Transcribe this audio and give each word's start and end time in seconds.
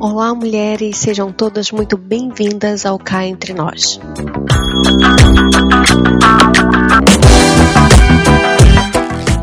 Olá, 0.00 0.34
mulheres, 0.34 0.96
sejam 0.96 1.30
todas 1.30 1.70
muito 1.70 1.98
bem-vindas 1.98 2.86
ao 2.86 2.98
Cá 2.98 3.26
Entre 3.26 3.52
Nós. 3.52 4.00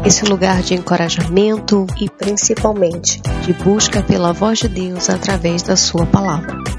Esse 0.06 0.26
lugar 0.26 0.62
de 0.64 0.74
encorajamento 0.74 1.86
e 2.02 2.10
principalmente 2.10 3.22
de 3.44 3.54
busca 3.54 4.02
pela 4.02 4.34
voz 4.34 4.60
de 4.60 4.68
Deus 4.68 5.10
através 5.10 5.62
da 5.62 5.76
Sua 5.76 6.06
palavra. 6.06 6.79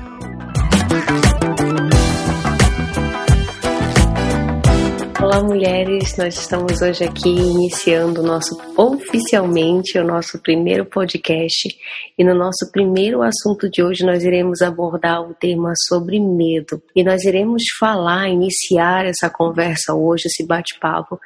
Olá, 5.32 5.44
mulheres! 5.44 6.16
Nós 6.16 6.36
estamos 6.36 6.82
hoje 6.82 7.04
aqui 7.04 7.28
iniciando 7.28 8.20
nosso 8.20 8.60
oficialmente 8.76 9.96
o 9.96 10.04
nosso 10.04 10.42
primeiro 10.42 10.84
podcast 10.84 11.68
e 12.18 12.24
no 12.24 12.34
nosso 12.34 12.68
primeiro 12.72 13.22
assunto 13.22 13.70
de 13.70 13.80
hoje 13.80 14.04
nós 14.04 14.24
iremos 14.24 14.60
abordar 14.60 15.22
o 15.22 15.32
tema 15.32 15.72
sobre 15.86 16.18
medo 16.18 16.82
e 16.96 17.04
nós 17.04 17.22
iremos 17.22 17.62
falar, 17.78 18.28
iniciar 18.28 19.06
essa 19.06 19.30
conversa 19.30 19.94
hoje, 19.94 20.24
esse 20.26 20.44
bate-papo, 20.44 21.20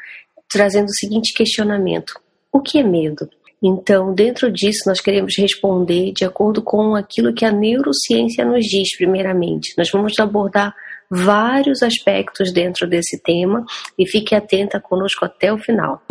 trazendo 0.51 0.89
o 0.89 0.95
seguinte 1.01 1.33
questionamento: 1.33 2.21
o 2.53 2.61
que 2.61 2.81
é 2.81 2.83
medo? 2.83 3.27
Então, 3.63 4.13
dentro 4.13 4.53
disso, 4.53 4.81
nós 4.87 5.01
queremos 5.01 5.33
responder 5.39 6.13
de 6.13 6.27
acordo 6.27 6.61
com 6.61 6.95
aquilo 6.95 7.33
que 7.33 7.47
a 7.47 7.51
neurociência 7.51 8.45
nos 8.45 8.67
diz, 8.67 8.95
primeiramente. 8.99 9.73
Nós 9.79 9.89
vamos 9.91 10.13
abordar 10.19 10.75
vários 11.15 11.83
aspectos 11.83 12.53
dentro 12.53 12.89
desse 12.89 13.23
tema 13.23 13.65
e 13.99 14.09
fique 14.09 14.35
atenta 14.35 14.81
conosco 14.81 15.25
até 15.25 15.53
o 15.53 15.59
final. 15.59 16.03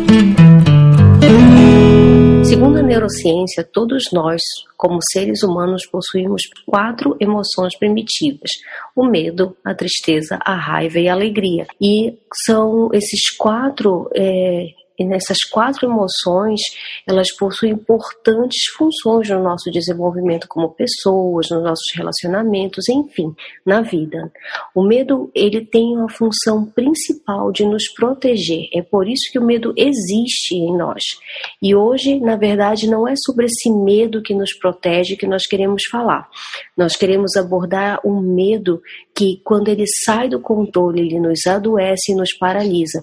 Segundo 2.44 2.78
a 2.78 2.82
neurociência, 2.82 3.64
todos 3.64 4.04
nós, 4.12 4.40
como 4.76 4.98
seres 5.12 5.42
humanos, 5.42 5.86
possuímos 5.90 6.42
quatro 6.66 7.16
emoções 7.18 7.76
primitivas: 7.78 8.50
o 8.94 9.04
medo, 9.04 9.56
a 9.64 9.74
tristeza, 9.74 10.38
a 10.44 10.54
raiva 10.54 10.98
e 10.98 11.08
a 11.08 11.14
alegria. 11.14 11.66
E 11.80 12.18
são 12.44 12.90
esses 12.92 13.34
quatro 13.36 14.10
é, 14.14 14.66
e 14.98 15.04
nessas 15.04 15.38
quatro 15.50 15.86
emoções, 15.88 16.60
elas 17.06 17.34
possuem 17.36 17.72
importantes 17.72 18.62
funções 18.76 19.28
no 19.28 19.42
nosso 19.42 19.70
desenvolvimento 19.70 20.46
como 20.48 20.70
pessoas, 20.70 21.48
nos 21.50 21.62
nossos 21.62 21.92
relacionamentos, 21.94 22.88
enfim, 22.88 23.34
na 23.66 23.80
vida. 23.80 24.32
O 24.74 24.84
medo, 24.84 25.30
ele 25.34 25.64
tem 25.64 25.96
uma 25.96 26.08
função 26.08 26.64
principal 26.64 27.50
de 27.50 27.64
nos 27.66 27.92
proteger. 27.92 28.68
É 28.72 28.82
por 28.82 29.08
isso 29.08 29.30
que 29.32 29.38
o 29.38 29.44
medo 29.44 29.74
existe 29.76 30.54
em 30.54 30.76
nós. 30.76 31.02
E 31.60 31.74
hoje, 31.74 32.20
na 32.20 32.36
verdade, 32.36 32.88
não 32.88 33.08
é 33.08 33.14
sobre 33.16 33.46
esse 33.46 33.70
medo 33.70 34.22
que 34.22 34.34
nos 34.34 34.52
protege 34.56 35.16
que 35.16 35.26
nós 35.26 35.42
queremos 35.46 35.82
falar. 35.90 36.28
Nós 36.76 36.96
queremos 36.96 37.36
abordar 37.36 38.00
um 38.04 38.20
medo 38.20 38.80
que, 39.14 39.40
quando 39.44 39.68
ele 39.68 39.84
sai 40.04 40.28
do 40.28 40.40
controle, 40.40 41.00
ele 41.00 41.20
nos 41.20 41.46
adoece 41.46 42.12
e 42.12 42.14
nos 42.14 42.32
paralisa. 42.36 43.02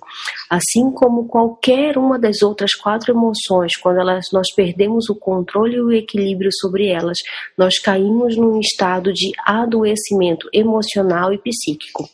Assim 0.49 0.91
como 0.91 1.27
qualquer 1.27 1.80
qualquer 1.81 1.97
uma 1.97 2.19
das 2.19 2.41
outras 2.43 2.73
quatro 2.75 3.11
emoções, 3.11 3.75
quando 3.81 3.99
elas, 3.99 4.25
nós 4.31 4.53
perdemos 4.55 5.09
o 5.09 5.15
controle 5.15 5.77
e 5.77 5.81
o 5.81 5.91
equilíbrio 5.91 6.51
sobre 6.53 6.87
elas, 6.87 7.17
nós 7.57 7.79
caímos 7.79 8.37
num 8.37 8.59
estado 8.59 9.11
de 9.11 9.31
adoecimento 9.45 10.47
emocional 10.53 11.33
e 11.33 11.39
psíquico 11.39 12.07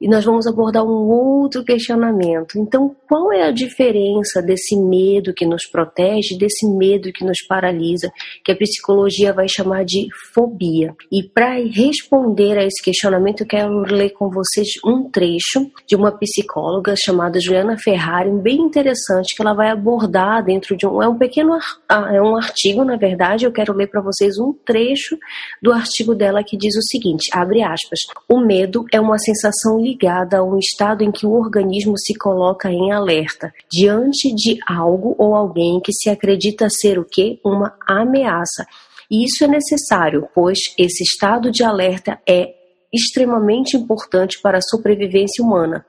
e 0.00 0.08
nós 0.08 0.24
vamos 0.24 0.46
abordar 0.46 0.84
um 0.84 1.08
outro 1.08 1.64
questionamento. 1.64 2.58
Então, 2.58 2.94
qual 3.08 3.32
é 3.32 3.44
a 3.44 3.50
diferença 3.50 4.42
desse 4.42 4.76
medo 4.76 5.32
que 5.32 5.46
nos 5.46 5.66
protege, 5.70 6.36
desse 6.36 6.68
medo 6.68 7.12
que 7.12 7.24
nos 7.24 7.38
paralisa, 7.46 8.12
que 8.44 8.52
a 8.52 8.56
psicologia 8.56 9.32
vai 9.32 9.46
chamar 9.48 9.84
de 9.84 10.08
fobia? 10.34 10.94
E 11.10 11.22
para 11.22 11.54
responder 11.54 12.58
a 12.58 12.64
esse 12.64 12.82
questionamento, 12.82 13.42
eu 13.42 13.46
quero 13.46 13.80
ler 13.82 14.10
com 14.10 14.28
vocês 14.28 14.68
um 14.84 15.08
trecho 15.10 15.70
de 15.86 15.96
uma 15.96 16.12
psicóloga 16.12 16.94
chamada 16.96 17.40
Juliana 17.40 17.78
Ferrari, 17.78 18.30
bem 18.30 18.56
interessante, 18.56 19.34
que 19.34 19.42
ela 19.42 19.54
vai 19.54 19.70
abordar 19.70 20.44
dentro 20.44 20.76
de 20.76 20.86
um. 20.86 21.02
É 21.02 21.08
um 21.08 21.16
pequeno 21.16 21.56
ah, 21.88 22.10
é 22.12 22.20
um 22.20 22.36
artigo, 22.36 22.84
na 22.84 22.96
verdade, 22.96 23.44
eu 23.44 23.52
quero 23.52 23.72
ler 23.72 23.86
para 23.86 24.02
vocês 24.02 24.38
um 24.38 24.52
trecho 24.52 25.16
do 25.62 25.72
artigo 25.72 26.14
dela 26.14 26.42
que 26.42 26.56
diz 26.56 26.74
o 26.76 26.82
seguinte: 26.82 27.30
abre 27.32 27.62
aspas. 27.62 28.00
O 28.28 28.40
medo 28.40 28.84
é 28.92 29.00
uma 29.00 29.18
sensação 29.18 29.78
ligada 29.94 30.38
a 30.38 30.44
um 30.44 30.58
estado 30.58 31.04
em 31.04 31.12
que 31.12 31.26
o 31.26 31.32
organismo 31.32 31.96
se 31.96 32.14
coloca 32.14 32.70
em 32.70 32.92
alerta 32.92 33.52
diante 33.70 34.34
de 34.34 34.58
algo 34.66 35.14
ou 35.18 35.34
alguém 35.34 35.80
que 35.80 35.92
se 35.92 36.10
acredita 36.10 36.68
ser 36.68 36.98
o 36.98 37.04
que? 37.04 37.40
Uma 37.44 37.76
ameaça. 37.86 38.66
E 39.10 39.24
isso 39.24 39.44
é 39.44 39.48
necessário, 39.48 40.28
pois 40.34 40.58
esse 40.76 41.04
estado 41.04 41.50
de 41.50 41.62
alerta 41.62 42.18
é 42.28 42.54
extremamente 42.92 43.76
importante 43.76 44.40
para 44.42 44.58
a 44.58 44.62
sobrevivência 44.62 45.44
humana. 45.44 45.84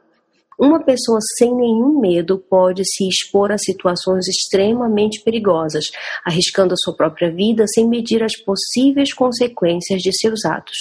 Uma 0.57 0.83
pessoa 0.83 1.19
sem 1.37 1.53
nenhum 1.53 1.99
medo 1.99 2.37
pode 2.37 2.81
se 2.85 3.07
expor 3.07 3.51
a 3.51 3.57
situações 3.57 4.27
extremamente 4.27 5.22
perigosas, 5.22 5.85
arriscando 6.25 6.73
a 6.73 6.77
sua 6.77 6.95
própria 6.95 7.29
vida 7.29 7.66
sem 7.67 7.87
medir 7.87 8.23
as 8.23 8.37
possíveis 8.37 9.13
consequências 9.13 10.01
de 10.01 10.17
seus 10.17 10.45
atos. 10.45 10.77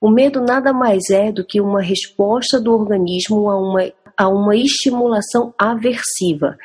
O 0.00 0.10
medo 0.10 0.40
nada 0.40 0.72
mais 0.72 1.10
é 1.10 1.32
do 1.32 1.44
que 1.44 1.60
uma 1.60 1.82
resposta 1.82 2.60
do 2.60 2.72
organismo 2.72 3.50
a 3.50 3.58
uma, 3.58 3.92
a 4.16 4.28
uma 4.28 4.56
estimulação 4.56 5.54
aversiva, 5.58 6.56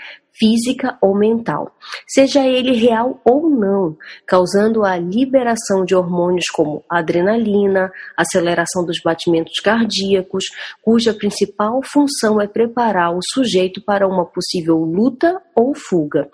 física 0.42 0.98
ou 1.00 1.16
mental, 1.16 1.72
seja 2.08 2.46
ele 2.48 2.74
real 2.74 3.22
ou 3.24 3.48
não, 3.48 3.96
causando 4.26 4.84
a 4.84 4.98
liberação 4.98 5.86
de 5.86 5.96
hormônios 5.96 6.46
como 6.52 6.84
adrenalina, 6.90 7.92
aceleração 8.18 8.84
dos 8.84 9.00
batimentos 9.04 9.60
cardíacos, 9.64 10.46
cuja 10.82 11.14
principal 11.14 11.82
função 11.84 12.42
é 12.42 12.48
preparar 12.48 13.16
o 13.16 13.20
sujeito 13.22 13.82
para 13.82 14.08
uma 14.08 14.26
possível 14.26 14.78
luta 14.78 15.40
ou 15.56 15.74
fuga. 15.76 16.28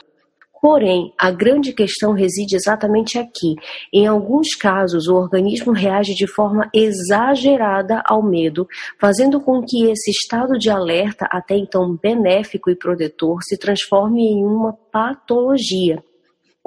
Porém, 0.61 1.13
a 1.19 1.29
grande 1.29 1.71
questão 1.71 2.13
reside 2.13 2.55
exatamente 2.55 3.19
aqui. 3.19 3.55
Em 3.93 4.07
alguns 4.07 4.55
casos, 4.55 5.07
o 5.07 5.15
organismo 5.15 5.71
reage 5.71 6.15
de 6.15 6.27
forma 6.27 6.69
exagerada 6.73 8.01
ao 8.05 8.23
medo, 8.23 8.67
fazendo 8.99 9.39
com 9.39 9.61
que 9.61 9.89
esse 9.89 10.09
estado 10.09 10.57
de 10.57 10.69
alerta, 10.69 11.27
até 11.31 11.55
então 11.55 11.95
benéfico 12.01 12.69
e 12.69 12.75
protetor, 12.75 13.39
se 13.43 13.57
transforme 13.57 14.23
em 14.23 14.43
uma 14.43 14.73
patologia. 14.91 16.03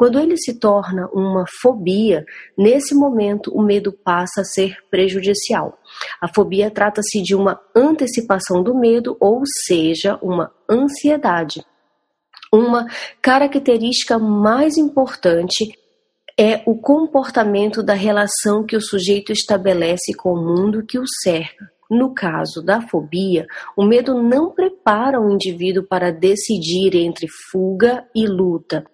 Quando 0.01 0.19
ele 0.19 0.35
se 0.39 0.59
torna 0.59 1.11
uma 1.13 1.45
fobia, 1.61 2.25
nesse 2.57 2.95
momento 2.95 3.53
o 3.55 3.63
medo 3.63 3.93
passa 3.93 4.41
a 4.41 4.45
ser 4.45 4.79
prejudicial. 4.91 5.79
A 6.23 6.27
fobia 6.27 6.71
trata-se 6.71 7.21
de 7.21 7.35
uma 7.35 7.61
antecipação 7.77 8.63
do 8.63 8.75
medo, 8.75 9.15
ou 9.21 9.43
seja, 9.67 10.19
uma 10.23 10.51
ansiedade. 10.71 11.63
Uma 12.53 12.87
característica 13.23 14.19
mais 14.19 14.77
importante 14.77 15.79
é 16.37 16.63
o 16.67 16.75
comportamento 16.75 17.81
da 17.81 17.95
relação 17.95 18.65
que 18.67 18.77
o 18.77 18.81
sujeito 18.81 19.31
estabelece 19.31 20.13
com 20.15 20.31
o 20.31 20.45
mundo 20.45 20.85
que 20.85 20.99
o 20.99 21.05
cerca. 21.23 21.71
No 21.89 22.13
caso 22.13 22.61
da 22.61 22.81
fobia, 22.81 23.47
o 23.77 23.85
medo 23.85 24.21
não 24.21 24.51
prepara 24.51 25.21
o 25.21 25.31
indivíduo 25.31 25.85
para 25.85 26.11
decidir 26.11 26.97
entre 26.97 27.27
fuga 27.51 28.05
e 28.15 28.27
luta. 28.27 28.85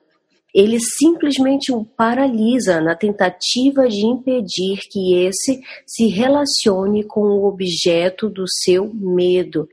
Ele 0.55 0.79
simplesmente 0.79 1.73
o 1.73 1.83
paralisa 1.83 2.81
na 2.81 2.95
tentativa 2.95 3.89
de 3.89 4.05
impedir 4.05 4.81
que 4.91 5.15
esse 5.15 5.63
se 5.87 6.09
relacione 6.09 7.05
com 7.05 7.21
o 7.21 7.47
objeto 7.47 8.29
do 8.29 8.45
seu 8.47 8.91
medo. 8.93 9.67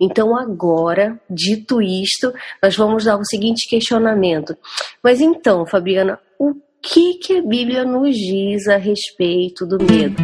Então, 0.00 0.36
agora, 0.36 1.18
dito 1.28 1.80
isto, 1.80 2.32
nós 2.62 2.76
vamos 2.76 3.04
dar 3.04 3.18
o 3.18 3.24
seguinte 3.24 3.68
questionamento. 3.68 4.56
Mas 5.02 5.20
então, 5.20 5.64
Fabiana, 5.64 6.20
o 6.38 6.54
que, 6.82 7.14
que 7.14 7.38
a 7.38 7.42
Bíblia 7.42 7.84
nos 7.84 8.14
diz 8.14 8.68
a 8.68 8.76
respeito 8.76 9.66
do 9.66 9.78
medo? 9.82 10.16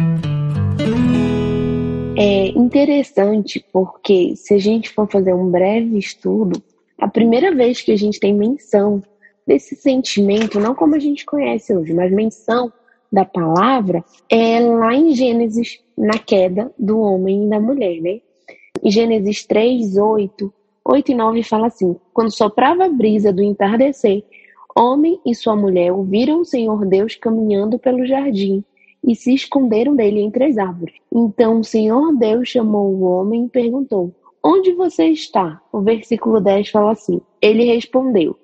É 2.15 2.49
interessante 2.49 3.65
porque, 3.73 4.35
se 4.35 4.53
a 4.53 4.59
gente 4.59 4.91
for 4.91 5.09
fazer 5.09 5.33
um 5.33 5.49
breve 5.49 5.97
estudo, 5.97 6.61
a 6.99 7.07
primeira 7.07 7.53
vez 7.53 7.81
que 7.81 7.91
a 7.91 7.97
gente 7.97 8.19
tem 8.19 8.33
menção 8.33 9.01
desse 9.45 9.75
sentimento, 9.75 10.59
não 10.59 10.75
como 10.75 10.95
a 10.95 10.99
gente 10.99 11.25
conhece 11.25 11.75
hoje, 11.75 11.93
mas 11.93 12.11
menção 12.11 12.71
da 13.11 13.25
palavra, 13.25 14.03
é 14.29 14.59
lá 14.59 14.93
em 14.93 15.13
Gênesis, 15.15 15.79
na 15.97 16.17
queda 16.17 16.71
do 16.77 16.99
homem 16.99 17.45
e 17.45 17.49
da 17.49 17.59
mulher, 17.59 17.99
né? 17.99 18.21
Em 18.85 18.91
Gênesis 18.91 19.45
3, 19.45 19.95
8, 19.95 20.53
8 20.83 21.11
e 21.13 21.15
9 21.15 21.43
fala 21.43 21.67
assim: 21.67 21.95
Quando 22.13 22.35
soprava 22.35 22.83
a 22.83 22.89
brisa 22.89 23.31
do 23.31 23.41
entardecer, 23.41 24.25
homem 24.75 25.21
e 25.25 25.33
sua 25.33 25.55
mulher 25.55 25.93
ouviram 25.93 26.41
o 26.41 26.45
Senhor 26.45 26.85
Deus 26.85 27.15
caminhando 27.15 27.79
pelo 27.79 28.05
jardim 28.05 28.61
e 29.01 29.15
se 29.15 29.33
esconderam 29.33 29.95
dele 29.95 30.19
entre 30.19 30.43
as 30.43 30.57
árvores. 30.57 30.95
Então 31.09 31.61
o 31.61 31.63
Senhor 31.63 32.13
Deus 32.17 32.49
chamou 32.49 32.93
o 32.93 33.03
homem 33.03 33.45
e 33.45 33.49
perguntou: 33.49 34.13
Onde 34.43 34.73
você 34.73 35.05
está? 35.05 35.61
O 35.71 35.79
versículo 35.79 36.41
10 36.41 36.69
fala 36.69 36.91
assim: 36.91 37.21
Ele 37.41 37.63
respondeu: 37.63 38.35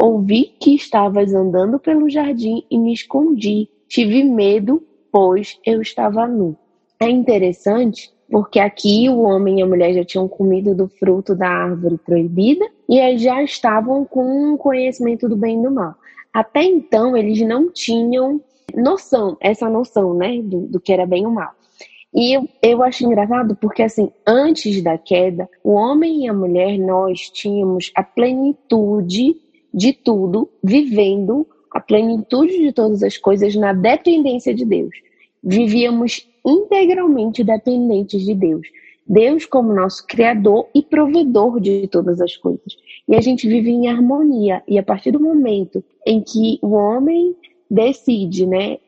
Ouvi 0.00 0.54
que 0.60 0.76
estavas 0.76 1.34
andando 1.34 1.76
pelo 1.80 2.08
jardim 2.08 2.62
e 2.70 2.78
me 2.78 2.92
escondi. 2.92 3.68
Tive 3.88 4.22
medo, 4.22 4.80
pois 5.10 5.58
eu 5.66 5.82
estava 5.82 6.24
nu. 6.28 6.56
É 7.00 7.10
interessante 7.10 8.16
porque 8.30 8.60
aqui 8.60 9.08
o 9.08 9.20
homem 9.20 9.58
e 9.58 9.62
a 9.62 9.66
mulher 9.66 9.94
já 9.94 10.04
tinham 10.04 10.28
comido 10.28 10.74
do 10.74 10.88
fruto 10.88 11.34
da 11.34 11.48
árvore 11.48 11.98
proibida 11.98 12.66
e 12.88 13.16
já 13.18 13.42
estavam 13.42 14.04
com 14.04 14.56
conhecimento 14.58 15.28
do 15.28 15.36
bem 15.36 15.58
e 15.58 15.62
do 15.62 15.70
mal. 15.70 15.94
Até 16.32 16.62
então 16.62 17.16
eles 17.16 17.40
não 17.40 17.72
tinham 17.72 18.40
noção, 18.74 19.36
essa 19.40 19.68
noção, 19.68 20.14
né, 20.14 20.40
do, 20.42 20.60
do 20.66 20.80
que 20.80 20.92
era 20.92 21.06
bem 21.06 21.24
ou 21.24 21.32
mal. 21.32 21.52
E 22.14 22.36
eu, 22.36 22.48
eu 22.62 22.82
acho 22.82 23.04
engraçado 23.04 23.56
porque, 23.56 23.82
assim, 23.82 24.10
antes 24.26 24.82
da 24.82 24.96
queda, 24.96 25.48
o 25.62 25.72
homem 25.72 26.24
e 26.24 26.28
a 26.28 26.32
mulher, 26.32 26.78
nós 26.78 27.30
tínhamos 27.30 27.90
a 27.94 28.02
plenitude 28.02 29.36
de 29.72 29.92
tudo, 29.92 30.48
vivendo 30.62 31.46
a 31.70 31.80
plenitude 31.80 32.58
de 32.58 32.72
todas 32.72 33.02
as 33.02 33.18
coisas 33.18 33.54
na 33.54 33.72
dependência 33.72 34.54
de 34.54 34.64
Deus. 34.64 34.94
Vivíamos 35.42 36.26
integralmente 36.48 37.44
dependentes 37.44 38.24
de 38.24 38.34
Deus. 38.34 38.66
Deus 39.06 39.46
como 39.46 39.72
nosso 39.72 40.06
criador 40.06 40.68
e 40.74 40.82
provedor 40.82 41.60
de 41.60 41.86
todas 41.88 42.20
as 42.20 42.36
coisas. 42.36 42.76
E 43.06 43.14
a 43.14 43.20
gente 43.20 43.48
vive 43.48 43.70
em 43.70 43.88
harmonia. 43.88 44.62
E 44.68 44.78
a 44.78 44.82
partir 44.82 45.10
do 45.10 45.20
momento 45.20 45.82
em 46.06 46.20
que 46.20 46.58
o 46.60 46.72
homem 46.72 47.34
decide, 47.70 48.46
né, 48.46 48.78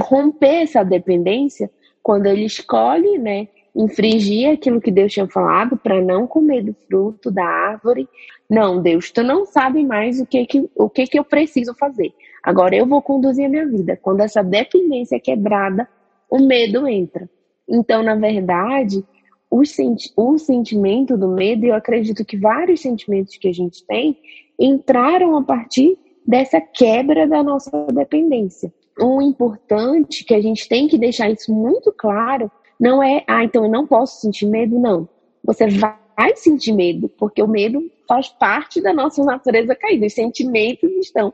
romper 0.00 0.62
essa 0.62 0.82
dependência, 0.82 1.70
quando 2.02 2.26
ele 2.26 2.44
escolhe, 2.44 3.18
né, 3.18 3.48
infringir 3.74 4.50
aquilo 4.50 4.80
que 4.80 4.90
Deus 4.90 5.12
tinha 5.12 5.26
falado 5.26 5.76
para 5.76 6.00
não 6.02 6.26
comer 6.26 6.62
do 6.62 6.74
fruto 6.86 7.30
da 7.30 7.44
árvore. 7.44 8.06
Não, 8.48 8.82
Deus, 8.82 9.10
tu 9.10 9.22
não 9.22 9.46
sabe 9.46 9.82
mais 9.84 10.20
o 10.20 10.26
que 10.26 10.44
que, 10.44 10.70
o 10.74 10.90
que 10.90 11.06
que 11.06 11.18
eu 11.18 11.24
preciso 11.24 11.74
fazer. 11.74 12.12
Agora 12.42 12.76
eu 12.76 12.84
vou 12.84 13.00
conduzir 13.00 13.46
a 13.46 13.48
minha 13.48 13.66
vida. 13.66 13.98
Quando 14.00 14.20
essa 14.20 14.42
dependência 14.42 15.16
é 15.16 15.20
quebrada, 15.20 15.88
o 16.32 16.38
medo 16.38 16.88
entra. 16.88 17.28
Então, 17.68 18.02
na 18.02 18.14
verdade, 18.14 19.04
o, 19.50 19.66
senti 19.66 20.10
o 20.16 20.38
sentimento 20.38 21.14
do 21.14 21.28
medo, 21.28 21.66
eu 21.66 21.74
acredito 21.74 22.24
que 22.24 22.38
vários 22.38 22.80
sentimentos 22.80 23.36
que 23.36 23.48
a 23.48 23.52
gente 23.52 23.84
tem 23.86 24.16
entraram 24.58 25.36
a 25.36 25.42
partir 25.42 25.98
dessa 26.26 26.58
quebra 26.58 27.28
da 27.28 27.42
nossa 27.42 27.70
dependência. 27.92 28.72
O 28.98 29.20
importante 29.20 30.24
que 30.24 30.32
a 30.32 30.40
gente 30.40 30.66
tem 30.66 30.88
que 30.88 30.96
deixar 30.96 31.28
isso 31.28 31.52
muito 31.52 31.92
claro 31.92 32.50
não 32.80 33.02
é, 33.02 33.22
ah, 33.28 33.44
então 33.44 33.64
eu 33.64 33.70
não 33.70 33.86
posso 33.86 34.22
sentir 34.22 34.46
medo, 34.46 34.78
não. 34.78 35.06
Você 35.44 35.66
vai 35.68 36.34
sentir 36.34 36.72
medo, 36.72 37.10
porque 37.10 37.42
o 37.42 37.48
medo 37.48 37.82
faz 38.08 38.28
parte 38.28 38.80
da 38.80 38.94
nossa 38.94 39.22
natureza 39.22 39.74
caída, 39.74 40.06
os 40.06 40.14
sentimentos 40.14 40.90
estão. 40.92 41.30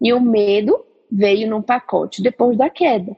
E 0.00 0.10
o 0.10 0.20
medo 0.20 0.82
veio 1.10 1.50
num 1.50 1.60
pacote 1.60 2.22
depois 2.22 2.56
da 2.56 2.70
queda. 2.70 3.14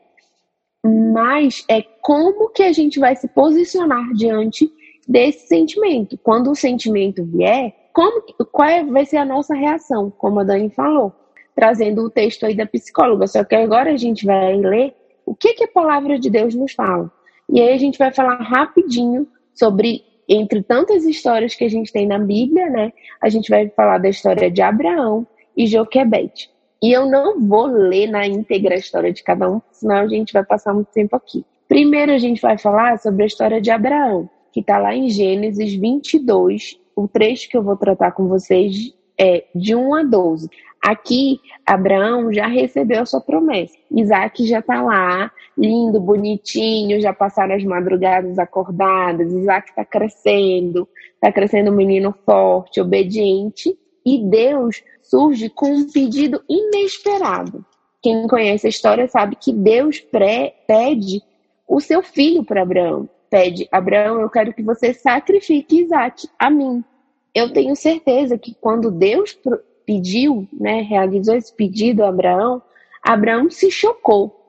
Mas 0.85 1.65
é 1.69 1.81
como 2.03 2.51
que 2.51 2.63
a 2.63 2.73
gente 2.73 3.01
vai 3.01 3.17
se 3.17 3.27
posicionar 3.29 4.13
diante 4.13 4.71
desse 5.09 5.47
sentimento. 5.47 6.19
Quando 6.19 6.51
o 6.51 6.55
sentimento 6.55 7.25
vier, 7.25 7.75
como, 7.93 8.23
qual 8.53 8.69
é, 8.69 8.85
vai 8.85 9.07
ser 9.07 9.17
a 9.17 9.25
nossa 9.25 9.55
reação, 9.55 10.11
como 10.11 10.41
a 10.41 10.45
Dani 10.45 10.69
falou, 10.69 11.13
trazendo 11.55 12.03
o 12.03 12.11
texto 12.11 12.45
aí 12.45 12.55
da 12.55 12.67
psicóloga. 12.67 13.27
Só 13.27 13.45
que 13.45 13.55
agora 13.55 13.93
a 13.93 13.97
gente 13.97 14.27
vai 14.27 14.57
ler 14.57 14.95
o 15.25 15.35
que, 15.35 15.55
que 15.55 15.65
a 15.65 15.69
palavra 15.69 16.19
de 16.19 16.29
Deus 16.29 16.55
nos 16.55 16.73
fala. 16.73 17.11
E 17.49 17.61
aí 17.61 17.73
a 17.73 17.79
gente 17.79 17.99
vai 17.99 18.13
falar 18.13 18.37
rapidinho 18.37 19.27
sobre, 19.55 20.03
entre 20.29 20.63
tantas 20.63 21.05
histórias 21.05 21.55
que 21.55 21.65
a 21.65 21.71
gente 21.71 21.93
tem 21.93 22.07
na 22.07 22.19
Bíblia, 22.19 22.69
né? 22.69 22.93
A 23.23 23.29
gente 23.29 23.49
vai 23.49 23.69
falar 23.71 23.99
da 23.99 24.09
história 24.09 24.51
de 24.51 24.61
Abraão 24.61 25.27
e 25.57 25.67
Joquebede. 25.67 26.51
E 26.85 26.93
eu 26.93 27.07
não 27.07 27.41
vou 27.41 27.65
ler 27.65 28.09
na 28.09 28.27
íntegra 28.27 28.75
a 28.75 28.79
história 28.79 29.11
de 29.11 29.23
cada 29.23 29.51
um, 29.51 29.59
senão 29.73 29.97
a 29.97 30.07
gente 30.07 30.35
vai 30.35 30.45
passar 30.45 30.75
muito 30.75 30.89
tempo 30.93 31.17
aqui. 31.17 31.43
Primeiro 31.67 32.13
a 32.13 32.19
gente 32.19 32.43
vai 32.43 32.59
falar 32.59 32.99
sobre 32.99 33.23
a 33.23 33.27
história 33.27 33.59
de 33.59 33.71
Abraão, 33.71 34.29
que 34.53 34.61
está 34.61 34.77
lá 34.77 34.95
em 34.95 35.09
Gênesis 35.09 35.73
22, 35.73 36.79
o 36.95 37.09
trecho 37.09 37.49
que 37.49 37.57
eu 37.57 37.63
vou 37.63 37.75
tratar 37.75 38.13
com 38.13 38.29
vocês 38.29 38.93
é 39.19 39.45
de 39.55 39.75
1 39.75 39.95
a 39.95 40.03
12. 40.03 40.51
Aqui, 40.83 41.41
Abraão 41.65 42.31
já 42.31 42.47
recebeu 42.49 43.01
a 43.01 43.07
sua 43.07 43.23
promessa. 43.23 43.73
Isaac 43.91 44.47
já 44.47 44.59
está 44.59 44.83
lá, 44.83 45.33
lindo, 45.57 45.99
bonitinho, 45.99 47.01
já 47.01 47.15
passaram 47.15 47.55
as 47.55 47.65
madrugadas 47.65 48.39
acordadas. 48.39 49.33
Isaac 49.33 49.71
está 49.71 49.87
crescendo, 49.87 50.87
está 51.15 51.33
crescendo 51.33 51.71
um 51.71 51.75
menino 51.75 52.15
forte, 52.27 52.79
obediente. 52.79 53.75
E 54.05 54.19
Deus 54.19 54.83
surge 55.03 55.49
com 55.49 55.73
um 55.73 55.91
pedido 55.91 56.43
inesperado. 56.49 57.65
Quem 58.03 58.27
conhece 58.27 58.67
a 58.67 58.71
história 58.71 59.09
sabe 59.09 59.37
que 59.37 59.53
Deus 59.53 60.01
pré 60.01 60.55
pede 60.67 61.23
o 61.67 61.81
seu 61.81 62.03
filho 62.03 62.45
para 62.45 62.63
Abraão 62.63 63.09
pede: 63.35 63.69
Abraão, 63.73 64.21
eu 64.21 64.31
quero 64.31 64.55
que 64.55 64.63
você 64.63 64.95
sacrifique 64.95 65.81
Isaac 65.83 66.29
a 66.39 66.49
mim. 66.49 66.85
Eu 67.35 67.53
tenho 67.53 67.75
certeza 67.75 68.39
que 68.39 68.55
quando 68.55 68.93
Deus 68.93 69.37
pediu, 69.85 70.47
né, 70.53 70.83
realizou 70.83 71.35
esse 71.35 71.53
pedido 71.53 72.05
a 72.05 72.09
Abraão, 72.09 72.63
Abraão 73.03 73.51
se 73.51 73.73
chocou. 73.73 74.41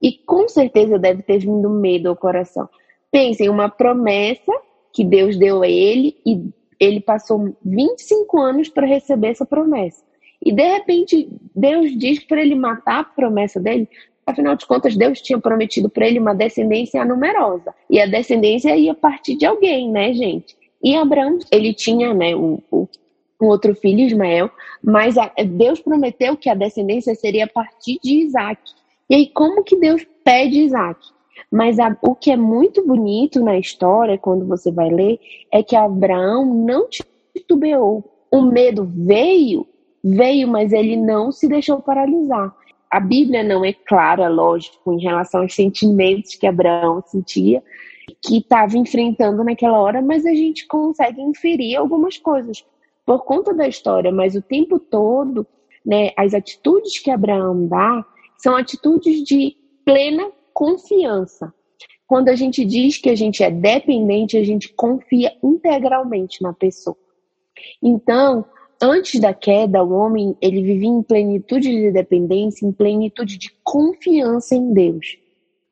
E 0.00 0.12
com 0.12 0.48
certeza 0.48 0.98
deve 0.98 1.22
ter 1.22 1.40
vindo 1.40 1.68
medo 1.68 2.08
ao 2.08 2.16
coração. 2.16 2.66
Pensem, 3.12 3.50
uma 3.50 3.68
promessa 3.68 4.50
que 4.90 5.04
Deus 5.04 5.36
deu 5.36 5.62
a 5.62 5.68
ele 5.68 6.16
e 6.24 6.42
ele 6.80 7.00
passou 7.00 7.54
25 7.64 8.40
anos 8.40 8.68
para 8.68 8.86
receber 8.86 9.28
essa 9.28 9.44
promessa. 9.44 10.02
E 10.42 10.50
de 10.50 10.62
repente 10.62 11.28
Deus 11.54 11.96
diz 11.96 12.24
para 12.24 12.40
ele 12.40 12.54
matar 12.54 13.00
a 13.00 13.04
promessa 13.04 13.60
dele. 13.60 13.86
Afinal 14.26 14.56
de 14.56 14.66
contas, 14.66 14.96
Deus 14.96 15.20
tinha 15.20 15.38
prometido 15.38 15.90
para 15.90 16.06
ele 16.06 16.18
uma 16.18 16.34
descendência 16.34 17.04
numerosa. 17.04 17.74
E 17.88 18.00
a 18.00 18.06
descendência 18.06 18.74
ia 18.76 18.94
partir 18.94 19.36
de 19.36 19.44
alguém, 19.44 19.90
né, 19.90 20.14
gente? 20.14 20.56
E 20.82 20.96
Abraão, 20.96 21.38
ele 21.52 21.74
tinha, 21.74 22.14
né, 22.14 22.34
o, 22.34 22.62
o 22.70 22.88
um 23.40 23.46
outro 23.46 23.74
filho, 23.74 24.00
Ismael, 24.00 24.50
mas 24.82 25.16
a, 25.16 25.32
Deus 25.46 25.80
prometeu 25.80 26.36
que 26.36 26.50
a 26.50 26.54
descendência 26.54 27.14
seria 27.14 27.44
a 27.44 27.48
partir 27.48 27.98
de 28.02 28.20
Isaac. 28.20 28.60
E 29.08 29.14
aí, 29.14 29.26
como 29.28 29.64
que 29.64 29.76
Deus 29.76 30.06
pede 30.22 30.60
Isaac? 30.60 31.00
Mas 31.50 31.78
a, 31.78 31.96
o 32.02 32.14
que 32.14 32.30
é 32.30 32.36
muito 32.36 32.84
bonito 32.86 33.40
na 33.40 33.58
história, 33.58 34.18
quando 34.18 34.46
você 34.46 34.70
vai 34.70 34.88
ler, 34.88 35.18
é 35.52 35.62
que 35.62 35.76
Abraão 35.76 36.44
não 36.44 36.88
titubeou. 36.88 38.04
O 38.30 38.42
medo 38.42 38.84
veio, 38.84 39.66
veio, 40.02 40.48
mas 40.48 40.72
ele 40.72 40.96
não 40.96 41.30
se 41.30 41.48
deixou 41.48 41.80
paralisar 41.80 42.54
a 42.90 42.98
Bíblia 42.98 43.44
não 43.44 43.64
é 43.64 43.72
clara, 43.72 44.28
lógico, 44.28 44.92
em 44.92 45.00
relação 45.00 45.42
aos 45.42 45.54
sentimentos 45.54 46.34
que 46.34 46.46
Abraão 46.46 47.00
sentia, 47.06 47.62
que 48.20 48.38
estava 48.38 48.76
enfrentando 48.76 49.44
naquela 49.44 49.78
hora, 49.78 50.02
mas 50.02 50.26
a 50.26 50.34
gente 50.34 50.66
consegue 50.66 51.22
inferir 51.22 51.76
algumas 51.76 52.18
coisas 52.18 52.64
por 53.06 53.24
conta 53.24 53.54
da 53.54 53.68
história, 53.68 54.10
mas 54.10 54.34
o 54.34 54.42
tempo 54.42 54.80
todo, 54.80 55.46
né, 55.86 56.10
as 56.16 56.34
atitudes 56.34 56.98
que 56.98 57.10
Abraão 57.10 57.68
dá 57.68 58.04
são 58.36 58.56
atitudes 58.56 59.22
de 59.22 59.56
plena 59.84 60.28
confiança. 60.60 61.54
Quando 62.06 62.28
a 62.28 62.36
gente 62.36 62.66
diz 62.66 62.98
que 62.98 63.08
a 63.08 63.14
gente 63.14 63.42
é 63.42 63.50
dependente, 63.50 64.36
a 64.36 64.44
gente 64.44 64.68
confia 64.74 65.32
integralmente 65.42 66.42
na 66.42 66.52
pessoa. 66.52 66.98
Então, 67.82 68.44
Antes 68.82 69.20
da 69.20 69.34
queda, 69.34 69.84
o 69.84 69.92
homem 69.92 70.34
ele 70.40 70.62
vivia 70.62 70.88
em 70.88 71.02
plenitude 71.02 71.68
de 71.68 71.90
dependência, 71.90 72.64
em 72.64 72.72
plenitude 72.72 73.36
de 73.36 73.50
confiança 73.62 74.54
em 74.54 74.72
Deus. 74.72 75.18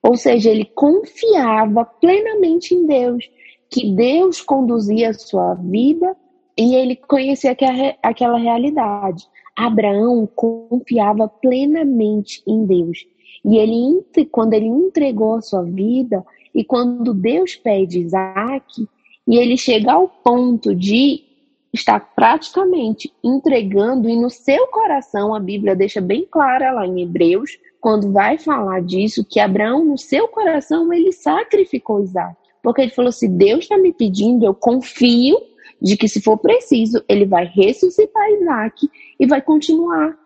Ou 0.02 0.14
seja, 0.14 0.50
ele 0.50 0.66
confiava 0.66 1.87
plenamente 1.87 2.75
em 2.75 2.85
Deus, 2.85 3.25
que 3.71 3.95
Deus 3.95 4.42
conduzia 4.42 5.09
a 5.09 5.14
sua 5.14 5.54
vida 5.54 6.14
e 6.54 6.75
ele 6.75 6.97
conhecia 6.97 7.57
aquela 8.02 8.37
realidade. 8.37 9.25
Abraão 9.57 10.28
confiava 10.37 11.26
plenamente 11.26 12.42
em 12.47 12.66
Deus. 12.66 13.07
E 13.45 13.57
ele, 13.57 14.04
quando 14.30 14.54
ele 14.54 14.66
entregou 14.66 15.35
a 15.35 15.40
sua 15.40 15.62
vida, 15.62 16.25
e 16.54 16.64
quando 16.64 17.14
Deus 17.14 17.57
pede 17.57 18.00
Isaac, 18.00 18.87
e 19.26 19.37
ele 19.37 19.57
chega 19.57 19.92
ao 19.92 20.09
ponto 20.09 20.75
de 20.75 21.25
está 21.73 22.00
praticamente 22.00 23.12
entregando, 23.23 24.09
e 24.09 24.16
no 24.16 24.30
seu 24.30 24.66
coração, 24.68 25.35
a 25.35 25.40
Bíblia 25.40 25.76
deixa 25.76 26.00
bem 26.00 26.26
clara 26.28 26.73
lá 26.73 26.87
em 26.87 27.02
Hebreus, 27.02 27.59
quando 27.80 28.11
vai 28.11 28.38
falar 28.38 28.83
disso, 28.83 29.25
que 29.25 29.38
Abraão, 29.38 29.85
no 29.85 29.99
seu 29.99 30.26
coração, 30.28 30.92
ele 30.92 31.12
sacrificou 31.12 32.02
Isaac. 32.02 32.37
Porque 32.62 32.83
ele 32.83 32.90
falou: 32.90 33.12
se 33.12 33.28
Deus 33.28 33.61
está 33.61 33.78
me 33.78 33.92
pedindo, 33.92 34.45
eu 34.45 34.54
confio 34.54 35.38
de 35.80 35.97
que, 35.97 36.09
se 36.09 36.21
for 36.21 36.37
preciso, 36.38 37.02
ele 37.09 37.25
vai 37.25 37.45
ressuscitar 37.45 38.30
Isaac 38.33 38.90
e 39.21 39.26
vai 39.26 39.40
continuar. 39.40 40.18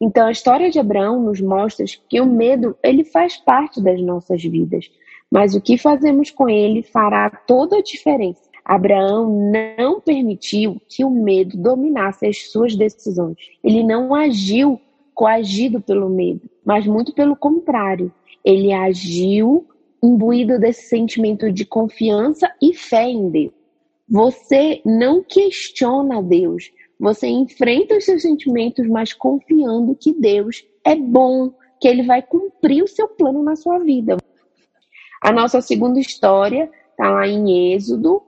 Então, 0.00 0.26
a 0.26 0.30
história 0.30 0.70
de 0.70 0.78
Abraão 0.78 1.22
nos 1.22 1.40
mostra 1.40 1.84
que 2.08 2.20
o 2.20 2.26
medo 2.26 2.76
ele 2.82 3.04
faz 3.04 3.36
parte 3.36 3.80
das 3.82 4.00
nossas 4.00 4.42
vidas, 4.42 4.90
mas 5.30 5.54
o 5.54 5.60
que 5.60 5.76
fazemos 5.76 6.30
com 6.30 6.48
ele 6.48 6.82
fará 6.82 7.30
toda 7.30 7.78
a 7.78 7.82
diferença. 7.82 8.46
Abraão 8.64 9.50
não 9.52 10.00
permitiu 10.00 10.80
que 10.88 11.04
o 11.04 11.10
medo 11.10 11.56
dominasse 11.56 12.26
as 12.26 12.50
suas 12.50 12.74
decisões. 12.74 13.36
Ele 13.62 13.84
não 13.84 14.12
agiu 14.12 14.80
coagido 15.14 15.80
pelo 15.80 16.10
medo, 16.10 16.42
mas 16.64 16.86
muito 16.86 17.14
pelo 17.14 17.36
contrário. 17.36 18.12
Ele 18.44 18.72
agiu 18.72 19.66
imbuído 20.02 20.58
desse 20.58 20.88
sentimento 20.88 21.50
de 21.50 21.64
confiança 21.64 22.52
e 22.60 22.74
fé 22.74 23.08
em 23.08 23.30
Deus. 23.30 23.52
Você 24.08 24.80
não 24.84 25.22
questiona 25.22 26.22
Deus, 26.22 26.70
você 26.98 27.26
enfrenta 27.26 27.96
os 27.96 28.04
seus 28.04 28.22
sentimentos, 28.22 28.86
mas 28.88 29.12
confiando 29.12 29.94
que 29.94 30.12
Deus 30.12 30.64
é 30.84 30.94
bom, 30.94 31.52
que 31.80 31.86
ele 31.86 32.02
vai 32.02 32.22
cumprir 32.22 32.82
o 32.82 32.88
seu 32.88 33.08
plano 33.08 33.42
na 33.42 33.54
sua 33.54 33.78
vida. 33.78 34.16
A 35.20 35.32
nossa 35.32 35.60
segunda 35.60 36.00
história 36.00 36.70
está 36.90 37.10
lá 37.10 37.26
em 37.26 37.72
Êxodo, 37.74 38.22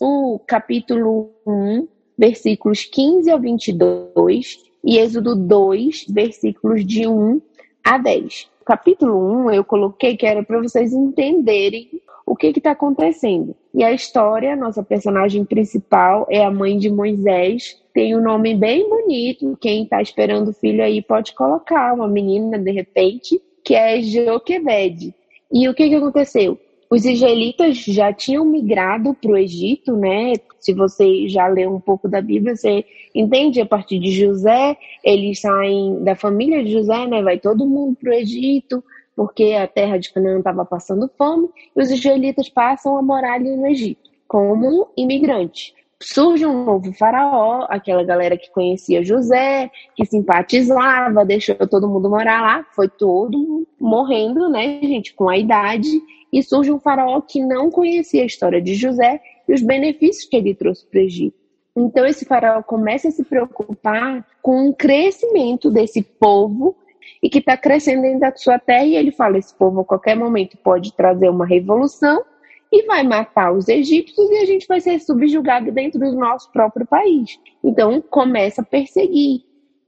o 0.00 0.40
capítulo 0.46 1.30
1, 1.46 1.86
versículos 2.18 2.84
15 2.84 3.30
a 3.30 3.36
22, 3.36 4.58
e 4.82 4.98
Êxodo 4.98 5.36
2, 5.36 6.06
versículos 6.08 6.84
de 6.84 7.06
1 7.06 7.40
a 7.84 7.98
10. 7.98 8.48
capítulo 8.64 9.46
1 9.46 9.50
eu 9.52 9.64
coloquei 9.64 10.16
que 10.16 10.26
era 10.26 10.42
para 10.42 10.60
vocês 10.60 10.92
entenderem 10.92 12.00
o 12.30 12.36
que 12.36 12.46
está 12.46 12.70
acontecendo. 12.70 13.56
E 13.74 13.82
a 13.82 13.92
história, 13.92 14.54
nossa 14.54 14.84
personagem 14.84 15.44
principal 15.44 16.28
é 16.30 16.44
a 16.44 16.50
mãe 16.50 16.78
de 16.78 16.88
Moisés, 16.88 17.82
tem 17.92 18.16
um 18.16 18.22
nome 18.22 18.54
bem 18.54 18.88
bonito. 18.88 19.58
Quem 19.60 19.82
está 19.82 20.00
esperando 20.00 20.50
o 20.50 20.54
filho 20.54 20.80
aí 20.80 21.02
pode 21.02 21.34
colocar, 21.34 21.92
uma 21.92 22.06
menina 22.06 22.56
de 22.56 22.70
repente, 22.70 23.42
que 23.64 23.74
é 23.74 24.00
Joquebede. 24.00 25.12
E 25.52 25.68
o 25.68 25.74
que, 25.74 25.88
que 25.88 25.94
aconteceu? 25.96 26.56
Os 26.88 27.04
israelitas 27.04 27.78
já 27.78 28.12
tinham 28.12 28.44
migrado 28.44 29.12
para 29.12 29.32
o 29.32 29.36
Egito, 29.36 29.96
né? 29.96 30.34
Se 30.60 30.72
você 30.72 31.26
já 31.26 31.48
leu 31.48 31.74
um 31.74 31.80
pouco 31.80 32.08
da 32.08 32.20
Bíblia, 32.20 32.54
você 32.54 32.84
entende 33.12 33.60
a 33.60 33.66
partir 33.66 33.98
de 33.98 34.12
José, 34.12 34.76
eles 35.02 35.40
saem 35.40 36.04
da 36.04 36.14
família 36.14 36.62
de 36.62 36.70
José, 36.70 37.08
né? 37.08 37.22
Vai 37.22 37.40
todo 37.40 37.66
mundo 37.66 37.96
para 38.00 38.10
o 38.10 38.14
Egito, 38.14 38.84
porque 39.14 39.52
a 39.52 39.66
terra 39.66 39.98
de 39.98 40.12
Canaã 40.12 40.38
estava 40.38 40.64
passando 40.64 41.10
fome, 41.16 41.48
e 41.76 41.82
os 41.82 41.90
israelitas 41.90 42.48
passam 42.48 42.96
a 42.96 43.02
morar 43.02 43.34
ali 43.34 43.54
no 43.56 43.66
Egito, 43.66 44.10
como 44.26 44.88
imigrantes 44.96 45.74
surge 46.02 46.46
um 46.46 46.64
novo 46.64 46.92
faraó, 46.94 47.66
aquela 47.68 48.02
galera 48.02 48.36
que 48.36 48.50
conhecia 48.50 49.04
José, 49.04 49.70
que 49.94 50.04
simpatizava, 50.04 51.24
deixou 51.24 51.54
todo 51.68 51.88
mundo 51.88 52.08
morar 52.08 52.40
lá, 52.40 52.66
foi 52.74 52.88
todo 52.88 53.66
morrendo, 53.78 54.48
né, 54.48 54.80
gente, 54.82 55.12
com 55.14 55.28
a 55.28 55.36
idade, 55.36 55.90
e 56.32 56.42
surge 56.42 56.72
um 56.72 56.80
faraó 56.80 57.20
que 57.20 57.40
não 57.44 57.70
conhecia 57.70 58.22
a 58.22 58.26
história 58.26 58.62
de 58.62 58.74
José 58.74 59.20
e 59.46 59.52
os 59.52 59.62
benefícios 59.62 60.24
que 60.24 60.36
ele 60.36 60.54
trouxe 60.54 60.86
para 60.86 61.00
o 61.00 61.02
Egito. 61.02 61.38
Então 61.76 62.06
esse 62.06 62.24
faraó 62.24 62.62
começa 62.62 63.08
a 63.08 63.10
se 63.10 63.24
preocupar 63.24 64.26
com 64.42 64.68
o 64.68 64.74
crescimento 64.74 65.70
desse 65.70 66.02
povo 66.02 66.76
e 67.22 67.28
que 67.28 67.38
está 67.38 67.56
crescendo 67.56 68.02
dentro 68.02 68.20
da 68.20 68.36
sua 68.36 68.58
terra, 68.58 68.84
e 68.84 68.96
ele 68.96 69.10
fala: 69.10 69.38
esse 69.38 69.54
povo 69.54 69.80
a 69.80 69.84
qualquer 69.84 70.16
momento 70.16 70.56
pode 70.58 70.92
trazer 70.94 71.28
uma 71.28 71.46
revolução 71.46 72.24
e 72.72 72.84
vai 72.84 73.02
matar 73.02 73.52
os 73.52 73.68
egípcios 73.68 74.30
e 74.30 74.36
a 74.38 74.44
gente 74.44 74.66
vai 74.66 74.80
ser 74.80 75.00
subjugado 75.00 75.72
dentro 75.72 75.98
do 75.98 76.12
nosso 76.12 76.50
próprio 76.52 76.86
país. 76.86 77.38
Então 77.62 78.00
começa 78.00 78.62
a 78.62 78.64
perseguir. 78.64 79.42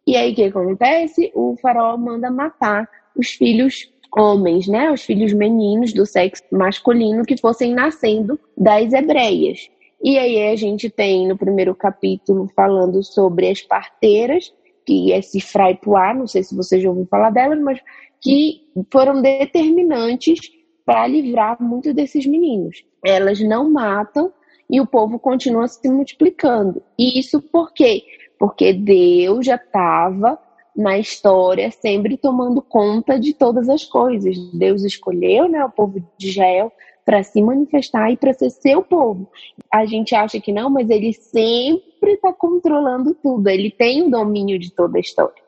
E 0.06 0.16
aí 0.16 0.32
o 0.32 0.34
que 0.34 0.44
acontece? 0.44 1.30
O 1.34 1.56
faraó 1.62 1.96
manda 1.96 2.30
matar 2.30 2.88
os 3.16 3.30
filhos 3.30 3.88
homens, 4.16 4.66
né? 4.66 4.90
Os 4.90 5.02
filhos 5.02 5.32
meninos 5.32 5.92
do 5.92 6.04
sexo 6.04 6.42
masculino 6.50 7.24
que 7.24 7.36
fossem 7.36 7.72
nascendo 7.72 8.38
das 8.56 8.92
hebreias. 8.92 9.70
E 10.02 10.18
aí 10.18 10.48
a 10.48 10.56
gente 10.56 10.90
tem 10.90 11.28
no 11.28 11.38
primeiro 11.38 11.74
capítulo 11.74 12.50
falando 12.56 13.02
sobre 13.04 13.48
as 13.48 13.62
parteiras, 13.62 14.52
que 14.86 15.12
é 15.12 15.22
Cifraipuá, 15.22 16.14
não 16.14 16.26
sei 16.26 16.42
se 16.42 16.54
vocês 16.54 16.82
já 16.82 16.88
ouviram 16.88 17.08
falar 17.08 17.30
delas, 17.30 17.60
mas 17.60 17.80
que 18.20 18.62
foram 18.90 19.20
determinantes 19.20 20.40
para 20.84 21.06
livrar 21.06 21.60
muitos 21.60 21.94
desses 21.94 22.26
meninos. 22.26 22.84
Elas 23.04 23.40
não 23.40 23.70
matam 23.70 24.32
e 24.70 24.80
o 24.80 24.86
povo 24.86 25.18
continua 25.18 25.68
se 25.68 25.88
multiplicando. 25.88 26.82
E 26.98 27.18
isso 27.18 27.40
por 27.40 27.72
quê? 27.72 28.02
Porque 28.38 28.72
Deus 28.72 29.46
já 29.46 29.56
estava 29.56 30.38
na 30.74 30.98
história 30.98 31.70
sempre 31.70 32.16
tomando 32.16 32.62
conta 32.62 33.18
de 33.18 33.34
todas 33.34 33.68
as 33.68 33.84
coisas. 33.84 34.36
Deus 34.52 34.82
escolheu 34.82 35.48
né, 35.48 35.64
o 35.64 35.70
povo 35.70 36.02
de 36.16 36.28
Israel 36.28 36.72
para 37.04 37.22
se 37.22 37.42
manifestar 37.42 38.10
e 38.10 38.16
para 38.16 38.32
ser 38.32 38.50
seu 38.50 38.82
povo. 38.82 39.28
A 39.70 39.84
gente 39.84 40.14
acha 40.14 40.40
que 40.40 40.52
não, 40.52 40.70
mas 40.70 40.88
ele 40.88 41.12
sempre 41.12 41.91
está 42.10 42.32
controlando 42.32 43.14
tudo. 43.14 43.48
Ele 43.48 43.70
tem 43.70 44.02
o 44.02 44.10
domínio 44.10 44.58
de 44.58 44.70
toda 44.72 44.98
a 44.98 45.00
história. 45.00 45.42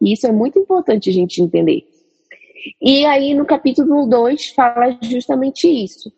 E 0.00 0.12
isso 0.12 0.26
é 0.26 0.32
muito 0.32 0.58
importante 0.58 1.10
a 1.10 1.12
gente 1.12 1.42
entender. 1.42 1.86
E 2.80 3.06
aí 3.06 3.34
no 3.34 3.44
capítulo 3.46 4.06
2 4.06 4.50
fala 4.50 4.98
justamente 5.02 5.66
isso. 5.68 6.12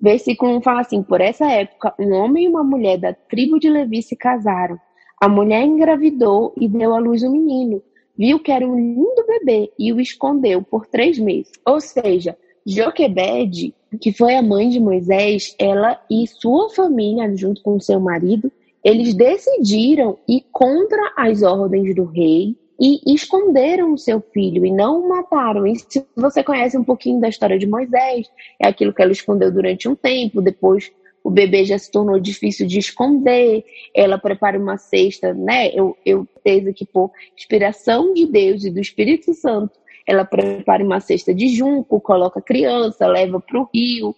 Versículo 0.00 0.56
1 0.56 0.62
fala 0.62 0.80
assim: 0.80 1.02
Por 1.02 1.20
essa 1.20 1.50
época, 1.50 1.94
um 1.98 2.12
homem 2.12 2.44
e 2.44 2.48
uma 2.48 2.64
mulher 2.64 2.98
da 2.98 3.12
tribo 3.12 3.58
de 3.58 3.68
Levi 3.68 4.02
se 4.02 4.16
casaram. 4.16 4.78
A 5.20 5.28
mulher 5.28 5.62
engravidou 5.64 6.54
e 6.56 6.66
deu 6.66 6.94
à 6.94 6.98
luz 6.98 7.22
um 7.22 7.30
menino. 7.30 7.82
Viu 8.16 8.38
que 8.38 8.50
era 8.50 8.66
um 8.66 8.76
lindo 8.76 9.26
bebê 9.26 9.70
e 9.78 9.92
o 9.92 10.00
escondeu 10.00 10.62
por 10.62 10.86
três 10.86 11.18
meses. 11.18 11.52
Ou 11.66 11.80
seja, 11.80 12.36
Joquebede, 12.66 13.74
que 14.00 14.12
foi 14.12 14.34
a 14.34 14.42
mãe 14.42 14.68
de 14.68 14.80
Moisés, 14.80 15.54
ela 15.58 16.00
e 16.10 16.26
sua 16.26 16.70
família, 16.70 17.34
junto 17.36 17.62
com 17.62 17.78
seu 17.80 18.00
marido, 18.00 18.50
eles 18.84 19.14
decidiram 19.14 20.18
ir 20.28 20.44
contra 20.52 21.12
as 21.16 21.42
ordens 21.42 21.94
do 21.94 22.04
rei 22.04 22.56
e 22.80 23.14
esconderam 23.14 23.92
o 23.92 23.98
seu 23.98 24.20
filho 24.32 24.64
e 24.64 24.72
não 24.72 25.04
o 25.04 25.08
mataram. 25.08 25.66
E 25.66 25.76
se 25.76 26.04
você 26.16 26.42
conhece 26.42 26.78
um 26.78 26.84
pouquinho 26.84 27.20
da 27.20 27.28
história 27.28 27.58
de 27.58 27.66
Moisés, 27.66 28.26
é 28.58 28.66
aquilo 28.66 28.94
que 28.94 29.02
ela 29.02 29.12
escondeu 29.12 29.52
durante 29.52 29.86
um 29.86 29.94
tempo, 29.94 30.40
depois 30.40 30.90
o 31.22 31.30
bebê 31.30 31.64
já 31.64 31.78
se 31.78 31.90
tornou 31.90 32.18
difícil 32.18 32.66
de 32.66 32.78
esconder, 32.78 33.62
ela 33.94 34.18
prepara 34.18 34.58
uma 34.58 34.78
cesta, 34.78 35.34
né? 35.34 35.68
Eu, 35.74 35.94
eu 36.04 36.26
teve 36.42 36.72
que 36.72 36.86
por 36.86 37.10
inspiração 37.36 38.14
de 38.14 38.26
Deus 38.26 38.64
e 38.64 38.70
do 38.70 38.80
Espírito 38.80 39.34
Santo, 39.34 39.78
ela 40.06 40.24
prepara 40.24 40.82
uma 40.82 40.98
cesta 40.98 41.34
de 41.34 41.48
junco, 41.48 42.00
coloca 42.00 42.40
a 42.40 42.42
criança, 42.42 43.06
leva 43.06 43.38
para 43.38 43.60
o 43.60 43.68
rio. 43.72 44.16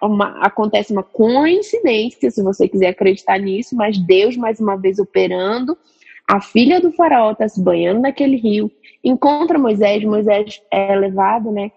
Uma, 0.00 0.38
acontece 0.40 0.92
uma 0.92 1.02
coincidência, 1.02 2.30
se 2.30 2.42
você 2.42 2.68
quiser 2.68 2.88
acreditar 2.88 3.38
nisso, 3.38 3.74
mas 3.74 3.98
Deus 3.98 4.36
mais 4.36 4.60
uma 4.60 4.76
vez 4.76 4.98
operando 4.98 5.76
a 6.32 6.40
filha 6.40 6.80
do 6.80 6.92
faraó 6.92 7.32
está 7.32 7.48
se 7.48 7.62
banhando 7.62 8.00
naquele 8.00 8.36
rio, 8.36 8.70
encontra 9.04 9.58
Moisés, 9.58 10.02
Moisés 10.04 10.62
é 10.70 10.94
levado, 10.94 11.50
né, 11.50 11.70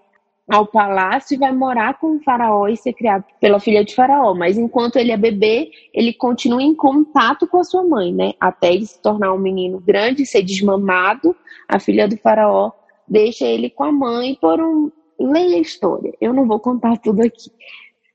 ao 0.48 0.68
palácio 0.68 1.36
e 1.36 1.40
vai 1.40 1.52
morar 1.52 2.00
com 2.00 2.16
o 2.16 2.24
faraó 2.24 2.68
e 2.68 2.78
ser 2.78 2.94
criado 2.94 3.26
pela 3.42 3.60
filha 3.60 3.84
de 3.84 3.96
faraó. 3.96 4.36
Mas 4.36 4.58
enquanto 4.58 4.98
ele 4.98 5.12
é 5.12 5.18
bebê, 5.18 5.72
ele 5.94 6.14
continua 6.14 6.62
em 6.62 6.76
contato 6.76 7.48
com 7.48 7.58
a 7.58 7.64
sua 7.64 7.84
mãe, 7.84 8.14
né, 8.14 8.34
até 8.40 8.74
ele 8.74 8.86
se 8.86 9.02
tornar 9.02 9.34
um 9.34 9.40
menino 9.40 9.80
grande, 9.80 10.26
ser 10.26 10.44
desmamado. 10.44 11.36
A 11.68 11.80
filha 11.80 12.08
do 12.08 12.18
faraó 12.18 12.72
deixa 13.08 13.46
ele 13.46 13.70
com 13.70 13.84
a 13.84 13.92
mãe 13.92 14.38
por 14.40 14.62
um 14.62 14.92
leia 15.20 15.58
a 15.58 15.62
história. 15.62 16.14
Eu 16.20 16.34
não 16.34 16.48
vou 16.48 16.60
contar 16.60 16.98
tudo 16.98 17.22
aqui. 17.22 17.52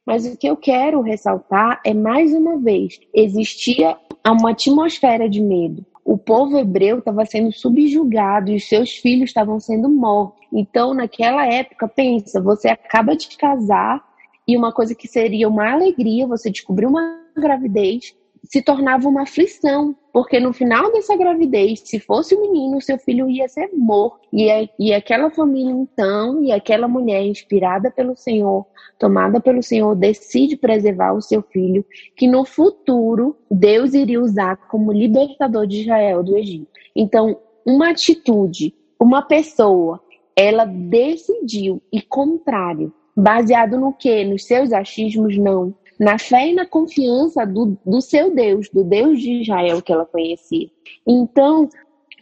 Mas 0.06 0.26
o 0.26 0.36
que 0.36 0.48
eu 0.48 0.56
quero 0.56 1.00
ressaltar 1.02 1.80
é 1.84 1.94
mais 1.94 2.32
uma 2.32 2.58
vez, 2.58 2.98
existia 3.14 3.96
uma 4.26 4.50
atmosfera 4.50 5.28
de 5.28 5.40
medo 5.40 5.84
o 6.10 6.18
povo 6.18 6.58
hebreu 6.58 6.98
estava 6.98 7.24
sendo 7.24 7.52
subjugado 7.52 8.50
e 8.50 8.56
os 8.56 8.68
seus 8.68 8.96
filhos 8.96 9.30
estavam 9.30 9.60
sendo 9.60 9.88
mortos. 9.88 10.44
Então, 10.52 10.92
naquela 10.92 11.46
época, 11.46 11.86
pensa, 11.86 12.42
você 12.42 12.68
acaba 12.68 13.14
de 13.14 13.36
casar 13.36 14.02
e 14.44 14.56
uma 14.56 14.72
coisa 14.72 14.92
que 14.92 15.06
seria 15.06 15.48
uma 15.48 15.70
alegria, 15.70 16.26
você 16.26 16.50
descobriu 16.50 16.88
uma 16.88 17.20
gravidez, 17.36 18.12
se 18.44 18.62
tornava 18.62 19.08
uma 19.08 19.22
aflição, 19.22 19.94
porque 20.12 20.40
no 20.40 20.52
final 20.52 20.90
dessa 20.92 21.16
gravidez, 21.16 21.82
se 21.84 22.00
fosse 22.00 22.34
o 22.34 22.40
menino, 22.40 22.80
seu 22.80 22.98
filho 22.98 23.28
ia 23.28 23.48
ser 23.48 23.70
morto. 23.72 24.26
E, 24.32 24.48
e 24.78 24.92
aquela 24.92 25.30
família, 25.30 25.72
então, 25.72 26.42
e 26.42 26.50
aquela 26.50 26.88
mulher 26.88 27.24
inspirada 27.24 27.90
pelo 27.90 28.16
Senhor, 28.16 28.66
tomada 28.98 29.40
pelo 29.40 29.62
Senhor, 29.62 29.94
decide 29.94 30.56
preservar 30.56 31.12
o 31.12 31.20
seu 31.20 31.42
filho, 31.42 31.84
que 32.16 32.26
no 32.26 32.44
futuro 32.44 33.36
Deus 33.50 33.94
iria 33.94 34.20
usar 34.20 34.56
como 34.68 34.92
libertador 34.92 35.66
de 35.66 35.82
Israel 35.82 36.22
do 36.22 36.36
Egito. 36.36 36.68
Então, 36.96 37.38
uma 37.64 37.90
atitude, 37.90 38.74
uma 38.98 39.22
pessoa, 39.22 40.00
ela 40.34 40.64
decidiu 40.64 41.82
e 41.92 42.00
contrário, 42.00 42.92
baseado 43.16 43.78
no 43.78 43.92
que? 43.92 44.24
Nos 44.24 44.44
seus 44.44 44.72
achismos? 44.72 45.36
Não 45.36 45.74
na 46.00 46.18
fé 46.18 46.48
e 46.48 46.54
na 46.54 46.64
confiança 46.64 47.44
do, 47.44 47.78
do 47.84 48.00
seu 48.00 48.34
Deus, 48.34 48.70
do 48.70 48.82
Deus 48.82 49.20
de 49.20 49.42
Israel 49.42 49.82
que 49.82 49.92
ela 49.92 50.06
conhecia. 50.06 50.70
Então, 51.06 51.68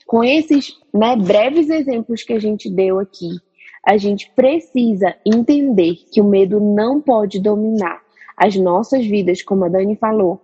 com 0.04 0.24
esses 0.24 0.76
né, 0.92 1.14
breves 1.14 1.70
exemplos 1.70 2.24
que 2.24 2.32
a 2.32 2.40
gente 2.40 2.68
deu 2.68 2.98
aqui, 2.98 3.38
a 3.86 3.96
gente 3.96 4.32
precisa 4.34 5.14
entender 5.24 5.94
que 6.12 6.20
o 6.20 6.24
medo 6.24 6.58
não 6.58 7.00
pode 7.00 7.38
dominar 7.38 8.02
as 8.36 8.56
nossas 8.56 9.06
vidas, 9.06 9.42
como 9.42 9.64
a 9.64 9.68
Dani 9.68 9.94
falou. 9.94 10.40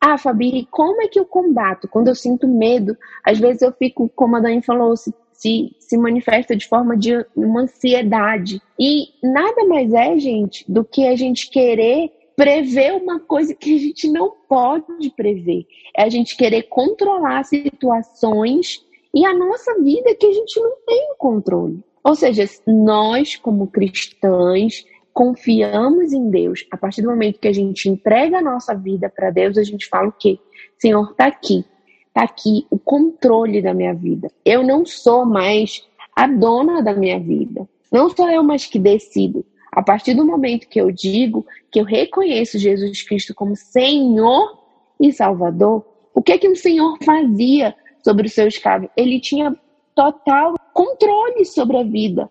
Ah, 0.00 0.18
Fabi, 0.18 0.66
como 0.68 1.00
é 1.00 1.06
que 1.06 1.18
eu 1.18 1.24
combato? 1.24 1.86
Quando 1.86 2.08
eu 2.08 2.14
sinto 2.14 2.48
medo, 2.48 2.96
às 3.24 3.38
vezes 3.38 3.62
eu 3.62 3.72
fico, 3.72 4.10
como 4.16 4.36
a 4.36 4.40
Dani 4.40 4.62
falou, 4.62 4.96
se, 4.96 5.14
se, 5.32 5.76
se 5.78 5.96
manifesta 5.96 6.56
de 6.56 6.66
forma 6.66 6.96
de 6.96 7.24
uma 7.36 7.62
ansiedade. 7.62 8.60
E 8.78 9.06
nada 9.22 9.64
mais 9.64 9.92
é, 9.92 10.18
gente, 10.18 10.64
do 10.68 10.84
que 10.84 11.06
a 11.06 11.14
gente 11.14 11.48
querer 11.50 12.17
prever 12.38 12.94
uma 12.94 13.18
coisa 13.18 13.52
que 13.52 13.74
a 13.74 13.78
gente 13.80 14.08
não 14.08 14.32
pode 14.48 15.10
prever. 15.16 15.66
É 15.96 16.04
a 16.04 16.08
gente 16.08 16.36
querer 16.36 16.68
controlar 16.68 17.42
situações 17.42 18.86
e 19.12 19.26
a 19.26 19.34
nossa 19.34 19.74
vida 19.82 20.14
que 20.14 20.24
a 20.24 20.32
gente 20.32 20.60
não 20.60 20.76
tem 20.86 21.10
o 21.10 21.16
controle. 21.16 21.80
Ou 22.04 22.14
seja, 22.14 22.44
nós, 22.64 23.34
como 23.34 23.66
cristãs, 23.66 24.86
confiamos 25.12 26.12
em 26.12 26.30
Deus. 26.30 26.64
A 26.70 26.76
partir 26.76 27.02
do 27.02 27.08
momento 27.08 27.40
que 27.40 27.48
a 27.48 27.52
gente 27.52 27.88
entrega 27.88 28.38
a 28.38 28.42
nossa 28.42 28.72
vida 28.72 29.08
para 29.08 29.30
Deus, 29.30 29.58
a 29.58 29.64
gente 29.64 29.88
fala 29.88 30.06
o 30.06 30.12
quê? 30.12 30.38
Senhor, 30.78 31.10
está 31.10 31.26
aqui. 31.26 31.64
Está 32.06 32.22
aqui 32.22 32.64
o 32.70 32.78
controle 32.78 33.60
da 33.60 33.74
minha 33.74 33.92
vida. 33.92 34.30
Eu 34.44 34.62
não 34.62 34.86
sou 34.86 35.26
mais 35.26 35.84
a 36.14 36.28
dona 36.28 36.84
da 36.84 36.94
minha 36.94 37.18
vida. 37.18 37.68
Não 37.90 38.08
sou 38.10 38.30
eu 38.30 38.44
mais 38.44 38.64
que 38.64 38.78
decido. 38.78 39.44
A 39.78 39.82
partir 39.82 40.12
do 40.12 40.26
momento 40.26 40.68
que 40.68 40.80
eu 40.80 40.90
digo 40.90 41.46
que 41.70 41.78
eu 41.78 41.84
reconheço 41.84 42.58
Jesus 42.58 43.00
Cristo 43.04 43.32
como 43.32 43.54
Senhor 43.54 44.58
e 44.98 45.12
Salvador, 45.12 45.86
o 46.12 46.20
que 46.20 46.32
é 46.32 46.38
que 46.38 46.48
o 46.48 46.56
Senhor 46.56 46.98
fazia 47.04 47.72
sobre 48.02 48.26
o 48.26 48.28
seu 48.28 48.48
escravo? 48.48 48.90
Ele 48.96 49.20
tinha 49.20 49.56
total 49.94 50.56
controle 50.74 51.44
sobre 51.44 51.76
a 51.76 51.84
vida. 51.84 52.28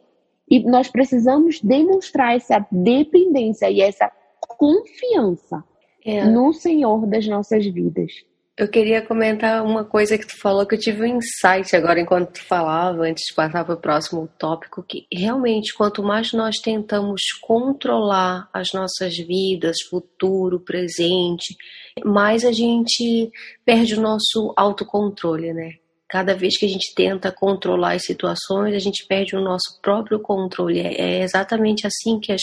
E 0.51 0.60
nós 0.60 0.89
precisamos 0.89 1.62
demonstrar 1.62 2.36
essa 2.36 2.68
dependência 2.70 3.72
e 3.72 3.80
essa 3.80 4.12
confiança 4.42 5.63
é. 6.04 6.25
no 6.25 6.51
Senhor 6.51 7.08
das 7.08 7.25
nossas 7.27 7.66
vidas. 7.66 8.12
Eu 8.57 8.67
queria 8.67 9.03
comentar 9.03 9.63
uma 9.63 9.85
coisa 9.85 10.17
que 10.17 10.25
tu 10.25 10.35
falou 10.41 10.65
que 10.65 10.73
eu 10.73 10.79
tive 10.79 11.03
um 11.03 11.17
insight 11.17 11.75
agora 11.75 11.99
enquanto 11.99 12.31
tu 12.31 12.43
falava, 12.43 13.03
antes 13.03 13.23
de 13.27 13.35
passar 13.35 13.63
para 13.63 13.75
o 13.75 13.79
próximo 13.79 14.27
tópico, 14.39 14.81
que 14.81 15.05
realmente 15.13 15.75
quanto 15.75 16.01
mais 16.01 16.33
nós 16.33 16.57
tentamos 16.57 17.21
controlar 17.39 18.49
as 18.51 18.69
nossas 18.73 19.15
vidas, 19.15 19.77
futuro, 19.87 20.59
presente, 20.59 21.55
mais 22.03 22.43
a 22.43 22.51
gente 22.51 23.31
perde 23.63 23.93
o 23.93 24.01
nosso 24.01 24.51
autocontrole, 24.57 25.53
né? 25.53 25.73
Cada 26.09 26.33
vez 26.33 26.57
que 26.57 26.65
a 26.65 26.69
gente 26.69 26.95
tenta 26.95 27.31
controlar 27.31 27.91
as 27.91 28.05
situações, 28.05 28.73
a 28.73 28.79
gente 28.79 29.05
perde 29.05 29.35
o 29.35 29.41
nosso 29.41 29.79
próprio 29.83 30.19
controle. 30.19 30.79
É 30.79 31.21
exatamente 31.21 31.85
assim 31.85 32.19
que 32.19 32.31
as 32.31 32.41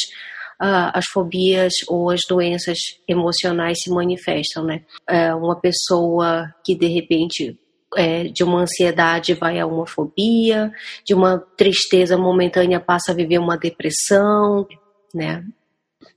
uh, 0.61 0.91
as 0.93 1.05
fobias 1.13 1.73
ou 1.89 2.11
as 2.11 2.21
doenças 2.29 2.79
emocionais 3.09 3.79
se 3.83 3.91
manifestam, 3.91 4.65
né? 4.65 4.83
Uh, 5.11 5.37
uma 5.37 5.57
pessoa 5.57 6.53
que 6.65 6.75
de 6.75 6.87
repente 6.87 7.59
é, 7.97 8.25
de 8.25 8.43
uma 8.43 8.63
ansiedade 8.63 9.35
vai 9.35 9.59
a 9.61 9.67
uma 9.67 9.87
fobia, 9.87 10.73
de 11.05 11.15
uma 11.15 11.39
tristeza 11.57 12.17
momentânea 12.17 12.81
passa 12.81 13.13
a 13.13 13.15
viver 13.15 13.39
uma 13.39 13.57
depressão, 13.57 14.67
né? 15.15 15.45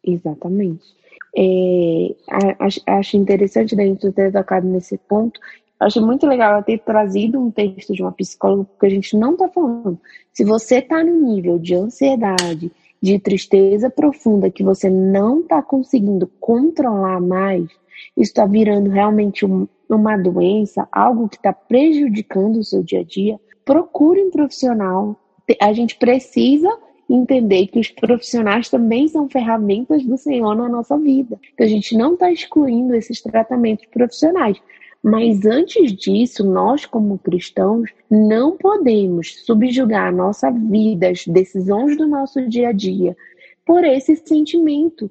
Exatamente. 0.03 0.97
É, 1.35 2.15
acho, 2.87 3.15
interessante 3.15 3.75
da 3.75 3.83
gente 3.83 4.11
ter 4.11 4.31
tocado 4.31 4.67
nesse 4.67 4.97
ponto. 4.97 5.39
Acho 5.79 6.01
muito 6.01 6.25
legal 6.25 6.63
ter 6.63 6.79
trazido 6.79 7.39
um 7.39 7.51
texto 7.51 7.93
de 7.93 8.01
uma 8.01 8.11
psicóloga, 8.11 8.63
porque 8.63 8.87
a 8.87 8.89
gente 8.89 9.15
não 9.15 9.33
está 9.33 9.47
falando. 9.47 9.99
Se 10.33 10.43
você 10.43 10.79
está 10.79 11.03
no 11.03 11.21
nível 11.21 11.59
de 11.59 11.75
ansiedade, 11.75 12.71
de 13.01 13.19
tristeza 13.19 13.89
profunda 13.89 14.49
que 14.49 14.63
você 14.63 14.89
não 14.89 15.41
está 15.41 15.61
conseguindo 15.61 16.27
controlar 16.39 17.21
mais, 17.21 17.67
está 18.15 18.45
virando 18.45 18.89
realmente 18.89 19.45
um, 19.45 19.67
uma 19.89 20.17
doença, 20.17 20.87
algo 20.91 21.29
que 21.29 21.37
está 21.37 21.53
prejudicando 21.53 22.57
o 22.57 22.63
seu 22.63 22.83
dia 22.83 23.01
a 23.01 23.03
dia, 23.03 23.39
procure 23.63 24.21
um 24.21 24.31
profissional. 24.31 25.15
A 25.61 25.73
gente 25.73 25.97
precisa 25.97 26.69
entender 27.09 27.67
que 27.67 27.79
os 27.79 27.89
profissionais 27.89 28.69
também 28.69 29.07
são 29.07 29.29
ferramentas 29.29 30.03
do 30.03 30.17
Senhor 30.17 30.55
na 30.55 30.67
nossa 30.67 30.97
vida. 30.97 31.39
Então, 31.53 31.65
a 31.65 31.69
gente 31.69 31.95
não 31.95 32.13
está 32.13 32.31
excluindo 32.31 32.93
esses 32.95 33.21
tratamentos 33.21 33.85
profissionais. 33.87 34.57
Mas 35.03 35.45
antes 35.45 35.93
disso, 35.93 36.43
nós, 36.43 36.85
como 36.85 37.19
cristãos, 37.19 37.91
não 38.09 38.57
podemos 38.57 39.43
subjugar 39.45 40.07
a 40.07 40.11
nossa 40.11 40.51
vida, 40.51 41.09
as 41.09 41.25
decisões 41.25 41.97
do 41.97 42.07
nosso 42.07 42.47
dia 42.47 42.69
a 42.69 42.71
dia, 42.71 43.15
por 43.65 43.83
esse 43.83 44.15
sentimento. 44.15 45.09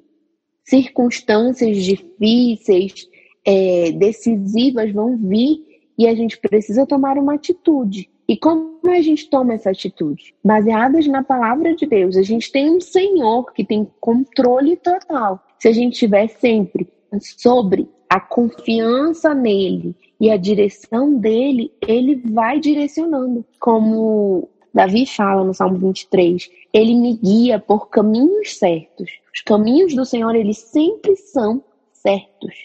Circunstâncias 0.63 1.77
difíceis, 1.77 3.07
é, 3.45 3.91
decisivas 3.93 4.91
vão 4.91 5.15
vir 5.15 5.65
e 5.97 6.05
a 6.05 6.13
gente 6.13 6.37
precisa 6.37 6.85
tomar 6.85 7.17
uma 7.17 7.35
atitude. 7.35 8.09
E 8.27 8.35
como 8.35 8.77
a 8.89 9.01
gente 9.01 9.29
toma 9.29 9.53
essa 9.53 9.69
atitude? 9.69 10.35
Baseadas 10.43 11.07
na 11.07 11.23
palavra 11.23 11.73
de 11.73 11.85
Deus. 11.85 12.17
A 12.17 12.21
gente 12.21 12.51
tem 12.51 12.69
um 12.69 12.81
Senhor 12.81 13.53
que 13.53 13.63
tem 13.63 13.87
controle 14.01 14.75
total. 14.75 15.41
Se 15.57 15.69
a 15.69 15.71
gente 15.71 15.93
estiver 15.93 16.27
sempre 16.27 16.87
sobre 17.21 17.87
a 18.09 18.19
confiança 18.19 19.33
nele 19.33 19.95
e 20.19 20.31
a 20.31 20.37
direção 20.37 21.17
dele, 21.17 21.71
ele 21.85 22.15
vai 22.15 22.59
direcionando. 22.59 23.45
Como 23.59 24.49
Davi 24.73 25.05
fala 25.05 25.43
no 25.43 25.53
Salmo 25.53 25.77
23, 25.77 26.49
ele 26.73 26.95
me 26.95 27.13
guia 27.17 27.59
por 27.59 27.89
caminhos 27.89 28.57
certos. 28.57 29.09
Os 29.33 29.41
caminhos 29.41 29.93
do 29.93 30.05
Senhor, 30.05 30.35
eles 30.35 30.57
sempre 30.57 31.15
são 31.15 31.63
certos. 31.93 32.55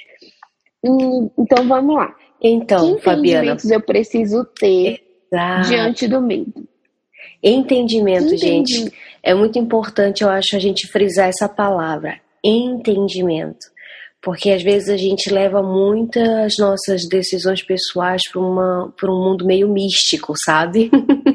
Hum, 0.84 1.30
então 1.38 1.66
vamos 1.66 1.94
lá. 1.94 2.14
Então, 2.40 2.96
que 2.96 3.02
Fabiana, 3.02 3.56
eu 3.70 3.80
preciso 3.80 4.44
ter 4.44 5.00
Exato. 5.30 5.68
diante 5.68 6.08
do 6.08 6.20
medo? 6.20 6.66
Entendimento, 7.42 8.36
gente. 8.36 8.92
É 9.22 9.34
muito 9.34 9.58
importante, 9.58 10.22
eu 10.22 10.30
acho, 10.30 10.56
a 10.56 10.58
gente 10.58 10.88
frisar 10.88 11.28
essa 11.28 11.48
palavra, 11.48 12.20
entendimento 12.42 13.71
porque 14.22 14.50
às 14.50 14.62
vezes 14.62 14.88
a 14.88 14.96
gente 14.96 15.28
leva 15.30 15.60
muitas 15.62 16.54
nossas 16.56 17.08
decisões 17.08 17.60
pessoais 17.60 18.22
para 18.30 18.40
um 18.40 19.24
mundo 19.24 19.44
meio 19.44 19.68
místico, 19.68 20.32
sabe? 20.44 20.88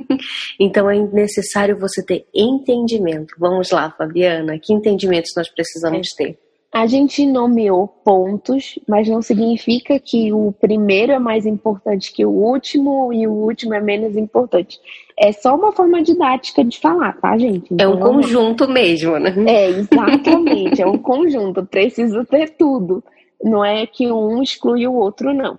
então 0.58 0.90
é 0.90 0.98
necessário 0.98 1.78
você 1.78 2.02
ter 2.04 2.26
entendimento. 2.34 3.36
Vamos 3.38 3.72
lá, 3.72 3.92
Fabiana, 3.92 4.58
que 4.58 4.74
entendimentos 4.74 5.32
nós 5.36 5.50
precisamos 5.50 6.08
é. 6.14 6.24
ter? 6.24 6.47
A 6.74 6.86
gente 6.86 7.26
nomeou 7.26 7.88
pontos, 7.88 8.78
mas 8.88 9.08
não 9.08 9.22
significa 9.22 10.00
que 10.00 10.34
o 10.34 10.52
primeiro 10.52 11.14
é 11.14 11.20
mais 11.20 11.46
importante 11.46 12.12
que 12.12 12.26
o 12.26 12.30
último 12.30 13.12
e 13.14 13.26
o 13.26 13.32
último 13.32 13.74
é 13.74 13.80
menos 13.80 14.18
importante. 14.18 14.80
É 15.18 15.32
só 15.32 15.56
uma 15.56 15.72
forma 15.72 16.04
didática 16.04 16.64
de 16.64 16.78
falar, 16.78 17.14
tá, 17.20 17.38
gente? 17.38 17.74
Então, 17.74 17.94
é 17.94 17.96
um 17.96 18.00
conjunto 18.00 18.68
mesmo, 18.68 19.18
né? 19.18 19.34
É, 19.48 19.70
exatamente, 19.70 20.82
é 20.82 20.86
um 20.86 20.98
conjunto. 20.98 21.66
Preciso 21.66 22.26
ter 22.26 22.50
tudo. 22.50 23.04
Não 23.42 23.64
é 23.64 23.88
que 23.88 24.12
um 24.12 24.44
exclui 24.44 24.86
o 24.88 24.94
outro, 24.94 25.34
não. 25.34 25.58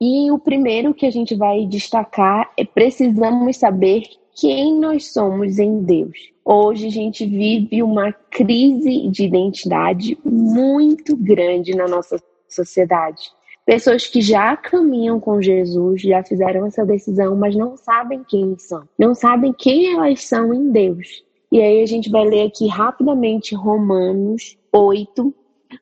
E 0.00 0.30
o 0.30 0.38
primeiro 0.38 0.94
que 0.94 1.06
a 1.06 1.10
gente 1.10 1.34
vai 1.34 1.66
destacar 1.66 2.50
é 2.56 2.64
precisamos 2.64 3.56
saber 3.56 4.04
quem 4.40 4.78
nós 4.78 5.12
somos 5.12 5.58
em 5.58 5.82
Deus. 5.82 6.30
Hoje 6.44 6.86
a 6.86 6.90
gente 6.90 7.26
vive 7.26 7.82
uma 7.82 8.12
crise 8.12 9.08
de 9.08 9.24
identidade 9.24 10.16
muito 10.24 11.16
grande 11.16 11.74
na 11.74 11.88
nossa 11.88 12.22
sociedade. 12.48 13.32
Pessoas 13.66 14.06
que 14.06 14.20
já 14.20 14.56
caminham 14.56 15.18
com 15.18 15.42
Jesus, 15.42 16.00
já 16.00 16.22
fizeram 16.22 16.64
essa 16.66 16.86
decisão, 16.86 17.36
mas 17.36 17.54
não 17.56 17.76
sabem 17.76 18.24
quem 18.26 18.56
são, 18.56 18.88
não 18.96 19.14
sabem 19.14 19.52
quem 19.52 19.92
elas 19.92 20.22
são 20.22 20.54
em 20.54 20.70
Deus. 20.70 21.24
E 21.50 21.60
aí 21.60 21.82
a 21.82 21.86
gente 21.86 22.08
vai 22.08 22.24
ler 22.24 22.46
aqui 22.46 22.68
rapidamente 22.68 23.54
Romanos 23.54 24.56
8, 24.72 25.34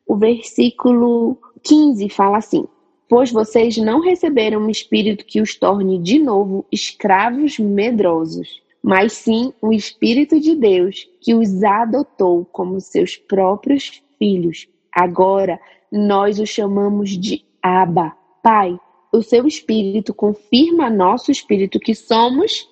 o 0.07 0.17
versículo 0.17 1.39
15 1.63 2.09
fala 2.09 2.39
assim: 2.39 2.67
Pois 3.09 3.31
vocês 3.31 3.77
não 3.77 4.01
receberam 4.01 4.61
um 4.63 4.71
espírito 4.71 5.25
que 5.25 5.41
os 5.41 5.55
torne 5.55 5.99
de 5.99 6.19
novo 6.19 6.67
escravos 6.73 7.59
medrosos, 7.59 8.63
mas 8.83 9.13
sim 9.15 9.53
o 9.61 9.73
Espírito 9.73 10.39
de 10.41 10.55
Deus 10.55 11.09
que 11.21 11.35
os 11.35 11.65
adotou 11.65 12.45
como 12.45 12.81
seus 12.81 13.17
próprios 13.17 14.03
filhos. 14.19 14.69
Agora 14.93 15.59
nós 15.91 16.39
o 16.39 16.47
chamamos 16.47 17.11
de 17.11 17.45
Abba, 17.63 18.17
Pai. 18.43 18.79
O 19.13 19.23
seu 19.23 19.47
Espírito 19.47 20.15
confirma 20.15 20.91
nosso 20.91 21.31
Espírito 21.31 21.81
que 21.81 21.95
somos 21.95 22.69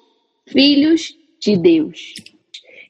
filhos 0.46 1.16
de 1.40 1.56
Deus. 1.56 2.14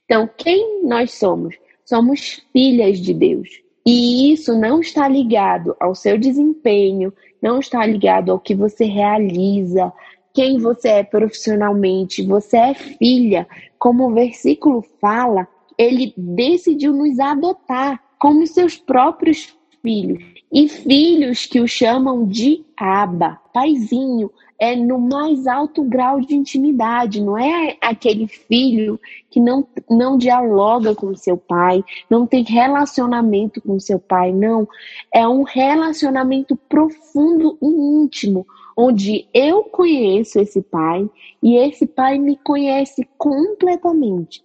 Então, 0.04 0.28
quem 0.37 0.85
nós 0.85 1.12
somos? 1.12 1.57
Somos 1.85 2.42
filhas 2.52 2.98
de 2.98 3.14
Deus. 3.14 3.48
E 3.87 4.33
isso 4.33 4.59
não 4.59 4.80
está 4.80 5.09
ligado 5.09 5.76
ao 5.78 5.94
seu 5.94 6.18
desempenho, 6.18 7.12
não 7.44 7.61
está 7.61 7.85
ligado 7.85 8.33
ao 8.33 8.40
que 8.40 8.54
você 8.54 8.87
realiza, 8.87 9.92
quem 10.33 10.59
você 10.59 10.88
é 10.88 11.04
profissionalmente. 11.04 12.22
Você 12.22 12.57
é 12.57 12.72
filha. 12.74 13.46
Como 13.78 14.09
o 14.09 14.14
versículo 14.14 14.83
fala, 14.98 15.46
ele 15.76 16.14
decidiu 16.16 16.94
nos 16.94 17.20
adotar 17.20 18.02
como 18.18 18.46
seus 18.46 18.78
próprios 18.78 19.54
filhos. 19.83 20.24
E 20.50 20.68
filhos 20.68 21.44
que 21.44 21.61
o 21.61 21.68
chamam 21.68 22.26
de 22.26 22.64
Aba, 22.78 23.38
paizinho, 23.52 24.30
é 24.64 24.74
no 24.74 24.98
mais 24.98 25.46
alto 25.46 25.85
grau 25.85 26.22
de 26.22 26.35
intimidade, 26.35 27.20
não 27.20 27.37
é 27.37 27.77
aquele 27.83 28.27
filho 28.27 28.98
que 29.31 29.38
não, 29.38 29.68
não 29.90 30.16
dialoga 30.16 30.94
com 30.94 31.14
seu 31.14 31.37
pai, 31.37 31.85
não 32.09 32.27
tem 32.27 32.42
relacionamento 32.42 33.61
com 33.61 33.79
seu 33.79 33.98
pai, 33.98 34.33
não. 34.33 34.66
É 35.12 35.29
um 35.29 35.42
relacionamento 35.42 36.57
profundo 36.57 37.59
e 37.61 37.66
íntimo, 37.66 38.46
onde 38.74 39.29
eu 39.35 39.64
conheço 39.64 40.40
esse 40.40 40.62
pai 40.62 41.11
e 41.42 41.59
esse 41.59 41.87
pai 41.87 42.18
me 42.18 42.35
conhece 42.38 43.07
completamente. 43.18 44.42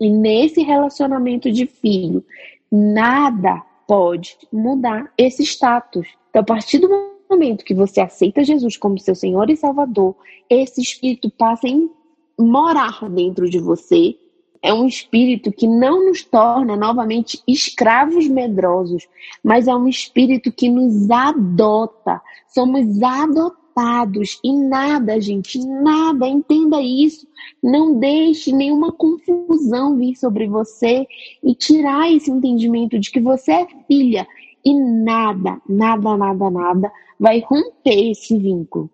E 0.00 0.08
nesse 0.08 0.62
relacionamento 0.62 1.52
de 1.52 1.66
filho, 1.66 2.24
nada 2.70 3.62
pode 3.86 4.38
mudar 4.50 5.12
esse 5.18 5.42
status. 5.42 6.08
Então, 6.30 6.40
a 6.40 6.44
partir 6.44 6.78
do 6.78 7.11
momento 7.32 7.64
que 7.64 7.74
você 7.74 8.00
aceita 8.00 8.44
Jesus 8.44 8.76
como 8.76 8.98
seu 8.98 9.14
Senhor 9.14 9.48
e 9.50 9.56
Salvador, 9.56 10.14
esse 10.48 10.80
espírito 10.80 11.30
passa 11.30 11.66
a 11.66 12.42
morar 12.42 13.08
dentro 13.08 13.48
de 13.48 13.58
você. 13.58 14.16
É 14.62 14.72
um 14.72 14.86
espírito 14.86 15.50
que 15.50 15.66
não 15.66 16.06
nos 16.06 16.22
torna 16.22 16.76
novamente 16.76 17.42
escravos 17.48 18.28
medrosos, 18.28 19.08
mas 19.42 19.66
é 19.66 19.74
um 19.74 19.88
espírito 19.88 20.52
que 20.52 20.68
nos 20.68 21.10
adota. 21.10 22.20
Somos 22.46 23.02
adotados 23.02 24.38
e 24.44 24.52
nada, 24.52 25.20
gente, 25.20 25.58
nada, 25.66 26.28
entenda 26.28 26.80
isso. 26.80 27.26
Não 27.60 27.98
deixe 27.98 28.52
nenhuma 28.52 28.92
confusão 28.92 29.96
vir 29.96 30.14
sobre 30.14 30.46
você 30.46 31.06
e 31.42 31.54
tirar 31.56 32.12
esse 32.12 32.30
entendimento 32.30 33.00
de 33.00 33.10
que 33.10 33.20
você 33.20 33.52
é 33.52 33.66
filha 33.88 34.28
e 34.64 34.72
nada, 34.74 35.60
nada, 35.68 36.16
nada, 36.16 36.50
nada 36.50 36.92
vai 37.18 37.40
romper 37.40 38.10
esse 38.10 38.36
vínculo. 38.36 38.90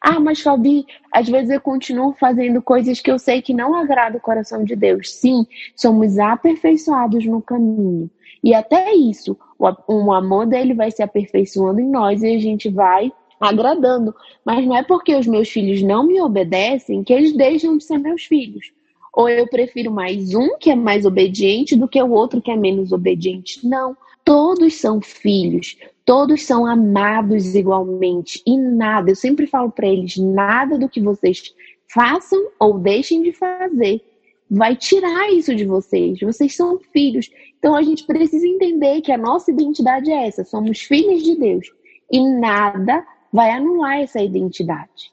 Ah, 0.00 0.18
mas 0.18 0.40
Fabi, 0.40 0.84
às 1.12 1.28
vezes 1.28 1.50
eu 1.50 1.60
continuo 1.60 2.12
fazendo 2.14 2.60
coisas 2.60 3.00
que 3.00 3.10
eu 3.10 3.18
sei 3.18 3.40
que 3.40 3.54
não 3.54 3.74
agradam 3.74 4.18
o 4.18 4.22
coração 4.22 4.64
de 4.64 4.74
Deus. 4.74 5.12
Sim, 5.12 5.46
somos 5.76 6.18
aperfeiçoados 6.18 7.24
no 7.24 7.40
caminho. 7.40 8.10
E 8.42 8.54
até 8.54 8.92
isso, 8.92 9.36
o 9.58 10.12
amor 10.12 10.46
dele 10.46 10.74
vai 10.74 10.90
se 10.90 11.02
aperfeiçoando 11.02 11.80
em 11.80 11.88
nós 11.88 12.22
e 12.22 12.34
a 12.34 12.38
gente 12.38 12.68
vai 12.68 13.12
agradando. 13.40 14.14
Mas 14.44 14.64
não 14.66 14.76
é 14.76 14.82
porque 14.82 15.14
os 15.14 15.26
meus 15.26 15.48
filhos 15.48 15.82
não 15.82 16.04
me 16.06 16.20
obedecem 16.20 17.02
que 17.02 17.12
eles 17.12 17.32
deixam 17.32 17.76
de 17.76 17.84
ser 17.84 17.98
meus 17.98 18.24
filhos. 18.24 18.72
Ou 19.12 19.28
eu 19.28 19.48
prefiro 19.48 19.90
mais 19.90 20.34
um 20.34 20.56
que 20.58 20.70
é 20.70 20.76
mais 20.76 21.04
obediente 21.04 21.74
do 21.74 21.88
que 21.88 22.00
o 22.00 22.10
outro 22.10 22.40
que 22.40 22.50
é 22.50 22.56
menos 22.56 22.92
obediente. 22.92 23.66
Não. 23.66 23.96
Todos 24.24 24.74
são 24.74 25.00
filhos, 25.00 25.76
todos 26.08 26.46
são 26.46 26.64
amados 26.64 27.54
igualmente 27.54 28.42
e 28.46 28.56
nada, 28.56 29.10
eu 29.10 29.14
sempre 29.14 29.46
falo 29.46 29.70
para 29.70 29.86
eles, 29.86 30.16
nada 30.16 30.78
do 30.78 30.88
que 30.88 31.02
vocês 31.02 31.52
façam 31.92 32.48
ou 32.58 32.78
deixem 32.78 33.20
de 33.22 33.30
fazer 33.30 34.00
vai 34.50 34.74
tirar 34.74 35.30
isso 35.30 35.54
de 35.54 35.66
vocês. 35.66 36.18
Vocês 36.20 36.56
são 36.56 36.80
filhos. 36.94 37.28
Então 37.58 37.74
a 37.74 37.82
gente 37.82 38.06
precisa 38.06 38.46
entender 38.46 39.02
que 39.02 39.12
a 39.12 39.18
nossa 39.18 39.50
identidade 39.50 40.10
é 40.10 40.26
essa, 40.26 40.44
somos 40.44 40.80
filhos 40.80 41.22
de 41.22 41.36
Deus 41.36 41.66
e 42.10 42.26
nada 42.40 43.04
vai 43.30 43.50
anular 43.50 44.00
essa 44.00 44.22
identidade. 44.22 45.12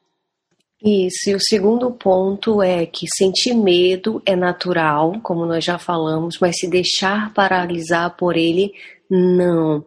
Isso, 0.82 1.30
e 1.30 1.36
o 1.36 1.42
segundo 1.42 1.92
ponto 1.92 2.62
é 2.62 2.86
que 2.86 3.06
sentir 3.18 3.54
medo 3.54 4.22
é 4.26 4.34
natural, 4.34 5.20
como 5.22 5.46
nós 5.46 5.66
já 5.66 5.78
falamos, 5.78 6.38
mas 6.40 6.58
se 6.58 6.70
deixar 6.70 7.34
paralisar 7.34 8.16
por 8.16 8.38
ele 8.38 8.72
não. 9.10 9.84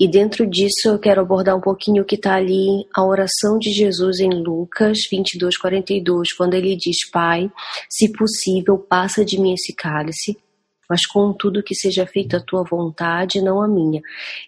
E 0.00 0.06
dentro 0.06 0.46
disso 0.46 0.86
eu 0.86 0.98
quero 0.98 1.20
abordar 1.20 1.56
um 1.56 1.60
pouquinho 1.60 2.04
o 2.04 2.06
que 2.06 2.14
está 2.14 2.36
ali, 2.36 2.86
a 2.94 3.04
oração 3.04 3.58
de 3.58 3.72
Jesus 3.72 4.20
em 4.20 4.30
Lucas 4.30 4.98
22, 5.10 5.58
42, 5.58 6.32
quando 6.34 6.54
ele 6.54 6.76
diz: 6.76 7.10
Pai, 7.10 7.50
se 7.90 8.12
possível, 8.12 8.78
passa 8.78 9.24
de 9.24 9.40
mim 9.40 9.54
esse 9.54 9.74
cálice, 9.74 10.38
mas 10.88 11.04
contudo 11.04 11.64
que 11.64 11.74
seja 11.74 12.06
feita 12.06 12.36
a 12.36 12.40
tua 12.40 12.62
vontade, 12.62 13.42
não 13.42 13.60
a 13.60 13.66
minha. 13.66 14.00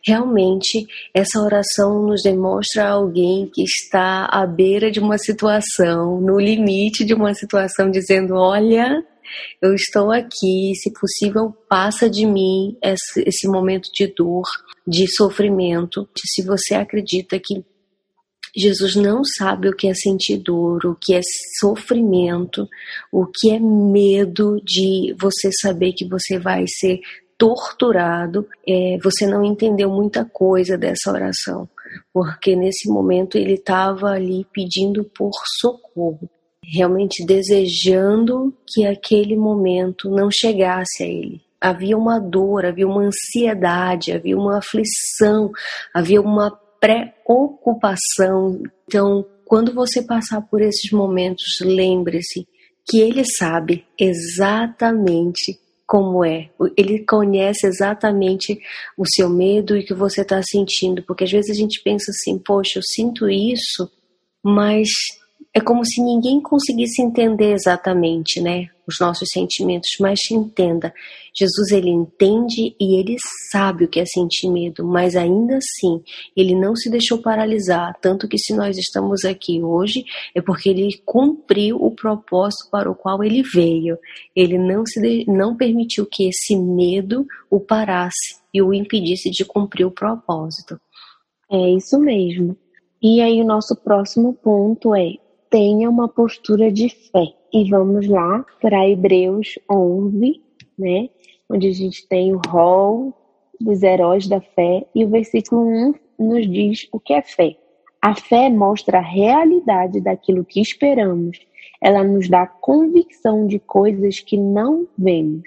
Realmente, 0.06 0.86
essa 1.12 1.40
oração 1.40 2.06
nos 2.06 2.22
demonstra 2.22 2.88
alguém 2.88 3.50
que 3.52 3.64
está 3.64 4.26
à 4.26 4.46
beira 4.46 4.88
de 4.88 5.00
uma 5.00 5.18
situação, 5.18 6.20
no 6.20 6.38
limite 6.38 7.04
de 7.04 7.12
uma 7.12 7.34
situação, 7.34 7.90
dizendo: 7.90 8.34
Olha, 8.34 9.04
eu 9.60 9.74
estou 9.74 10.10
aqui, 10.10 10.72
se 10.76 10.92
possível, 10.92 11.52
passa 11.68 12.08
de 12.08 12.24
mim 12.24 12.76
esse, 12.82 13.22
esse 13.26 13.48
momento 13.48 13.90
de 13.92 14.06
dor, 14.06 14.46
de 14.90 15.07
sofrimento. 15.14 16.09
Se 16.18 16.42
você 16.42 16.74
acredita 16.74 17.38
que 17.38 17.64
Jesus 18.57 18.96
não 18.96 19.22
sabe 19.24 19.68
o 19.68 19.76
que 19.76 19.87
é 19.87 19.94
sentir 19.94 20.38
dor, 20.38 20.85
o 20.85 20.96
que 21.00 21.14
é 21.14 21.20
sofrimento, 21.61 22.68
o 23.12 23.24
que 23.24 23.53
é 23.53 23.61
medo 23.61 24.61
de 24.64 25.14
você 25.20 25.50
saber 25.62 25.92
que 25.92 26.09
você 26.09 26.37
vai 26.38 26.64
ser 26.66 26.98
torturado, 27.38 28.46
é, 28.68 28.98
você 29.03 29.24
não 29.26 29.44
entendeu 29.44 29.88
muita 29.88 30.24
coisa 30.24 30.76
dessa 30.76 31.12
oração, 31.12 31.68
porque 32.12 32.57
nesse 32.57 32.88
momento 32.88 33.38
ele 33.38 33.55
estava 33.55 34.09
ali 34.09 34.44
pedindo 34.53 35.05
por 35.05 35.31
socorro 35.61 36.29
realmente 36.62 37.24
desejando 37.24 38.55
que 38.68 38.85
aquele 38.87 39.37
momento 39.37 40.11
não 40.11 40.29
chegasse 40.31 41.03
a 41.03 41.07
ele. 41.07 41.40
Havia 41.61 41.96
uma 41.96 42.18
dor, 42.18 42.64
havia 42.64 42.87
uma 42.87 43.03
ansiedade, 43.03 44.12
havia 44.12 44.37
uma 44.37 44.59
aflição, 44.59 45.51
havia 45.94 46.20
uma 46.20 46.51
preocupação. 46.81 48.62
Então, 48.87 49.27
quando 49.44 49.75
você 49.75 50.03
passar 50.03 50.40
por 50.42 50.62
esses 50.62 50.90
momentos, 50.90 51.59
lembre-se 51.61 52.46
que 52.88 53.01
ele 53.01 53.23
sabe 53.25 53.85
exatamente 53.99 55.59
como 55.90 56.25
é. 56.25 56.49
Ele 56.77 57.05
conhece 57.05 57.66
exatamente 57.66 58.61
o 58.96 59.05
seu 59.05 59.29
medo 59.29 59.77
e 59.77 59.81
o 59.81 59.85
que 59.85 59.92
você 59.92 60.23
está 60.23 60.40
sentindo, 60.40 61.03
porque 61.03 61.25
às 61.25 61.33
vezes 61.33 61.51
a 61.51 61.61
gente 61.61 61.83
pensa 61.83 62.12
assim: 62.12 62.38
poxa, 62.38 62.79
eu 62.79 62.83
sinto 62.83 63.29
isso, 63.29 63.90
mas 64.42 64.88
é 65.53 65.61
como 65.61 65.85
se 65.85 66.01
ninguém 66.01 66.40
conseguisse 66.40 67.03
entender 67.03 67.53
exatamente, 67.53 68.40
né, 68.40 68.68
os 68.90 69.00
nossos 69.00 69.29
sentimentos, 69.33 69.90
mas 69.98 70.18
entenda, 70.31 70.92
Jesus 71.35 71.70
ele 71.70 71.88
entende 71.88 72.74
e 72.79 72.98
ele 72.98 73.16
sabe 73.50 73.85
o 73.85 73.88
que 73.88 74.00
é 74.00 74.05
sentir 74.05 74.48
medo, 74.50 74.85
mas 74.85 75.16
ainda 75.16 75.57
assim, 75.57 76.03
ele 76.37 76.55
não 76.55 76.74
se 76.74 76.90
deixou 76.90 77.18
paralisar, 77.18 77.96
tanto 78.00 78.29
que 78.29 78.37
se 78.38 78.55
nós 78.55 78.76
estamos 78.76 79.24
aqui 79.24 79.62
hoje 79.62 80.05
é 80.35 80.42
porque 80.42 80.68
ele 80.68 81.00
cumpriu 81.05 81.76
o 81.76 81.94
propósito 81.94 82.68
para 82.70 82.90
o 82.90 82.94
qual 82.94 83.22
ele 83.22 83.42
veio. 83.42 83.98
Ele 84.35 84.59
não 84.59 84.85
se 84.85 85.24
não 85.26 85.57
permitiu 85.57 86.07
que 86.07 86.29
esse 86.29 86.57
medo 86.57 87.26
o 87.50 87.61
parasse 87.61 88.40
e 88.53 88.61
o 88.61 88.74
impedisse 88.74 89.31
de 89.31 89.44
cumprir 89.44 89.87
o 89.87 89.90
propósito. 89.90 90.81
É 91.50 91.70
isso 91.70 91.98
mesmo. 91.98 92.57
E 93.03 93.20
aí 93.20 93.40
o 93.40 93.46
nosso 93.46 93.74
próximo 93.76 94.35
ponto 94.35 94.94
é 94.94 95.14
tenha 95.48 95.88
uma 95.90 96.09
postura 96.09 96.70
de 96.70 96.88
fé. 96.88 97.39
E 97.52 97.68
vamos 97.68 98.08
lá 98.08 98.44
para 98.60 98.88
Hebreus 98.88 99.58
11, 99.68 100.40
né? 100.78 101.08
Onde 101.50 101.66
a 101.68 101.72
gente 101.72 102.06
tem 102.06 102.32
o 102.32 102.40
rol 102.46 103.12
dos 103.60 103.82
heróis 103.82 104.28
da 104.28 104.40
fé 104.40 104.86
e 104.94 105.04
o 105.04 105.08
versículo 105.08 105.62
1 105.62 105.94
nos 106.18 106.48
diz 106.48 106.88
o 106.92 107.00
que 107.00 107.12
é 107.12 107.22
fé. 107.22 107.56
A 108.00 108.14
fé 108.14 108.48
mostra 108.48 108.98
a 108.98 109.02
realidade 109.02 110.00
daquilo 110.00 110.44
que 110.44 110.60
esperamos. 110.60 111.38
Ela 111.82 112.04
nos 112.04 112.28
dá 112.28 112.46
convicção 112.46 113.46
de 113.46 113.58
coisas 113.58 114.20
que 114.20 114.36
não 114.36 114.86
vemos. 114.96 115.42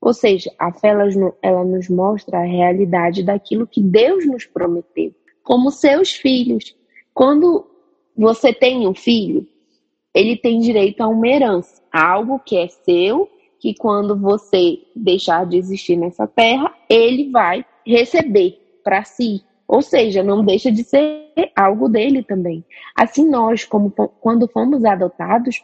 Ou 0.00 0.14
seja, 0.14 0.50
a 0.58 0.72
fé 0.72 0.88
ela, 0.88 1.04
ela 1.42 1.64
nos 1.64 1.88
mostra 1.88 2.38
a 2.38 2.44
realidade 2.44 3.22
daquilo 3.22 3.66
que 3.66 3.80
Deus 3.80 4.26
nos 4.26 4.46
prometeu, 4.46 5.14
como 5.44 5.70
seus 5.70 6.14
filhos. 6.14 6.74
Quando 7.14 7.66
você 8.16 8.52
tem 8.52 8.88
um 8.88 8.94
filho, 8.94 9.46
ele 10.14 10.36
tem 10.36 10.60
direito 10.60 11.00
a 11.00 11.08
uma 11.08 11.26
herança, 11.26 11.82
algo 11.92 12.38
que 12.38 12.56
é 12.56 12.68
seu, 12.68 13.28
que 13.58 13.74
quando 13.74 14.18
você 14.18 14.78
deixar 14.94 15.46
de 15.46 15.56
existir 15.56 15.96
nessa 15.96 16.26
terra, 16.26 16.74
ele 16.88 17.30
vai 17.30 17.64
receber 17.86 18.58
para 18.82 19.04
si. 19.04 19.42
Ou 19.68 19.80
seja, 19.80 20.22
não 20.22 20.44
deixa 20.44 20.70
de 20.70 20.84
ser 20.84 21.30
algo 21.56 21.88
dele 21.88 22.22
também. 22.22 22.64
Assim, 22.94 23.26
nós, 23.28 23.64
como 23.64 23.90
quando 23.90 24.48
fomos 24.48 24.84
adotados 24.84 25.62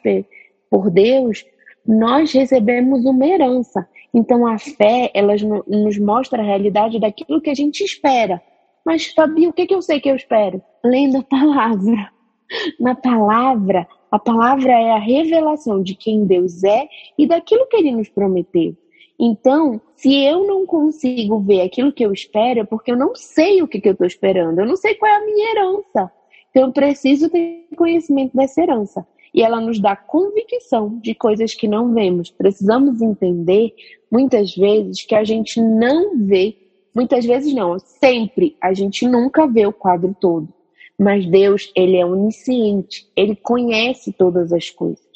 por 0.71 0.91
Deus, 0.91 1.45
nós 1.87 2.33
recebemos 2.33 3.05
uma 3.05 3.27
herança. 3.27 3.87
Então, 4.15 4.47
a 4.47 4.59
fé, 4.59 5.11
ela 5.13 5.35
nos 5.67 5.99
mostra 5.99 6.41
a 6.41 6.45
realidade 6.45 6.99
daquilo 6.99 7.41
que 7.41 7.51
a 7.51 7.55
gente 7.55 7.83
espera. 7.83 8.41
Mas, 8.85 9.09
Fabi, 9.09 9.47
o 9.47 9.53
que, 9.53 9.67
que 9.67 9.75
eu 9.75 9.83
sei 9.83 10.01
que 10.01 10.09
eu 10.09 10.17
espero? 10.17 10.63
Lendo 10.85 11.19
a 11.19 11.23
palavra. 11.23 12.11
Na 12.81 12.95
palavra, 12.95 13.87
a 14.11 14.19
palavra 14.19 14.73
é 14.73 14.93
a 14.93 14.99
revelação 14.99 15.83
de 15.83 15.95
quem 15.95 16.25
Deus 16.25 16.65
é 16.65 16.89
e 17.17 17.27
daquilo 17.27 17.67
que 17.67 17.77
ele 17.77 17.93
nos 17.93 18.09
prometeu. 18.09 18.75
Então, 19.19 19.81
se 19.97 20.25
eu 20.25 20.47
não 20.47 20.65
consigo 20.65 21.41
ver 21.41 21.63
aquilo 21.63 21.93
que 21.93 22.05
eu 22.05 22.13
espero, 22.13 22.61
é 22.61 22.65
porque 22.65 22.93
eu 22.93 22.97
não 22.97 23.15
sei 23.17 23.61
o 23.61 23.69
que, 23.69 23.81
que 23.81 23.89
eu 23.89 23.93
estou 23.93 24.07
esperando, 24.07 24.61
eu 24.61 24.67
não 24.67 24.77
sei 24.77 24.95
qual 24.95 25.11
é 25.11 25.17
a 25.17 25.25
minha 25.25 25.51
herança. 25.51 26.13
Então, 26.51 26.69
eu 26.69 26.73
preciso 26.73 27.29
ter 27.29 27.67
conhecimento 27.77 28.37
dessa 28.37 28.63
herança. 28.63 29.07
E 29.35 29.43
ela 29.43 29.61
nos 29.61 29.79
dá 29.79 29.95
convicção 29.95 30.99
de 31.01 31.15
coisas 31.15 31.55
que 31.55 31.69
não 31.69 31.93
vemos. 31.93 32.31
Precisamos 32.31 33.03
entender, 33.03 33.75
muitas 34.11 34.57
vezes, 34.57 35.05
que 35.05 35.15
a 35.15 35.23
gente 35.23 35.61
não 35.61 36.17
vê, 36.17 36.57
muitas 36.95 37.27
vezes 37.27 37.53
não, 37.53 37.79
sempre, 37.79 38.57
a 38.61 38.73
gente 38.73 39.07
nunca 39.07 39.47
vê 39.47 39.67
o 39.67 39.73
quadro 39.73 40.17
todo. 40.19 40.49
Mas 40.99 41.25
Deus, 41.27 41.71
ele 41.77 41.97
é 41.97 42.05
onisciente, 42.05 43.07
ele 43.15 43.37
conhece 43.37 44.13
todas 44.13 44.53
as 44.53 44.69
coisas. 44.69 45.07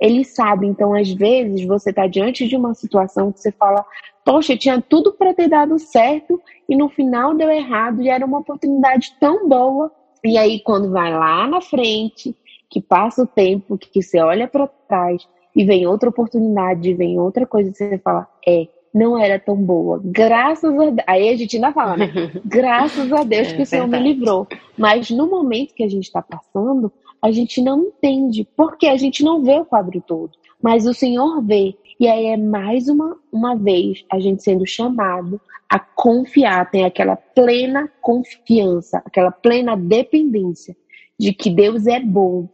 Ele 0.00 0.24
sabe, 0.24 0.66
então 0.66 0.94
às 0.94 1.10
vezes 1.12 1.64
você 1.64 1.90
está 1.90 2.06
diante 2.06 2.46
de 2.46 2.56
uma 2.56 2.74
situação 2.74 3.32
que 3.32 3.40
você 3.40 3.52
fala, 3.52 3.84
poxa, 4.24 4.56
tinha 4.56 4.80
tudo 4.80 5.12
para 5.12 5.34
ter 5.34 5.48
dado 5.48 5.78
certo 5.78 6.40
e 6.68 6.76
no 6.76 6.88
final 6.88 7.34
deu 7.34 7.50
errado 7.50 8.02
e 8.02 8.08
era 8.08 8.24
uma 8.24 8.38
oportunidade 8.38 9.14
tão 9.20 9.48
boa. 9.48 9.90
E 10.24 10.36
aí 10.36 10.60
quando 10.60 10.90
vai 10.90 11.12
lá 11.12 11.46
na 11.46 11.60
frente, 11.60 12.34
que 12.70 12.80
passa 12.80 13.22
o 13.22 13.26
tempo, 13.26 13.78
que 13.78 14.02
você 14.02 14.20
olha 14.20 14.46
para 14.46 14.66
trás 14.66 15.26
e 15.54 15.64
vem 15.64 15.86
outra 15.86 16.08
oportunidade, 16.08 16.94
vem 16.94 17.18
outra 17.18 17.46
coisa, 17.46 17.72
você 17.72 17.98
fala, 17.98 18.28
é, 18.46 18.68
não 18.94 19.18
era 19.18 19.38
tão 19.38 19.56
boa. 19.56 20.00
Graças 20.04 20.72
a 20.72 20.90
Deus. 20.90 21.04
Aí 21.06 21.28
a 21.28 21.36
gente 21.36 21.56
ainda 21.56 21.72
fala, 21.72 21.96
né? 21.96 22.10
Graças 22.44 23.12
a 23.12 23.22
Deus 23.22 23.48
é, 23.48 23.56
que 23.56 23.62
o 23.62 23.66
Senhor 23.66 23.88
verdade. 23.88 24.04
me 24.04 24.12
livrou. 24.14 24.46
Mas 24.76 25.10
no 25.10 25.28
momento 25.28 25.74
que 25.74 25.84
a 25.84 25.88
gente 25.88 26.04
está 26.04 26.22
passando, 26.22 26.92
a 27.22 27.30
gente 27.30 27.60
não 27.60 27.82
entende, 27.82 28.46
porque 28.56 28.86
a 28.86 28.96
gente 28.96 29.22
não 29.22 29.42
vê 29.42 29.58
o 29.58 29.64
quadro 29.64 30.00
todo. 30.00 30.32
Mas 30.62 30.86
o 30.86 30.94
Senhor 30.94 31.42
vê. 31.42 31.76
E 32.00 32.06
aí 32.06 32.26
é 32.26 32.36
mais 32.36 32.88
uma, 32.88 33.16
uma 33.32 33.54
vez 33.54 34.04
a 34.10 34.18
gente 34.18 34.42
sendo 34.42 34.66
chamado 34.66 35.40
a 35.68 35.78
confiar, 35.78 36.70
tem 36.70 36.84
aquela 36.84 37.16
plena 37.16 37.90
confiança, 38.00 39.02
aquela 39.04 39.30
plena 39.30 39.76
dependência 39.76 40.74
de 41.18 41.32
que 41.32 41.50
Deus 41.50 41.86
é 41.86 42.00
bom 42.00 42.48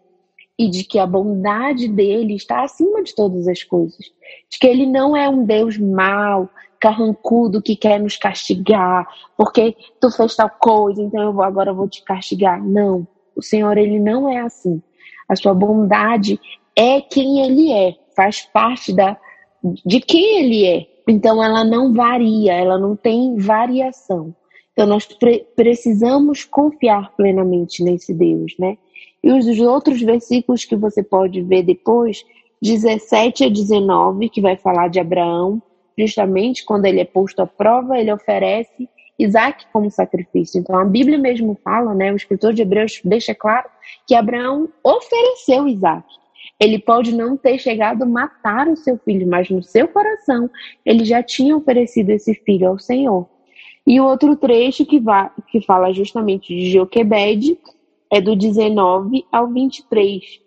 e 0.59 0.69
de 0.69 0.85
que 0.85 0.99
a 0.99 1.07
bondade 1.07 1.89
dele 1.89 2.35
está 2.35 2.63
acima 2.63 3.03
de 3.03 3.15
todas 3.15 3.49
as 3.49 3.63
coisas. 3.63 4.13
De 4.51 4.59
que 4.59 4.67
ele 4.67 4.87
não 4.87 5.17
é 5.17 5.29
um 5.29 5.45
Deus 5.45 5.77
mau, 5.77 6.49
carrancudo 6.81 7.63
que 7.63 7.75
quer 7.75 7.99
nos 7.99 8.17
castigar, 8.17 9.07
porque 9.37 9.75
tu 10.01 10.11
fez 10.11 10.37
tal 10.37 10.51
coisa, 10.51 11.03
então 11.03 11.23
eu 11.23 11.33
vou, 11.33 11.43
agora 11.43 11.71
eu 11.71 11.75
vou 11.75 11.89
te 11.89 12.03
castigar. 12.05 12.63
Não. 12.63 13.07
O 13.35 13.43
Senhor, 13.43 13.77
ele 13.77 13.99
não 13.99 14.29
é 14.29 14.41
assim. 14.41 14.83
A 15.29 15.35
sua 15.35 15.55
bondade 15.55 16.39
é 16.77 17.01
quem 17.01 17.41
ele 17.41 17.73
é, 17.73 17.97
faz 18.15 18.43
parte 18.43 18.93
da 18.93 19.17
de 19.85 19.99
quem 20.01 20.45
ele 20.45 20.67
é. 20.67 20.87
Então 21.09 21.43
ela 21.43 21.65
não 21.65 21.93
varia, 21.93 22.53
ela 22.53 22.79
não 22.79 22.95
tem 22.95 23.37
variação. 23.37 24.35
Então 24.73 24.87
nós 24.87 25.07
pre 25.07 25.47
precisamos 25.57 26.45
confiar 26.45 27.15
plenamente 27.17 27.83
nesse 27.83 28.13
Deus, 28.13 28.55
né? 28.59 28.77
E 29.25 29.33
os 29.33 29.59
outros 29.59 30.03
versículos 30.03 30.67
que 30.67 30.77
você 30.77 31.03
pode 31.03 31.41
ver 31.41 31.63
depois, 31.63 32.27
17 32.61 33.45
a 33.45 33.49
19, 33.49 34.29
que 34.29 34.39
vai 34.39 34.55
falar 34.55 34.89
de 34.89 35.01
Abraão, 35.01 35.63
justamente 35.97 36.63
quando 36.63 36.85
ele 36.85 37.01
é 37.01 37.07
posto 37.07 37.41
à 37.41 37.47
prova, 37.47 37.99
ele 37.99 38.13
oferece 38.13 38.87
Isaac 39.19 39.65
como 39.73 39.91
sacrifício. 39.91 40.61
Então 40.61 40.77
a 40.77 40.85
Bíblia 40.85 41.17
mesmo 41.17 41.59
fala, 41.65 41.95
né, 41.95 42.13
o 42.13 42.17
escritor 42.17 42.53
de 42.53 42.61
Hebreus 42.61 43.01
deixa 43.03 43.35
claro 43.35 43.67
que 44.07 44.15
Abraão 44.15 44.69
ofereceu 44.85 45.67
Isaac. 45.67 46.05
Ele 46.61 46.79
pode 46.79 47.15
não 47.15 47.35
ter 47.35 47.59
chegado 47.59 48.03
a 48.03 48.07
matar 48.07 48.69
o 48.69 48.77
seu 48.77 48.99
filho, 48.99 49.27
mas 49.27 49.49
no 49.49 49.63
seu 49.63 49.89
coração 49.89 50.51
ele 50.85 51.03
já 51.03 51.23
tinha 51.23 51.57
oferecido 51.57 52.11
esse 52.11 52.35
filho 52.35 52.69
ao 52.69 52.79
Senhor. 52.79 53.27
E 53.87 53.99
o 53.99 54.05
outro 54.05 54.37
trecho 54.37 54.85
que, 54.85 55.01
vai, 55.01 55.31
que 55.49 55.63
fala 55.63 55.95
justamente 55.95 56.55
de 56.55 56.71
Joquebed, 56.73 57.59
é 58.13 58.21
do 58.21 58.37
19 58.37 59.25
ao 59.31 59.49
23. 59.49 60.41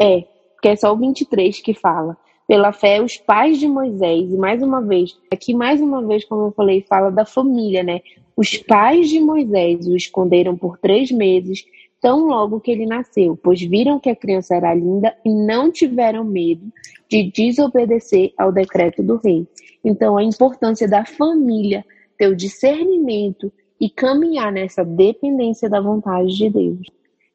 É, 0.00 0.24
porque 0.54 0.68
é 0.68 0.76
só 0.76 0.92
o 0.92 0.96
23 0.96 1.60
que 1.60 1.74
fala. 1.74 2.16
Pela 2.46 2.72
fé, 2.72 3.02
os 3.02 3.16
pais 3.16 3.58
de 3.58 3.66
Moisés, 3.66 4.30
e 4.30 4.36
mais 4.36 4.62
uma 4.62 4.80
vez, 4.80 5.18
aqui 5.32 5.52
mais 5.52 5.80
uma 5.80 6.06
vez, 6.06 6.24
como 6.24 6.46
eu 6.46 6.52
falei, 6.52 6.80
fala 6.88 7.10
da 7.10 7.24
família, 7.24 7.82
né? 7.82 8.00
Os 8.36 8.56
pais 8.56 9.08
de 9.08 9.18
Moisés 9.18 9.86
o 9.88 9.96
esconderam 9.96 10.56
por 10.56 10.78
três 10.78 11.10
meses, 11.10 11.64
tão 12.00 12.26
logo 12.28 12.60
que 12.60 12.70
ele 12.70 12.86
nasceu, 12.86 13.36
pois 13.42 13.60
viram 13.60 13.98
que 13.98 14.08
a 14.08 14.14
criança 14.14 14.54
era 14.54 14.72
linda 14.74 15.16
e 15.24 15.30
não 15.30 15.72
tiveram 15.72 16.22
medo 16.22 16.70
de 17.10 17.30
desobedecer 17.32 18.32
ao 18.38 18.52
decreto 18.52 19.02
do 19.02 19.16
rei. 19.16 19.46
Então, 19.84 20.16
a 20.16 20.22
importância 20.22 20.86
da 20.86 21.04
família 21.04 21.84
ter 22.16 22.28
o 22.28 22.36
discernimento 22.36 23.52
e 23.80 23.90
caminhar 23.90 24.52
nessa 24.52 24.84
dependência 24.84 25.68
da 25.68 25.80
vontade 25.80 26.34
de 26.34 26.50
Deus. 26.50 26.86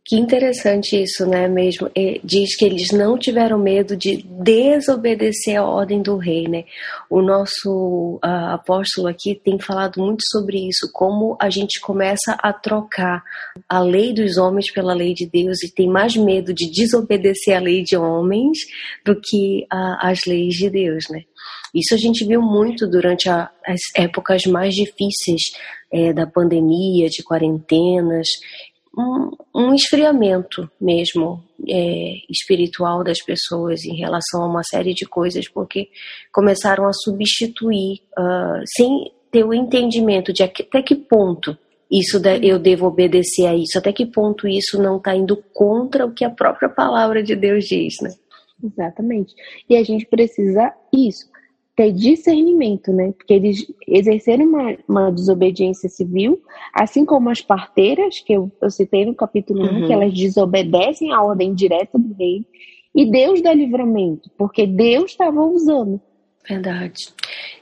Que 0.03 0.15
interessante 0.15 0.99
isso, 0.99 1.27
né? 1.27 1.47
Mesmo 1.47 1.89
diz 2.23 2.55
que 2.55 2.65
eles 2.65 2.91
não 2.91 3.19
tiveram 3.19 3.59
medo 3.59 3.95
de 3.95 4.23
desobedecer 4.23 5.57
a 5.57 5.63
ordem 5.63 6.01
do 6.01 6.17
rei, 6.17 6.47
né? 6.47 6.65
O 7.07 7.21
nosso 7.21 8.15
uh, 8.15 8.53
apóstolo 8.53 9.07
aqui 9.07 9.35
tem 9.35 9.59
falado 9.59 10.01
muito 10.01 10.23
sobre 10.31 10.57
isso, 10.67 10.89
como 10.91 11.37
a 11.39 11.51
gente 11.51 11.79
começa 11.79 12.35
a 12.41 12.51
trocar 12.51 13.23
a 13.69 13.79
lei 13.79 14.11
dos 14.11 14.37
homens 14.37 14.71
pela 14.73 14.93
lei 14.95 15.13
de 15.13 15.29
Deus 15.29 15.61
e 15.61 15.71
tem 15.71 15.87
mais 15.87 16.15
medo 16.15 16.51
de 16.51 16.71
desobedecer 16.71 17.55
a 17.55 17.59
lei 17.59 17.83
de 17.83 17.95
homens 17.95 18.57
do 19.05 19.15
que 19.15 19.67
uh, 19.71 19.97
as 20.01 20.25
leis 20.25 20.55
de 20.55 20.67
Deus, 20.67 21.05
né? 21.11 21.21
Isso 21.75 21.93
a 21.93 21.97
gente 21.97 22.25
viu 22.25 22.41
muito 22.41 22.87
durante 22.87 23.29
a, 23.29 23.51
as 23.65 23.79
épocas 23.95 24.45
mais 24.45 24.73
difíceis 24.73 25.41
é, 25.91 26.13
da 26.13 26.25
pandemia, 26.25 27.09
de 27.09 27.23
quarentenas, 27.23 28.27
um, 28.97 29.31
um 29.55 29.73
esfriamento 29.73 30.69
mesmo 30.79 31.43
é, 31.67 32.15
espiritual 32.29 33.03
das 33.03 33.21
pessoas 33.21 33.83
em 33.85 33.95
relação 33.95 34.43
a 34.43 34.47
uma 34.47 34.63
série 34.63 34.93
de 34.93 35.05
coisas, 35.05 35.49
porque 35.49 35.89
começaram 36.31 36.85
a 36.85 36.93
substituir, 36.93 38.01
uh, 38.17 38.61
sem 38.77 39.11
ter 39.31 39.45
o 39.45 39.53
entendimento 39.53 40.33
de 40.33 40.43
até 40.43 40.81
que 40.81 40.95
ponto 40.95 41.57
isso 41.89 42.21
eu 42.41 42.57
devo 42.57 42.87
obedecer 42.87 43.45
a 43.47 43.55
isso, 43.55 43.77
até 43.77 43.91
que 43.91 44.05
ponto 44.05 44.47
isso 44.47 44.81
não 44.81 44.97
está 44.97 45.15
indo 45.15 45.41
contra 45.53 46.05
o 46.05 46.13
que 46.13 46.23
a 46.23 46.29
própria 46.29 46.69
palavra 46.69 47.21
de 47.21 47.35
Deus 47.35 47.65
diz, 47.65 47.95
né? 48.01 48.13
Exatamente. 48.63 49.33
E 49.69 49.75
a 49.75 49.83
gente 49.83 50.05
precisa 50.05 50.73
isso 50.93 51.30
ter 51.81 51.91
discernimento, 51.91 52.91
né? 52.91 53.11
Porque 53.17 53.33
eles 53.33 53.65
exerceram 53.87 54.45
uma, 54.45 54.77
uma 54.87 55.11
desobediência 55.11 55.89
civil, 55.89 56.39
assim 56.73 57.03
como 57.03 57.29
as 57.29 57.41
parteiras, 57.41 58.19
que 58.19 58.33
eu, 58.33 58.51
eu 58.61 58.69
citei 58.69 59.03
no 59.03 59.15
capítulo 59.15 59.61
uhum. 59.63 59.85
1, 59.85 59.87
que 59.87 59.93
elas 59.93 60.13
desobedecem 60.13 61.11
à 61.11 61.23
ordem 61.23 61.55
direta 61.55 61.97
do 61.97 62.13
rei, 62.13 62.45
e 62.93 63.09
Deus 63.09 63.41
dá 63.41 63.53
livramento, 63.53 64.29
porque 64.37 64.67
Deus 64.67 65.11
estava 65.11 65.43
usando. 65.43 65.99
Verdade. 66.47 67.13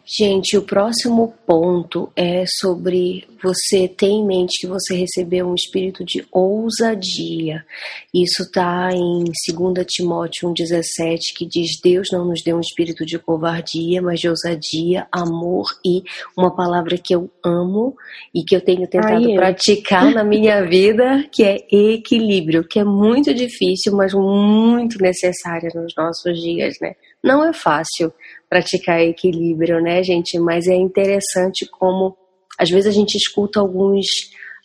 Gente, 0.06 0.58
o 0.58 0.64
próximo 0.64 1.36
ponto 1.46 2.12
é 2.16 2.44
sobre 2.60 3.28
você 3.44 3.88
ter 3.88 4.08
em 4.08 4.26
mente 4.26 4.62
que 4.62 4.68
você 4.68 4.96
recebeu 4.96 5.48
um 5.48 5.54
espírito 5.54 6.04
de 6.04 6.26
ousadia. 6.32 7.64
Isso 8.12 8.42
está 8.42 8.90
em 8.92 9.24
2 9.26 9.86
Timóteo 9.88 10.50
1,17, 10.50 11.20
que 11.36 11.46
diz: 11.46 11.80
Deus 11.84 12.08
não 12.12 12.26
nos 12.26 12.42
deu 12.42 12.58
um 12.58 12.62
espírito 12.62 13.06
de 13.06 13.20
covardia, 13.20 14.02
mas 14.02 14.20
de 14.20 14.30
ousadia, 14.30 15.08
amor 15.12 15.68
e 15.86 16.02
uma 16.36 16.56
palavra 16.56 16.98
que 16.98 17.14
eu 17.14 17.30
amo 17.46 17.96
e 18.34 18.44
que 18.44 18.56
eu 18.56 18.62
tenho 18.62 18.88
tentado 18.88 19.30
Ai, 19.30 19.36
praticar 19.36 20.12
na 20.12 20.24
minha 20.24 20.64
vida, 20.68 21.24
que 21.32 21.44
é 21.44 21.58
equilíbrio, 21.72 22.68
que 22.68 22.80
é 22.80 22.84
muito 22.84 23.32
difícil, 23.34 23.96
mas 23.96 24.14
muito 24.14 25.00
necessária 25.00 25.70
nos 25.76 25.94
nossos 25.96 26.42
dias, 26.42 26.76
né? 26.82 26.96
Não 27.22 27.46
é 27.46 27.54
fácil 27.54 28.12
praticar 28.50 29.02
equilíbrio, 29.02 29.82
né, 29.82 30.02
gente? 30.04 30.40
Mas 30.40 30.68
é 30.68 30.76
interessante 30.76 31.68
como 31.70 32.18
às 32.60 32.70
vezes 32.70 32.88
a 32.88 32.92
gente 32.92 33.16
escuta 33.16 33.62
alguns 33.62 34.06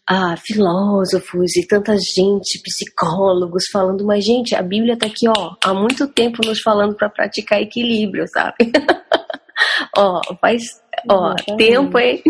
ah, 0.08 0.36
filósofos 0.36 1.56
e 1.56 1.66
tanta 1.66 1.96
gente, 1.96 2.60
psicólogos 2.62 3.64
falando, 3.72 4.04
mas 4.04 4.24
gente, 4.24 4.54
a 4.54 4.62
Bíblia 4.62 4.98
tá 4.98 5.06
aqui, 5.06 5.28
ó, 5.28 5.54
há 5.64 5.72
muito 5.72 6.08
tempo 6.08 6.44
nos 6.44 6.60
falando 6.60 6.96
para 6.96 7.08
praticar 7.08 7.62
equilíbrio, 7.62 8.26
sabe? 8.28 8.56
ó, 9.96 10.20
faz, 10.40 10.62
ó, 11.08 11.34
tempo, 11.56 11.98
hein? 11.98 12.22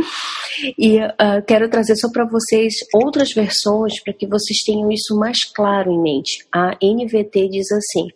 E 0.79 0.99
uh, 0.99 1.43
quero 1.47 1.69
trazer 1.69 1.97
só 1.97 2.09
para 2.13 2.29
vocês 2.29 2.75
outras 2.95 3.33
versões 3.33 4.03
para 4.05 4.13
que 4.13 4.27
vocês 4.27 4.59
tenham 4.65 4.91
isso 4.93 5.17
mais 5.19 5.45
claro 5.53 5.91
em 5.91 6.01
mente. 6.01 6.47
A 6.55 6.77
NVT 6.81 7.49
diz 7.49 7.73
assim: 7.73 8.09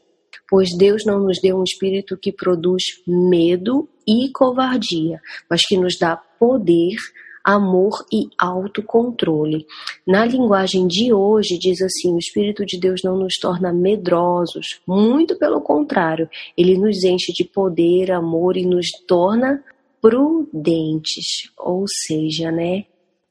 pois 0.48 0.68
Deus 0.76 1.04
não 1.04 1.20
nos 1.20 1.40
deu 1.40 1.58
um 1.58 1.64
espírito 1.64 2.16
que 2.16 2.32
produz 2.32 2.82
medo 3.06 3.88
e 4.06 4.30
covardia, 4.32 5.20
mas 5.48 5.60
que 5.66 5.76
nos 5.76 5.98
dá 5.98 6.16
poder, 6.16 6.96
amor 7.44 8.04
e 8.12 8.28
autocontrole. 8.38 9.66
Na 10.06 10.24
linguagem 10.24 10.86
de 10.86 11.12
hoje, 11.12 11.58
diz 11.58 11.80
assim: 11.82 12.14
o 12.14 12.18
Espírito 12.18 12.64
de 12.64 12.78
Deus 12.78 13.00
não 13.04 13.16
nos 13.16 13.34
torna 13.40 13.72
medrosos, 13.72 14.80
muito 14.86 15.38
pelo 15.38 15.60
contrário, 15.60 16.28
ele 16.56 16.78
nos 16.78 17.04
enche 17.04 17.32
de 17.32 17.44
poder, 17.44 18.10
amor 18.10 18.56
e 18.56 18.66
nos 18.66 18.86
torna 19.06 19.62
prudentes, 20.00 21.50
ou 21.58 21.84
seja, 22.06 22.50
né? 22.50 22.84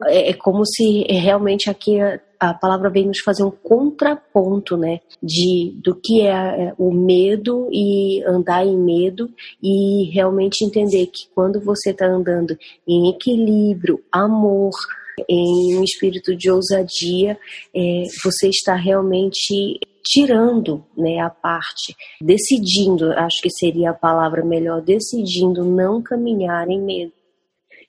É, 0.06 0.30
é 0.30 0.34
como 0.34 0.66
se 0.66 1.04
realmente 1.10 1.70
aqui 1.70 1.98
a, 2.40 2.54
palavra 2.54 2.90
vem 2.90 3.08
nos 3.08 3.20
fazer 3.20 3.44
um 3.44 3.52
contraponto, 3.52 4.78
né, 4.78 5.00
de 5.22 5.74
do 5.84 5.96
que 5.96 6.22
é, 6.22 6.30
é 6.30 6.74
o 6.78 6.92
medo 6.92 7.70
e 7.72 8.24
andar 8.26 8.66
em 8.66 8.78
medo 8.78 9.30
e 9.62 10.10
realmente 10.14 10.64
entender 10.64 11.08
que 11.08 11.28
quando 11.34 11.60
você 11.60 11.92
está 11.92 12.06
andando 12.06 12.58
em 12.88 13.10
equilíbrio, 13.10 14.02
amor, 14.12 14.72
em 15.28 15.78
um 15.78 15.84
espírito 15.84 16.36
de 16.36 16.52
ousadia, 16.52 17.38
é, 17.76 18.04
você 18.24 18.50
está 18.50 18.76
realmente 18.76 19.80
tirando 20.04 20.86
né, 20.96 21.20
a 21.20 21.30
parte, 21.30 21.96
decidindo, 22.22 23.12
acho 23.14 23.42
que 23.42 23.50
seria 23.50 23.92
a 23.92 23.94
palavra 23.94 24.46
melhor, 24.46 24.82
decidindo 24.82 25.66
não 25.66 26.02
caminhar 26.02 26.70
em 26.70 26.82
medo. 26.82 27.17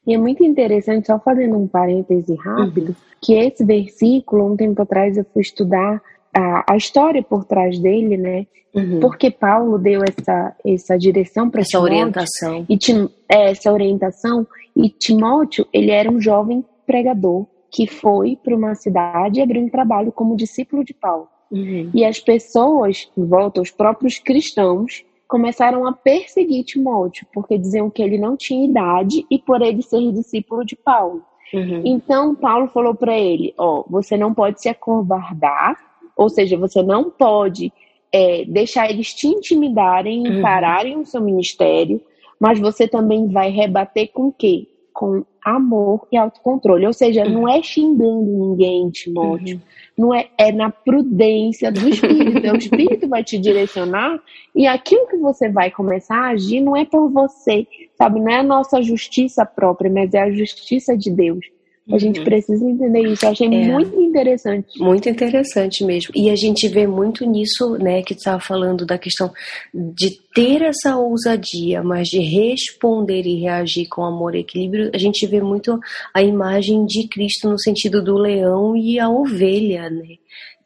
E 0.08 0.14
é 0.14 0.18
muito 0.18 0.42
interessante, 0.42 1.06
só 1.06 1.18
fazendo 1.18 1.58
um 1.58 1.68
parêntese 1.68 2.34
rápido, 2.36 2.88
uhum. 2.88 2.94
que 3.20 3.34
esse 3.34 3.62
versículo, 3.62 4.50
um 4.50 4.56
tempo 4.56 4.80
atrás 4.80 5.18
eu 5.18 5.26
fui 5.34 5.42
estudar 5.42 6.00
a, 6.34 6.72
a 6.72 6.76
história 6.78 7.22
por 7.22 7.44
trás 7.44 7.78
dele, 7.78 8.16
né? 8.16 8.46
Uhum. 8.74 9.00
Porque 9.00 9.30
Paulo 9.30 9.78
deu 9.78 10.00
essa, 10.02 10.56
essa 10.64 10.98
direção 10.98 11.50
para 11.50 11.60
essa 11.60 11.78
orientação. 11.78 12.64
E 12.70 12.78
Tim, 12.78 13.10
é, 13.28 13.50
essa 13.50 13.70
orientação. 13.70 14.46
E 14.74 14.88
Timóteo, 14.88 15.66
ele 15.74 15.90
era 15.90 16.10
um 16.10 16.18
jovem 16.18 16.64
pregador 16.86 17.46
que 17.70 17.86
foi 17.86 18.34
para 18.42 18.56
uma 18.56 18.74
cidade 18.74 19.40
e 19.40 19.42
abriu 19.42 19.62
um 19.62 19.68
trabalho 19.68 20.10
como 20.10 20.34
discípulo 20.34 20.82
de 20.82 20.94
Paulo. 20.94 21.28
Uhum. 21.50 21.90
E 21.92 22.02
as 22.02 22.18
pessoas, 22.18 23.10
em 23.14 23.26
volta, 23.26 23.60
os 23.60 23.70
próprios 23.70 24.18
cristãos, 24.18 25.04
começaram 25.28 25.86
a 25.86 25.92
perseguir 25.92 26.64
Timóteo, 26.64 27.26
porque 27.32 27.58
diziam 27.58 27.90
que 27.90 28.02
ele 28.02 28.16
não 28.16 28.36
tinha 28.36 28.64
idade 28.64 29.26
e 29.30 29.38
por 29.38 29.60
ele 29.60 29.82
ser 29.82 30.10
discípulo 30.10 30.64
de 30.64 30.74
Paulo. 30.74 31.22
Uhum. 31.52 31.82
Então, 31.84 32.34
Paulo 32.34 32.68
falou 32.68 32.94
para 32.94 33.16
ele: 33.16 33.54
Ó, 33.58 33.84
você 33.88 34.16
não 34.16 34.32
pode 34.32 34.60
se 34.60 34.68
acovardar, 34.68 35.76
ou 36.16 36.28
seja, 36.28 36.56
você 36.56 36.82
não 36.82 37.10
pode 37.10 37.72
é, 38.10 38.44
deixar 38.46 38.90
eles 38.90 39.14
te 39.14 39.28
intimidarem 39.28 40.26
e 40.26 40.30
uhum. 40.30 40.42
pararem 40.42 40.96
o 40.96 41.06
seu 41.06 41.20
ministério, 41.20 42.00
mas 42.40 42.58
você 42.58 42.88
também 42.88 43.28
vai 43.28 43.50
rebater 43.50 44.10
com 44.12 44.28
o 44.28 44.32
quê? 44.32 44.66
Com 44.98 45.24
amor 45.44 46.08
e 46.10 46.16
autocontrole. 46.16 46.86
Ou 46.86 46.92
seja, 46.92 47.24
não 47.24 47.48
é 47.48 47.62
xingando 47.62 48.24
ninguém, 48.24 48.90
Timóteo. 48.90 49.56
Uhum 49.56 49.78
não 49.98 50.14
é, 50.14 50.28
é 50.38 50.52
na 50.52 50.70
prudência 50.70 51.72
do 51.72 51.88
Espírito. 51.88 52.38
Então, 52.38 52.54
o 52.54 52.58
Espírito 52.58 53.08
vai 53.08 53.24
te 53.24 53.36
direcionar 53.36 54.20
e 54.54 54.64
aquilo 54.66 55.08
que 55.08 55.16
você 55.16 55.48
vai 55.50 55.72
começar 55.72 56.16
a 56.16 56.28
agir 56.28 56.60
não 56.60 56.76
é 56.76 56.84
por 56.84 57.10
você, 57.10 57.66
sabe? 57.96 58.20
Não 58.20 58.30
é 58.30 58.36
a 58.36 58.44
nossa 58.44 58.80
justiça 58.80 59.44
própria, 59.44 59.90
mas 59.90 60.14
é 60.14 60.22
a 60.22 60.30
justiça 60.30 60.96
de 60.96 61.10
Deus. 61.10 61.44
A 61.88 61.92
uhum. 61.92 61.98
gente 61.98 62.22
precisa 62.22 62.64
entender 62.64 63.00
isso. 63.08 63.24
Eu 63.24 63.30
achei 63.30 63.46
é, 63.46 63.72
muito 63.72 63.98
interessante. 64.00 64.78
Muito 64.78 65.08
interessante 65.08 65.84
mesmo. 65.84 66.12
E 66.14 66.28
a 66.28 66.36
gente 66.36 66.68
vê 66.68 66.86
muito 66.86 67.24
nisso, 67.24 67.78
né, 67.78 68.02
que 68.02 68.12
estava 68.12 68.38
falando 68.38 68.84
da 68.84 68.98
questão 68.98 69.32
de 69.72 70.10
ter 70.34 70.62
essa 70.62 70.96
ousadia, 70.96 71.82
mas 71.82 72.08
de 72.08 72.20
responder 72.20 73.22
e 73.26 73.40
reagir 73.40 73.88
com 73.88 74.04
amor 74.04 74.34
e 74.34 74.40
equilíbrio. 74.40 74.90
A 74.94 74.98
gente 74.98 75.26
vê 75.26 75.40
muito 75.40 75.78
a 76.12 76.22
imagem 76.22 76.84
de 76.84 77.08
Cristo 77.08 77.48
no 77.48 77.58
sentido 77.58 78.04
do 78.04 78.18
leão 78.18 78.76
e 78.76 79.00
a 79.00 79.08
ovelha, 79.08 79.88
né? 79.88 80.16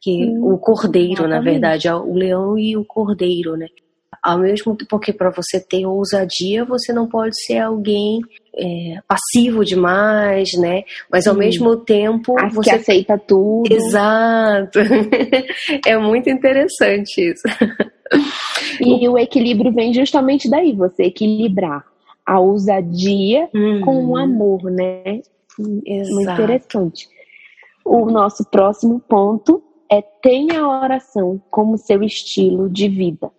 Que 0.01 0.27
hum, 0.27 0.53
o 0.53 0.59
cordeiro, 0.59 1.13
exatamente. 1.13 1.31
na 1.31 1.41
verdade, 1.41 1.89
o 1.89 2.15
leão 2.15 2.59
e 2.59 2.77
o 2.77 2.85
cordeiro, 2.85 3.57
né? 3.57 3.69
Ao 4.21 4.39
mesmo 4.39 4.77
tempo 4.77 4.99
que 4.99 5.13
para 5.13 5.31
você 5.31 5.61
ter 5.61 5.87
ousadia, 5.87 6.65
você 6.65 6.93
não 6.93 7.09
pode 7.09 7.35
ser 7.45 7.59
alguém 7.59 8.21
é, 8.55 8.99
passivo 9.09 9.65
demais, 9.65 10.51
né? 10.59 10.83
Mas 11.11 11.27
ao 11.27 11.35
mesmo 11.35 11.77
tempo 11.77 12.39
Acho 12.39 12.55
você 12.55 12.73
aceita 12.73 13.19
tudo. 13.19 13.73
Exato. 13.73 14.81
é 15.87 15.97
muito 15.97 16.29
interessante 16.29 17.33
isso. 17.33 17.43
E 18.81 19.09
o 19.09 19.19
equilíbrio 19.19 19.73
vem 19.73 19.95
justamente 19.95 20.49
daí, 20.51 20.73
você 20.73 21.05
equilibrar 21.05 21.85
a 22.25 22.39
ousadia 22.39 23.49
uhum. 23.55 23.81
com 23.81 24.07
o 24.07 24.17
amor, 24.17 24.65
né? 24.71 25.21
Exato. 25.87 26.15
Muito 26.15 26.33
interessante. 26.33 27.09
O 27.85 28.07
nosso 28.07 28.45
próximo 28.49 29.01
ponto 29.01 29.63
é 29.91 30.01
tenha 30.01 30.61
a 30.61 30.83
oração 30.83 31.41
como 31.51 31.77
seu 31.77 32.03
estilo 32.03 32.71
de 32.71 32.89
vida. 32.89 33.31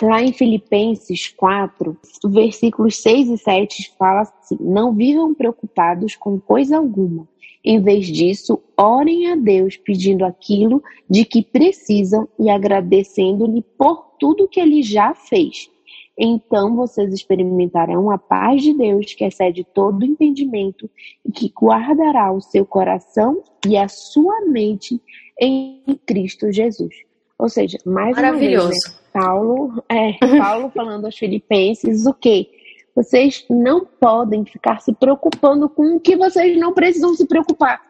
Lá 0.00 0.22
em 0.22 0.32
Filipenses 0.32 1.28
4, 1.28 1.96
versículos 2.26 2.98
6 2.98 3.30
e 3.30 3.38
7 3.38 3.92
fala 3.98 4.20
assim: 4.20 4.56
Não 4.60 4.94
vivam 4.94 5.34
preocupados 5.34 6.14
com 6.14 6.38
coisa 6.38 6.76
alguma. 6.76 7.26
Em 7.64 7.80
vez 7.82 8.06
disso, 8.06 8.62
orem 8.76 9.32
a 9.32 9.34
Deus 9.34 9.76
pedindo 9.76 10.24
aquilo 10.24 10.82
de 11.10 11.24
que 11.24 11.42
precisam 11.42 12.28
e 12.38 12.48
agradecendo-lhe 12.48 13.62
por 13.76 14.12
tudo 14.20 14.46
que 14.46 14.60
ele 14.60 14.82
já 14.82 15.14
fez. 15.14 15.68
Então 16.16 16.76
vocês 16.76 17.12
experimentarão 17.12 18.10
a 18.10 18.18
paz 18.18 18.62
de 18.62 18.72
Deus 18.72 19.14
que 19.14 19.24
excede 19.24 19.64
todo 19.64 20.04
entendimento 20.04 20.88
e 21.24 21.32
que 21.32 21.52
guardará 21.60 22.32
o 22.32 22.40
seu 22.40 22.64
coração 22.64 23.42
e 23.66 23.76
a 23.76 23.88
sua 23.88 24.44
mente 24.46 25.00
em 25.40 25.82
Cristo 26.06 26.52
Jesus. 26.52 27.07
Ou 27.38 27.48
seja, 27.48 27.78
mais 27.84 28.16
Maravilhoso. 28.16 28.66
uma 28.66 28.70
vez, 28.70 28.84
né? 28.88 28.98
Paulo, 29.12 29.84
é, 29.88 30.12
Paulo 30.38 30.70
falando 30.74 31.04
aos 31.04 31.16
filipenses 31.16 32.06
o 32.06 32.12
quê? 32.12 32.50
Vocês 32.94 33.44
não 33.48 33.84
podem 33.84 34.44
ficar 34.44 34.80
se 34.80 34.92
preocupando 34.92 35.68
com 35.68 35.96
o 35.96 36.00
que 36.00 36.16
vocês 36.16 36.58
não 36.58 36.74
precisam 36.74 37.14
se 37.14 37.26
preocupar. 37.26 37.80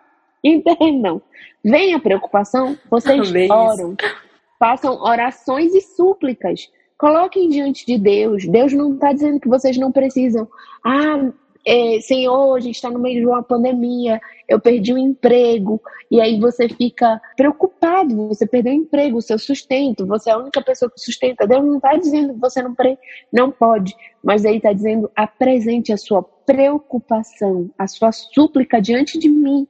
Entendam? 0.45 1.23
Vem 1.65 1.95
a 1.95 1.99
preocupação, 1.99 2.77
vocês 2.91 3.31
Amém. 3.31 3.51
oram, 3.51 3.97
façam 4.59 5.03
orações 5.03 5.75
e 5.75 5.81
súplicas. 5.81 6.71
Coloquem 6.99 7.49
diante 7.49 7.87
de 7.87 7.97
Deus. 7.97 8.47
Deus 8.47 8.73
não 8.73 8.95
está 8.95 9.13
dizendo 9.13 9.41
que 9.41 9.49
vocês 9.49 9.79
não 9.79 9.91
precisam. 9.91 10.49
Ah, 10.85 11.31
é, 11.69 12.01
Senhor, 12.01 12.57
a 12.57 12.61
gente 12.61 12.77
está 12.77 12.91
no 12.91 12.99
meio 12.99 13.21
de 13.21 13.27
uma 13.27 13.43
pandemia, 13.43 14.19
eu 14.49 14.59
perdi 14.59 14.95
o 14.95 14.97
emprego, 14.97 15.79
e 16.11 16.19
aí 16.19 16.41
você 16.41 16.67
fica 16.67 17.21
preocupado, 17.37 18.29
você 18.29 18.47
perdeu 18.47 18.73
o 18.73 18.77
emprego, 18.77 19.19
o 19.19 19.23
seu 19.23 19.39
sustento, 19.39 20.07
você 20.07 20.31
é 20.31 20.33
a 20.33 20.39
única 20.39 20.63
pessoa 20.63 20.91
que 20.91 20.99
sustenta. 20.99 21.47
Deus 21.47 21.63
não 21.63 21.77
está 21.77 21.95
dizendo 21.95 22.33
que 22.33 22.41
você 22.41 22.63
não, 22.63 22.75
não 23.31 23.51
pode, 23.51 23.95
mas 24.25 24.47
Ele 24.47 24.57
está 24.57 24.73
dizendo: 24.73 25.11
apresente 25.15 25.93
a 25.93 25.99
sua 25.99 26.23
preocupação, 26.23 27.71
a 27.79 27.87
sua 27.87 28.13
súplica 28.13 28.81
diante 28.81 29.19
de 29.19 29.29
mim. 29.29 29.69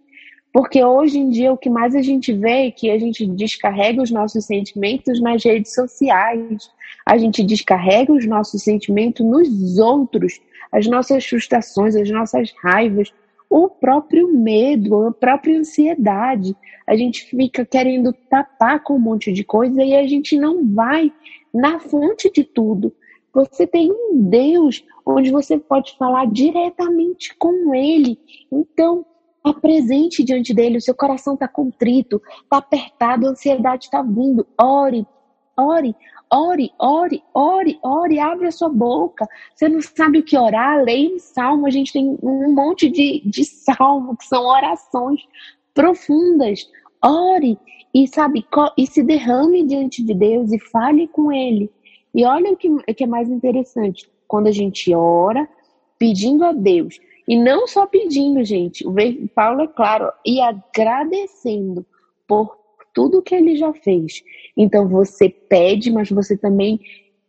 Porque 0.58 0.82
hoje 0.82 1.20
em 1.20 1.30
dia 1.30 1.52
o 1.52 1.56
que 1.56 1.70
mais 1.70 1.94
a 1.94 2.02
gente 2.02 2.32
vê 2.32 2.66
é 2.66 2.70
que 2.72 2.90
a 2.90 2.98
gente 2.98 3.24
descarrega 3.24 4.02
os 4.02 4.10
nossos 4.10 4.44
sentimentos 4.44 5.20
nas 5.20 5.44
redes 5.44 5.72
sociais, 5.72 6.68
a 7.06 7.16
gente 7.16 7.44
descarrega 7.44 8.12
os 8.12 8.26
nossos 8.26 8.64
sentimentos 8.64 9.24
nos 9.24 9.78
outros 9.78 10.40
as 10.72 10.88
nossas 10.88 11.24
frustrações, 11.24 11.94
as 11.94 12.10
nossas 12.10 12.52
raivas, 12.60 13.14
o 13.48 13.68
próprio 13.68 14.34
medo, 14.34 15.06
a 15.06 15.12
própria 15.12 15.56
ansiedade. 15.56 16.56
A 16.88 16.96
gente 16.96 17.22
fica 17.26 17.64
querendo 17.64 18.12
tapar 18.28 18.82
com 18.82 18.94
um 18.94 19.00
monte 19.00 19.32
de 19.32 19.44
coisa 19.44 19.84
e 19.84 19.94
a 19.94 20.08
gente 20.08 20.36
não 20.36 20.66
vai 20.74 21.12
na 21.54 21.78
fonte 21.78 22.32
de 22.32 22.42
tudo. 22.42 22.92
Você 23.32 23.64
tem 23.64 23.92
um 23.92 24.28
Deus 24.28 24.84
onde 25.06 25.30
você 25.30 25.56
pode 25.56 25.96
falar 25.96 26.26
diretamente 26.26 27.32
com 27.38 27.72
Ele. 27.72 28.18
Então, 28.50 29.06
apresente 29.42 30.24
diante 30.24 30.52
dele. 30.54 30.78
O 30.78 30.82
seu 30.82 30.94
coração 30.94 31.34
está 31.34 31.48
contrito, 31.48 32.20
está 32.42 32.58
apertado, 32.58 33.26
a 33.26 33.30
ansiedade 33.30 33.84
está 33.84 34.02
vindo. 34.02 34.46
Ore, 34.58 35.06
ore, 35.56 35.94
Ore, 36.30 36.70
ore, 36.78 37.22
ore, 37.32 37.78
ore, 37.82 38.20
abre 38.20 38.48
a 38.48 38.52
sua 38.52 38.68
boca. 38.68 39.26
Você 39.54 39.66
não 39.66 39.80
sabe 39.80 40.18
o 40.18 40.22
que 40.22 40.36
orar? 40.36 40.82
Leia 40.82 41.14
um 41.14 41.18
salmo. 41.18 41.66
A 41.66 41.70
gente 41.70 41.92
tem 41.92 42.18
um 42.22 42.52
monte 42.52 42.90
de, 42.90 43.22
de 43.24 43.44
salmo 43.44 44.14
que 44.16 44.26
são 44.26 44.44
orações 44.44 45.22
profundas. 45.72 46.68
Ore 47.02 47.58
e 47.94 48.06
sabe 48.06 48.44
e 48.76 48.86
se 48.86 49.02
derrame 49.02 49.64
diante 49.64 50.04
de 50.04 50.12
Deus 50.12 50.52
e 50.52 50.58
fale 50.58 51.08
com 51.08 51.32
Ele. 51.32 51.70
E 52.14 52.24
olha 52.24 52.52
o 52.52 52.56
que, 52.56 52.68
que 52.94 53.04
é 53.04 53.06
mais 53.06 53.30
interessante. 53.30 54.10
Quando 54.26 54.48
a 54.48 54.52
gente 54.52 54.94
ora, 54.94 55.48
pedindo 55.98 56.44
a 56.44 56.52
Deus, 56.52 57.00
e 57.28 57.36
não 57.36 57.66
só 57.66 57.86
pedindo, 57.86 58.42
gente, 58.42 58.88
o 58.88 58.94
Paulo 59.34 59.60
é 59.60 59.68
claro, 59.68 60.10
e 60.24 60.40
agradecendo 60.40 61.84
por 62.26 62.56
tudo 62.94 63.22
que 63.22 63.34
ele 63.34 63.54
já 63.54 63.72
fez. 63.74 64.24
Então 64.56 64.88
você 64.88 65.28
pede, 65.28 65.92
mas 65.92 66.10
você 66.10 66.38
também 66.38 66.80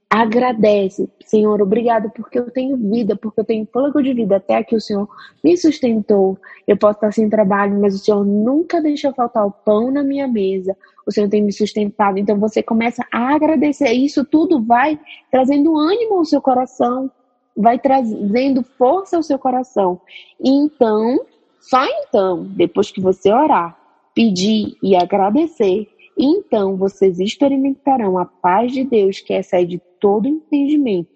agradece, 0.09 1.07
Senhor, 1.23 1.61
obrigado 1.61 2.09
porque 2.09 2.39
eu 2.39 2.49
tenho 2.49 2.75
vida, 2.77 3.15
porque 3.15 3.41
eu 3.41 3.45
tenho 3.45 3.67
fôlego 3.71 4.01
de 4.01 4.13
vida. 4.13 4.37
Até 4.37 4.55
aqui 4.55 4.75
o 4.75 4.81
Senhor 4.81 5.07
me 5.43 5.55
sustentou. 5.55 6.39
Eu 6.65 6.77
posso 6.77 6.95
estar 6.95 7.11
sem 7.11 7.29
trabalho, 7.29 7.79
mas 7.79 7.93
o 7.93 7.99
Senhor 7.99 8.25
nunca 8.25 8.81
deixou 8.81 9.13
faltar 9.13 9.45
o 9.45 9.51
pão 9.51 9.91
na 9.91 10.01
minha 10.01 10.27
mesa. 10.27 10.75
O 11.05 11.11
Senhor 11.11 11.29
tem 11.29 11.43
me 11.43 11.51
sustentado. 11.51 12.17
Então 12.17 12.39
você 12.39 12.63
começa 12.63 13.05
a 13.11 13.35
agradecer. 13.35 13.91
Isso 13.91 14.25
tudo 14.25 14.63
vai 14.63 14.99
trazendo 15.29 15.77
ânimo 15.77 16.15
ao 16.15 16.25
seu 16.25 16.41
coração, 16.41 17.11
vai 17.59 17.77
trazendo 17.77 18.63
força 18.63 19.17
ao 19.17 19.23
seu 19.23 19.37
coração. 19.37 19.99
Então, 20.39 21.19
só 21.59 21.85
então, 21.85 22.45
depois 22.45 22.89
que 22.89 23.01
você 23.01 23.31
orar, 23.33 23.77
pedir 24.15 24.77
e 24.81 24.95
agradecer, 24.95 25.87
então 26.17 26.77
vocês 26.77 27.19
experimentarão 27.19 28.17
a 28.17 28.25
paz 28.25 28.71
de 28.71 28.83
Deus 28.85 29.19
que 29.19 29.33
excede 29.33 29.81
todo 29.99 30.27
entendimento, 30.27 31.09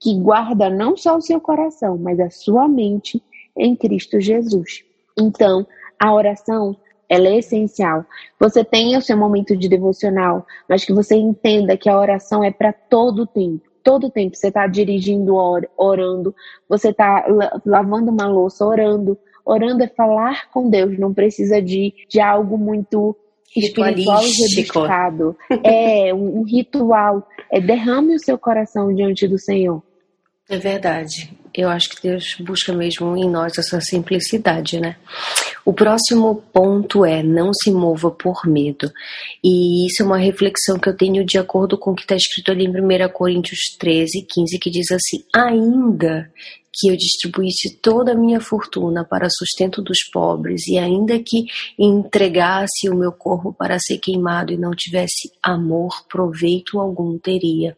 que 0.00 0.14
guarda 0.14 0.70
não 0.70 0.96
só 0.96 1.16
o 1.16 1.20
seu 1.20 1.40
coração, 1.40 1.98
mas 1.98 2.20
a 2.20 2.30
sua 2.30 2.68
mente 2.68 3.20
em 3.56 3.74
Cristo 3.74 4.20
Jesus. 4.20 4.84
Então, 5.18 5.66
a 5.98 6.14
oração 6.14 6.76
ela 7.08 7.26
é 7.26 7.38
essencial. 7.38 8.04
Você 8.38 8.62
tem 8.62 8.96
o 8.96 9.02
seu 9.02 9.16
momento 9.16 9.56
de 9.56 9.68
devocional, 9.68 10.46
mas 10.68 10.84
que 10.84 10.92
você 10.92 11.16
entenda 11.16 11.76
que 11.76 11.88
a 11.88 11.98
oração 11.98 12.44
é 12.44 12.52
para 12.52 12.72
todo 12.72 13.22
o 13.22 13.26
tempo. 13.26 13.67
Todo 13.82 14.08
o 14.08 14.10
tempo 14.10 14.36
você 14.36 14.48
está 14.48 14.66
dirigindo, 14.66 15.34
orando, 15.76 16.34
você 16.68 16.90
está 16.90 17.24
lavando 17.64 18.10
uma 18.10 18.26
louça, 18.26 18.64
orando. 18.64 19.18
Orando 19.44 19.82
é 19.82 19.88
falar 19.88 20.50
com 20.50 20.68
Deus, 20.68 20.98
não 20.98 21.14
precisa 21.14 21.62
de, 21.62 21.94
de 22.08 22.20
algo 22.20 22.58
muito 22.58 23.16
espiritual 23.56 24.22
e 24.22 24.30
rebuscado. 24.30 25.36
É 25.64 26.12
um, 26.12 26.40
um 26.40 26.42
ritual. 26.42 27.26
É 27.50 27.60
derrame 27.60 28.14
o 28.14 28.18
seu 28.18 28.38
coração 28.38 28.94
diante 28.94 29.26
do 29.26 29.38
Senhor. 29.38 29.82
É 30.48 30.58
verdade. 30.58 31.37
Eu 31.58 31.68
acho 31.68 31.88
que 31.88 32.08
Deus 32.08 32.36
busca 32.38 32.72
mesmo 32.72 33.16
em 33.16 33.28
nós 33.28 33.58
essa 33.58 33.80
simplicidade, 33.80 34.78
né? 34.78 34.94
O 35.64 35.72
próximo 35.72 36.36
ponto 36.52 37.04
é 37.04 37.20
não 37.20 37.50
se 37.52 37.72
mova 37.72 38.12
por 38.12 38.46
medo. 38.46 38.88
E 39.42 39.84
isso 39.84 40.04
é 40.04 40.06
uma 40.06 40.18
reflexão 40.18 40.78
que 40.78 40.88
eu 40.88 40.96
tenho 40.96 41.26
de 41.26 41.36
acordo 41.36 41.76
com 41.76 41.90
o 41.90 41.94
que 41.96 42.02
está 42.02 42.14
escrito 42.14 42.52
ali 42.52 42.64
em 42.64 42.70
1 42.70 43.08
Coríntios 43.12 43.58
13, 43.76 44.24
15, 44.32 44.58
que 44.60 44.70
diz 44.70 44.92
assim: 44.92 45.24
Ainda 45.34 46.30
que 46.72 46.92
eu 46.92 46.96
distribuísse 46.96 47.76
toda 47.82 48.12
a 48.12 48.16
minha 48.16 48.40
fortuna 48.40 49.04
para 49.04 49.26
sustento 49.28 49.82
dos 49.82 49.98
pobres, 50.12 50.64
e 50.68 50.78
ainda 50.78 51.18
que 51.18 51.46
entregasse 51.76 52.88
o 52.88 52.94
meu 52.94 53.10
corpo 53.10 53.52
para 53.52 53.80
ser 53.80 53.98
queimado 53.98 54.52
e 54.52 54.56
não 54.56 54.70
tivesse 54.70 55.32
amor, 55.42 56.06
proveito 56.08 56.78
algum 56.78 57.18
teria. 57.18 57.76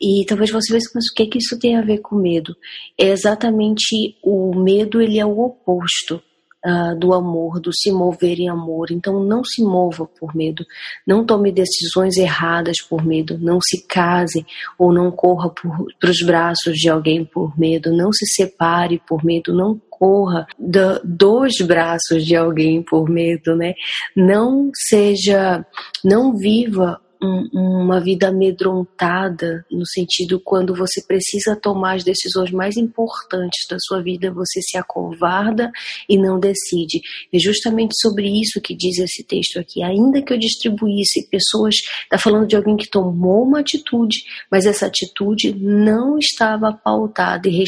E 0.00 0.24
talvez 0.26 0.50
você 0.50 0.72
veja, 0.72 0.86
mas 0.94 1.04
o 1.06 1.14
que, 1.14 1.24
é 1.24 1.26
que 1.26 1.38
isso 1.38 1.58
tem 1.58 1.76
a 1.76 1.82
ver 1.82 1.98
com 1.98 2.16
medo? 2.16 2.56
É 2.98 3.08
exatamente 3.08 4.16
o 4.22 4.54
medo, 4.58 5.00
ele 5.00 5.18
é 5.18 5.26
o 5.26 5.38
oposto 5.40 6.22
uh, 6.64 6.98
do 6.98 7.12
amor, 7.12 7.60
do 7.60 7.70
se 7.72 7.92
mover 7.92 8.38
em 8.38 8.48
amor. 8.48 8.90
Então 8.90 9.22
não 9.22 9.44
se 9.44 9.62
mova 9.62 10.06
por 10.06 10.34
medo, 10.34 10.64
não 11.06 11.24
tome 11.24 11.52
decisões 11.52 12.16
erradas 12.16 12.76
por 12.88 13.04
medo, 13.04 13.38
não 13.38 13.58
se 13.60 13.86
case 13.86 14.46
ou 14.78 14.92
não 14.92 15.10
corra 15.10 15.50
para 15.50 16.10
os 16.10 16.22
braços 16.24 16.76
de 16.76 16.88
alguém 16.88 17.24
por 17.24 17.58
medo, 17.58 17.94
não 17.94 18.12
se 18.12 18.26
separe 18.26 19.00
por 19.06 19.24
medo, 19.24 19.54
não 19.54 19.80
corra 19.90 20.46
do, 20.58 21.00
dos 21.04 21.58
braços 21.60 22.24
de 22.24 22.34
alguém 22.34 22.82
por 22.82 23.08
medo, 23.08 23.54
né? 23.54 23.74
Não 24.16 24.70
seja, 24.74 25.64
não 26.02 26.34
viva 26.36 26.98
um, 27.22 27.48
uma 27.52 28.00
vida 28.00 28.28
amedrontada, 28.28 29.64
no 29.70 29.86
sentido 29.86 30.40
quando 30.40 30.74
você 30.74 31.02
precisa 31.06 31.56
tomar 31.56 31.96
as 31.96 32.04
decisões 32.04 32.50
mais 32.50 32.76
importantes 32.76 33.66
da 33.68 33.76
sua 33.78 34.02
vida, 34.02 34.32
você 34.32 34.60
se 34.62 34.76
acovarda 34.76 35.70
e 36.08 36.16
não 36.16 36.38
decide. 36.38 37.00
É 37.32 37.38
justamente 37.38 37.94
sobre 38.00 38.28
isso 38.28 38.60
que 38.60 38.74
diz 38.74 38.98
esse 38.98 39.24
texto 39.24 39.58
aqui. 39.58 39.82
Ainda 39.82 40.22
que 40.22 40.32
eu 40.32 40.38
distribuísse 40.38 41.28
pessoas, 41.28 41.76
está 42.02 42.18
falando 42.18 42.46
de 42.46 42.56
alguém 42.56 42.76
que 42.76 42.88
tomou 42.88 43.44
uma 43.44 43.60
atitude, 43.60 44.24
mas 44.50 44.66
essa 44.66 44.86
atitude 44.86 45.54
não 45.54 46.18
estava 46.18 46.72
pautada 46.72 47.48
e 47.48 47.60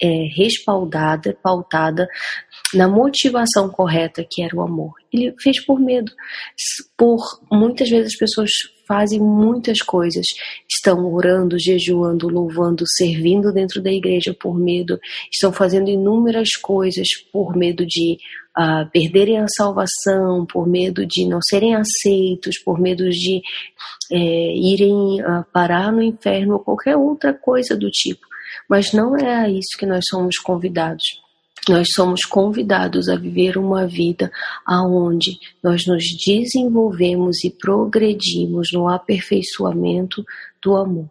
é, 0.00 0.28
respaldada, 0.34 1.36
pautada 1.42 2.08
na 2.74 2.88
motivação 2.88 3.68
correta 3.68 4.26
que 4.28 4.42
era 4.42 4.56
o 4.56 4.62
amor. 4.62 4.92
Ele 5.12 5.34
fez 5.40 5.64
por 5.64 5.78
medo. 5.78 6.10
Por 6.96 7.20
muitas 7.50 7.88
vezes 7.88 8.12
as 8.14 8.18
pessoas 8.18 8.50
fazem 8.86 9.20
muitas 9.20 9.80
coisas, 9.80 10.26
estão 10.70 11.12
orando, 11.12 11.58
jejuando, 11.58 12.28
louvando, 12.28 12.84
servindo 12.96 13.52
dentro 13.52 13.82
da 13.82 13.90
igreja 13.90 14.34
por 14.38 14.58
medo, 14.58 14.98
estão 15.32 15.52
fazendo 15.52 15.88
inúmeras 15.88 16.50
coisas 16.60 17.08
por 17.32 17.56
medo 17.56 17.86
de 17.86 18.18
uh, 18.58 18.90
perderem 18.90 19.38
a 19.38 19.46
salvação, 19.48 20.44
por 20.46 20.66
medo 20.66 21.06
de 21.06 21.26
não 21.26 21.40
serem 21.42 21.74
aceitos, 21.74 22.58
por 22.58 22.78
medo 22.78 23.08
de 23.08 23.40
é, 24.10 24.56
irem 24.56 25.22
uh, 25.22 25.44
parar 25.52 25.92
no 25.92 26.02
inferno 26.02 26.54
ou 26.54 26.60
qualquer 26.60 26.96
outra 26.96 27.32
coisa 27.32 27.76
do 27.76 27.90
tipo. 27.90 28.26
Mas 28.68 28.92
não 28.92 29.16
é 29.16 29.34
a 29.34 29.48
isso 29.48 29.78
que 29.78 29.86
nós 29.86 30.04
somos 30.08 30.38
convidados. 30.38 31.22
Nós 31.68 31.88
somos 31.94 32.22
convidados 32.22 33.08
a 33.08 33.14
viver 33.14 33.56
uma 33.56 33.86
vida 33.86 34.32
aonde 34.66 35.38
nós 35.62 35.86
nos 35.86 36.02
desenvolvemos 36.26 37.44
e 37.44 37.50
progredimos 37.50 38.70
no 38.72 38.88
aperfeiçoamento 38.88 40.24
do 40.60 40.74
amor. 40.74 41.10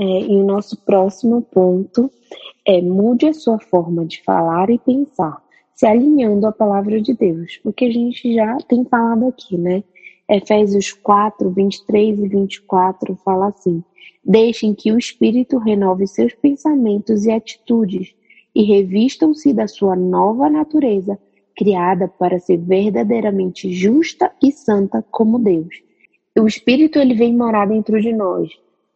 É, 0.00 0.04
e 0.04 0.34
o 0.34 0.44
nosso 0.44 0.76
próximo 0.84 1.42
ponto 1.42 2.10
é 2.66 2.82
mude 2.82 3.26
a 3.26 3.32
sua 3.32 3.60
forma 3.60 4.04
de 4.04 4.20
falar 4.24 4.68
e 4.68 4.80
pensar, 4.80 5.40
se 5.76 5.86
alinhando 5.86 6.44
à 6.48 6.52
palavra 6.52 7.00
de 7.00 7.14
Deus, 7.14 7.60
o 7.64 7.72
que 7.72 7.84
a 7.84 7.90
gente 7.90 8.34
já 8.34 8.56
tem 8.68 8.84
falado 8.84 9.28
aqui, 9.28 9.56
né? 9.56 9.84
Efésios 10.28 10.92
4, 10.92 11.50
23 11.50 12.18
e 12.18 12.28
24 12.28 13.14
fala 13.24 13.48
assim: 13.48 13.84
Deixem 14.24 14.74
que 14.74 14.90
o 14.90 14.98
Espírito 14.98 15.58
renove 15.58 16.08
seus 16.08 16.34
pensamentos 16.34 17.26
e 17.26 17.30
atitudes 17.30 18.12
e 18.54 18.62
revistam-se 18.62 19.52
da 19.52 19.66
sua 19.66 19.96
nova 19.96 20.48
natureza, 20.48 21.18
criada 21.56 22.08
para 22.08 22.38
ser 22.38 22.58
verdadeiramente 22.58 23.72
justa 23.72 24.30
e 24.42 24.52
santa 24.52 25.04
como 25.10 25.38
Deus. 25.38 25.82
O 26.38 26.46
Espírito 26.46 26.98
ele 26.98 27.14
vem 27.14 27.34
morar 27.34 27.66
dentro 27.66 28.00
de 28.00 28.12
nós, 28.12 28.50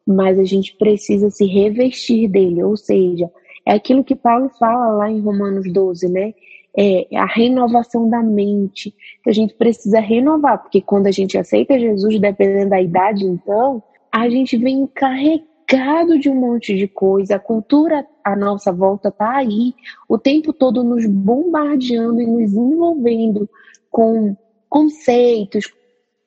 mas 0.06 0.38
a 0.38 0.44
gente 0.44 0.76
precisa 0.76 1.30
se 1.30 1.46
revestir 1.46 2.28
dele, 2.28 2.62
ou 2.62 2.76
seja, 2.76 3.30
é 3.66 3.72
aquilo 3.72 4.02
que 4.04 4.16
Paulo 4.16 4.48
fala 4.58 4.92
lá 4.96 5.10
em 5.10 5.20
Romanos 5.20 5.70
12, 5.70 6.08
né? 6.08 6.34
É 6.76 7.06
a 7.16 7.26
renovação 7.26 8.08
da 8.08 8.22
mente, 8.22 8.94
que 9.22 9.30
a 9.30 9.32
gente 9.32 9.54
precisa 9.54 10.00
renovar, 10.00 10.62
porque 10.62 10.80
quando 10.80 11.06
a 11.06 11.10
gente 11.10 11.36
aceita 11.36 11.78
Jesus, 11.78 12.20
dependendo 12.20 12.70
da 12.70 12.80
idade, 12.80 13.24
então, 13.24 13.82
a 14.12 14.28
gente 14.28 14.56
vem 14.56 14.86
carregando 14.86 15.47
carregado 15.68 16.18
de 16.18 16.30
um 16.30 16.34
monte 16.34 16.74
de 16.74 16.88
coisa, 16.88 17.36
a 17.36 17.38
cultura 17.38 18.06
à 18.24 18.34
nossa 18.34 18.72
volta 18.72 19.10
está 19.10 19.36
aí, 19.36 19.74
o 20.08 20.18
tempo 20.18 20.52
todo 20.52 20.82
nos 20.82 21.04
bombardeando 21.06 22.22
e 22.22 22.26
nos 22.26 22.54
envolvendo 22.54 23.48
com 23.90 24.34
conceitos. 24.68 25.70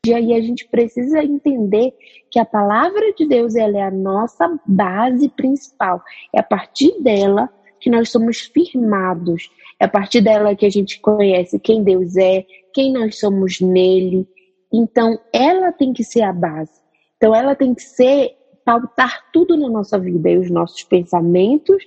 E 0.06 0.14
aí 0.14 0.34
a 0.34 0.42
gente 0.42 0.68
precisa 0.68 1.24
entender 1.24 1.94
que 2.30 2.40
a 2.40 2.46
palavra 2.46 3.14
de 3.14 3.28
Deus 3.28 3.56
ela 3.56 3.78
é 3.78 3.84
a 3.84 3.92
nossa 3.92 4.60
base 4.66 5.28
principal. 5.30 6.02
É 6.34 6.40
a 6.40 6.44
partir 6.44 7.02
dela 7.02 7.50
que 7.80 7.90
nós 7.90 8.10
somos 8.10 8.42
firmados. 8.42 9.52
É 9.80 9.86
a 9.86 9.90
partir 9.90 10.22
dela 10.22 10.56
que 10.56 10.66
a 10.66 10.72
gente 10.72 11.00
conhece 11.00 11.60
quem 11.60 11.84
Deus 11.84 12.16
é, 12.16 12.46
quem 12.74 12.94
nós 12.94 13.20
somos 13.20 13.60
nele. 13.60 14.28
Então, 14.72 15.20
ela 15.34 15.72
tem 15.72 15.94
que 15.94 16.04
ser 16.04 16.22
a 16.22 16.32
base. 16.32 16.80
Então, 17.18 17.36
ela 17.36 17.56
tem 17.56 17.74
que 17.74 17.82
ser 17.82 18.36
pautar 18.66 19.26
tudo 19.32 19.58
na 19.58 19.70
nossa 19.70 19.98
vida, 20.00 20.30
e 20.30 20.38
os 20.38 20.50
nossos 20.50 20.84
pensamentos, 20.84 21.84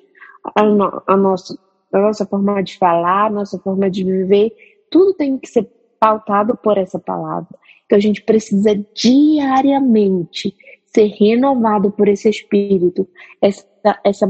a, 0.55 0.62
no, 0.62 1.03
a, 1.07 1.16
nossa, 1.16 1.59
a 1.93 1.99
nossa 1.99 2.27
forma 2.27 2.62
de 2.62 2.77
falar, 2.77 3.27
a 3.27 3.31
nossa 3.31 3.59
forma 3.59 3.91
de 3.91 4.05
viver, 4.05 4.53
tudo 4.91 5.14
tem 5.14 5.39
que 5.39 5.49
ser 5.49 5.68
pautado 5.99 6.57
por 6.57 6.77
essa 6.77 6.99
palavra. 6.99 7.49
Então 7.87 7.99
a 7.99 8.01
gente 8.01 8.22
precisa 8.22 8.75
diariamente 8.95 10.55
ser 10.85 11.07
renovado 11.18 11.91
por 11.91 12.09
esse 12.09 12.29
espírito, 12.29 13.09
essa, 13.41 13.66
essa 14.05 14.27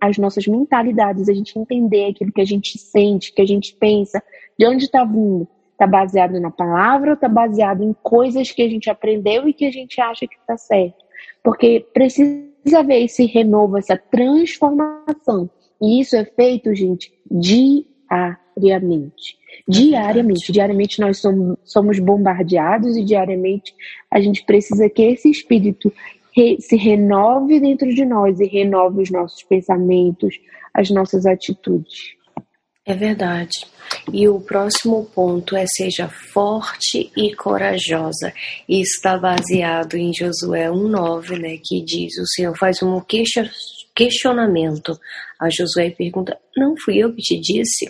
as 0.00 0.18
nossas 0.18 0.46
mentalidades, 0.46 1.28
a 1.28 1.32
gente 1.32 1.58
entender 1.58 2.10
aquilo 2.10 2.32
que 2.32 2.40
a 2.40 2.46
gente 2.46 2.78
sente, 2.78 3.32
que 3.32 3.42
a 3.42 3.46
gente 3.46 3.74
pensa, 3.74 4.22
de 4.58 4.66
onde 4.66 4.84
está 4.84 5.04
vindo. 5.04 5.48
Está 5.72 5.86
baseado 5.86 6.38
na 6.38 6.50
palavra 6.50 7.10
ou 7.10 7.14
está 7.14 7.28
baseado 7.28 7.82
em 7.82 7.92
coisas 8.02 8.52
que 8.52 8.62
a 8.62 8.68
gente 8.68 8.88
aprendeu 8.88 9.48
e 9.48 9.52
que 9.52 9.64
a 9.64 9.70
gente 9.70 10.00
acha 10.00 10.28
que 10.28 10.36
está 10.36 10.56
certo? 10.56 11.02
Porque 11.42 11.86
precisa 11.92 12.78
haver 12.78 13.04
esse 13.04 13.26
renovo, 13.26 13.78
essa 13.78 13.96
transformação. 13.96 15.50
E 15.80 16.00
isso 16.00 16.16
é 16.16 16.24
feito, 16.24 16.74
gente, 16.74 17.12
diariamente. 17.30 19.38
Diariamente. 19.66 20.50
É 20.50 20.52
diariamente 20.52 21.00
nós 21.00 21.18
somos, 21.18 21.58
somos 21.64 21.98
bombardeados 21.98 22.96
e 22.96 23.04
diariamente 23.04 23.74
a 24.10 24.20
gente 24.20 24.44
precisa 24.44 24.88
que 24.88 25.02
esse 25.02 25.30
espírito 25.30 25.92
re, 26.36 26.58
se 26.60 26.76
renove 26.76 27.60
dentro 27.60 27.92
de 27.92 28.04
nós 28.04 28.38
e 28.40 28.46
renove 28.46 29.02
os 29.02 29.10
nossos 29.10 29.42
pensamentos, 29.42 30.40
as 30.72 30.90
nossas 30.90 31.26
atitudes. 31.26 32.14
É 32.84 32.94
verdade. 32.94 33.64
E 34.12 34.28
o 34.28 34.40
próximo 34.40 35.04
ponto 35.14 35.54
é 35.54 35.64
seja 35.66 36.08
forte 36.08 37.12
e 37.16 37.32
corajosa. 37.34 38.32
Isso 38.68 38.96
está 38.96 39.16
baseado 39.16 39.94
em 39.94 40.12
Josué 40.12 40.68
1,9, 40.68 41.38
né? 41.38 41.58
Que 41.62 41.84
diz: 41.84 42.18
o 42.18 42.26
Senhor 42.26 42.56
faz 42.58 42.82
um 42.82 43.00
questionamento 43.94 44.98
a 45.38 45.48
Josué 45.48 45.88
e 45.88 45.94
pergunta: 45.94 46.36
Não 46.56 46.74
fui 46.76 46.98
eu 46.98 47.14
que 47.14 47.22
te 47.22 47.40
disse, 47.40 47.88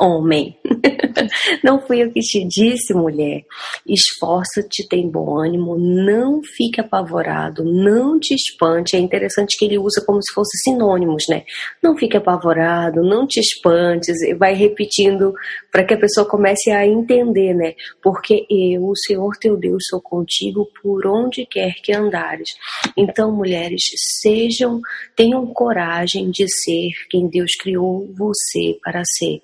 homem? 0.00 0.58
não 1.62 1.80
fui 1.80 2.02
eu 2.02 2.10
que 2.10 2.20
te 2.20 2.44
disse, 2.46 2.92
mulher? 2.92 3.42
Esforça-te, 3.86 4.86
tem 4.88 5.08
bom 5.08 5.38
ânimo, 5.38 5.76
não 5.78 6.42
fique 6.42 6.80
apavorado, 6.80 7.64
não 7.64 8.18
te 8.18 8.34
espante. 8.34 8.96
É 8.96 8.98
interessante 8.98 9.56
que 9.56 9.64
ele 9.64 9.78
usa 9.78 10.02
como 10.04 10.20
se 10.22 10.32
fossem 10.34 10.72
sinônimos, 10.72 11.24
né? 11.28 11.44
Não 11.82 11.96
fique 11.96 12.16
apavorado, 12.16 13.02
não 13.02 13.26
te 13.26 13.40
espantes, 13.40 14.16
vai 14.38 14.54
repetindo 14.54 15.32
para 15.70 15.84
que 15.84 15.94
a 15.94 15.98
pessoa 15.98 16.28
comece 16.28 16.70
a 16.70 16.86
entender, 16.86 17.54
né? 17.54 17.74
Porque 18.02 18.46
eu, 18.50 18.84
o 18.84 18.96
Senhor 18.96 19.36
teu 19.40 19.56
Deus, 19.56 19.84
sou 19.88 20.00
contigo 20.00 20.68
por 20.82 21.06
onde 21.06 21.46
quer 21.46 21.74
que 21.82 21.92
andares. 21.92 22.50
Então, 22.96 23.32
mulheres, 23.32 23.82
sejam, 24.20 24.80
tenham 25.16 25.46
coragem 25.46 26.30
de 26.30 26.46
ser 26.48 26.90
quem 27.10 27.28
Deus 27.28 27.52
criou 27.60 28.08
você 28.16 28.78
para 28.82 29.02
ser. 29.18 29.43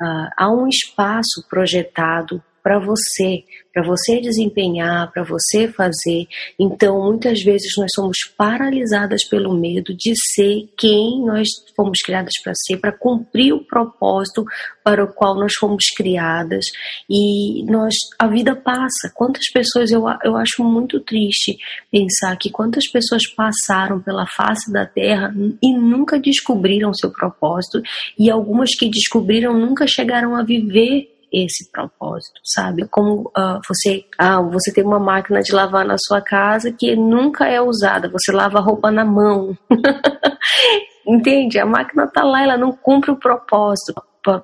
Uh, 0.00 0.30
há 0.36 0.50
um 0.50 0.66
espaço 0.66 1.44
projetado 1.48 2.42
para 2.62 2.78
você, 2.78 3.44
para 3.72 3.82
você 3.82 4.20
desempenhar, 4.20 5.10
para 5.12 5.22
você 5.22 5.68
fazer. 5.68 6.26
Então, 6.58 7.02
muitas 7.04 7.42
vezes 7.42 7.72
nós 7.76 7.90
somos 7.94 8.18
paralisadas 8.36 9.24
pelo 9.24 9.54
medo 9.54 9.94
de 9.94 10.12
ser 10.34 10.68
quem 10.76 11.24
nós 11.24 11.48
fomos 11.76 11.98
criadas 12.04 12.32
para 12.42 12.52
ser, 12.54 12.78
para 12.78 12.92
cumprir 12.92 13.52
o 13.52 13.64
propósito 13.64 14.44
para 14.82 15.04
o 15.04 15.12
qual 15.12 15.34
nós 15.34 15.52
fomos 15.54 15.84
criadas. 15.96 16.66
E 17.08 17.64
nós, 17.64 17.94
a 18.18 18.26
vida 18.26 18.56
passa. 18.56 19.12
Quantas 19.14 19.44
pessoas 19.52 19.90
eu, 19.90 20.04
eu 20.24 20.36
acho 20.36 20.64
muito 20.64 20.98
triste 21.00 21.56
pensar 21.90 22.36
que 22.36 22.50
quantas 22.50 22.88
pessoas 22.88 23.22
passaram 23.34 24.00
pela 24.00 24.26
face 24.26 24.72
da 24.72 24.84
Terra 24.84 25.32
e 25.62 25.72
nunca 25.72 26.18
descobriram 26.18 26.92
seu 26.92 27.10
propósito, 27.10 27.80
e 28.18 28.30
algumas 28.30 28.70
que 28.74 28.88
descobriram 28.88 29.58
nunca 29.58 29.86
chegaram 29.86 30.34
a 30.34 30.42
viver 30.42 31.09
esse 31.32 31.70
propósito, 31.70 32.40
sabe? 32.44 32.86
Como 32.88 33.30
uh, 33.36 33.60
você, 33.66 34.04
ah, 34.18 34.40
você 34.40 34.72
tem 34.72 34.84
uma 34.84 34.98
máquina 34.98 35.40
de 35.40 35.52
lavar 35.52 35.84
na 35.84 35.96
sua 35.98 36.20
casa 36.20 36.72
que 36.72 36.94
nunca 36.96 37.46
é 37.46 37.60
usada, 37.60 38.08
você 38.08 38.32
lava 38.32 38.58
a 38.58 38.62
roupa 38.62 38.90
na 38.90 39.04
mão. 39.04 39.56
Entende? 41.06 41.58
A 41.58 41.66
máquina 41.66 42.06
tá 42.06 42.22
lá, 42.22 42.42
ela 42.42 42.56
não 42.56 42.72
cumpre 42.72 43.10
o 43.10 43.16
propósito 43.16 43.94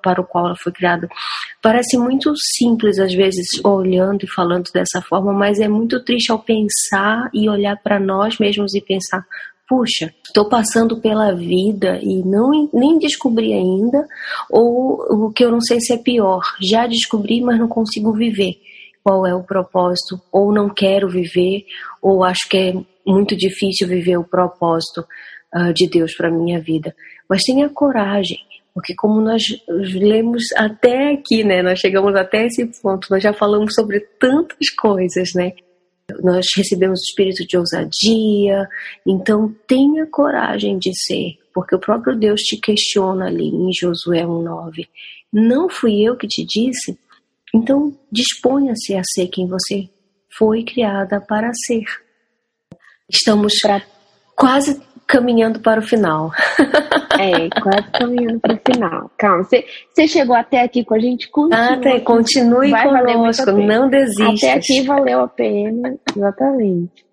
para 0.02 0.20
o 0.20 0.24
qual 0.24 0.46
ela 0.46 0.56
foi 0.56 0.72
criada. 0.72 1.08
Parece 1.62 1.98
muito 1.98 2.32
simples 2.56 2.98
às 2.98 3.12
vezes 3.12 3.46
olhando 3.64 4.24
e 4.24 4.32
falando 4.32 4.70
dessa 4.72 5.02
forma, 5.02 5.32
mas 5.32 5.60
é 5.60 5.68
muito 5.68 6.02
triste 6.02 6.32
ao 6.32 6.38
pensar 6.38 7.28
e 7.32 7.48
olhar 7.48 7.76
para 7.82 8.00
nós 8.00 8.38
mesmos 8.38 8.74
e 8.74 8.80
pensar 8.80 9.24
puxa, 9.68 10.14
estou 10.24 10.48
passando 10.48 11.00
pela 11.00 11.34
vida 11.34 11.98
e 12.02 12.22
não 12.24 12.68
nem 12.72 12.98
descobri 12.98 13.52
ainda, 13.52 14.06
ou 14.50 15.26
o 15.26 15.32
que 15.32 15.44
eu 15.44 15.50
não 15.50 15.60
sei 15.60 15.80
se 15.80 15.92
é 15.92 15.98
pior, 15.98 16.42
já 16.60 16.86
descobri, 16.86 17.40
mas 17.40 17.58
não 17.58 17.68
consigo 17.68 18.12
viver 18.12 18.54
qual 19.02 19.24
é 19.24 19.32
o 19.32 19.44
propósito, 19.44 20.20
ou 20.32 20.52
não 20.52 20.68
quero 20.68 21.08
viver, 21.08 21.64
ou 22.02 22.24
acho 22.24 22.48
que 22.48 22.56
é 22.56 22.74
muito 23.06 23.36
difícil 23.36 23.86
viver 23.86 24.16
o 24.16 24.24
propósito 24.24 25.06
uh, 25.54 25.72
de 25.72 25.88
Deus 25.88 26.12
para 26.16 26.28
minha 26.28 26.60
vida. 26.60 26.92
Mas 27.30 27.42
tenha 27.42 27.68
coragem, 27.68 28.38
porque 28.74 28.96
como 28.96 29.20
nós 29.20 29.42
lemos 29.68 30.42
até 30.56 31.12
aqui, 31.12 31.44
né, 31.44 31.62
nós 31.62 31.78
chegamos 31.78 32.16
até 32.16 32.46
esse 32.46 32.66
ponto, 32.82 33.06
nós 33.08 33.22
já 33.22 33.32
falamos 33.32 33.74
sobre 33.74 34.00
tantas 34.18 34.70
coisas, 34.76 35.32
né? 35.36 35.52
Nós 36.22 36.46
recebemos 36.56 37.00
o 37.00 37.02
espírito 37.02 37.46
de 37.46 37.56
ousadia, 37.56 38.68
então 39.04 39.52
tenha 39.66 40.06
coragem 40.06 40.78
de 40.78 40.92
ser, 40.94 41.36
porque 41.52 41.74
o 41.74 41.80
próprio 41.80 42.16
Deus 42.16 42.40
te 42.42 42.56
questiona 42.60 43.26
ali 43.26 43.48
em 43.48 43.70
Josué 43.72 44.22
1,9. 44.22 44.88
Não 45.32 45.68
fui 45.68 46.02
eu 46.02 46.16
que 46.16 46.28
te 46.28 46.44
disse? 46.44 46.96
Então 47.52 47.92
disponha-se 48.10 48.94
a 48.94 49.02
ser 49.04 49.26
quem 49.28 49.48
você 49.48 49.88
foi 50.38 50.62
criada 50.62 51.20
para 51.20 51.50
ser. 51.66 51.84
Estamos 53.10 53.54
quase 54.36 54.80
caminhando 55.06 55.60
para 55.60 55.80
o 55.80 55.82
final. 55.82 56.30
É, 57.18 57.48
quase 57.62 57.90
caminhando 57.92 58.38
para 58.40 58.54
o 58.54 58.58
final. 58.58 59.10
Calma, 59.16 59.42
você 59.42 60.06
chegou 60.06 60.36
até 60.36 60.60
aqui 60.60 60.84
com 60.84 60.92
a 60.92 60.98
gente? 60.98 61.30
Continua, 61.30 61.72
até, 61.72 62.00
continue 62.00 62.70
vai 62.70 62.84
conosco, 62.86 63.52
não 63.52 63.88
desista. 63.88 64.48
Até 64.48 64.52
aqui 64.52 64.82
valeu 64.82 65.20
a 65.20 65.26
pena, 65.26 65.98
exatamente. 66.14 67.06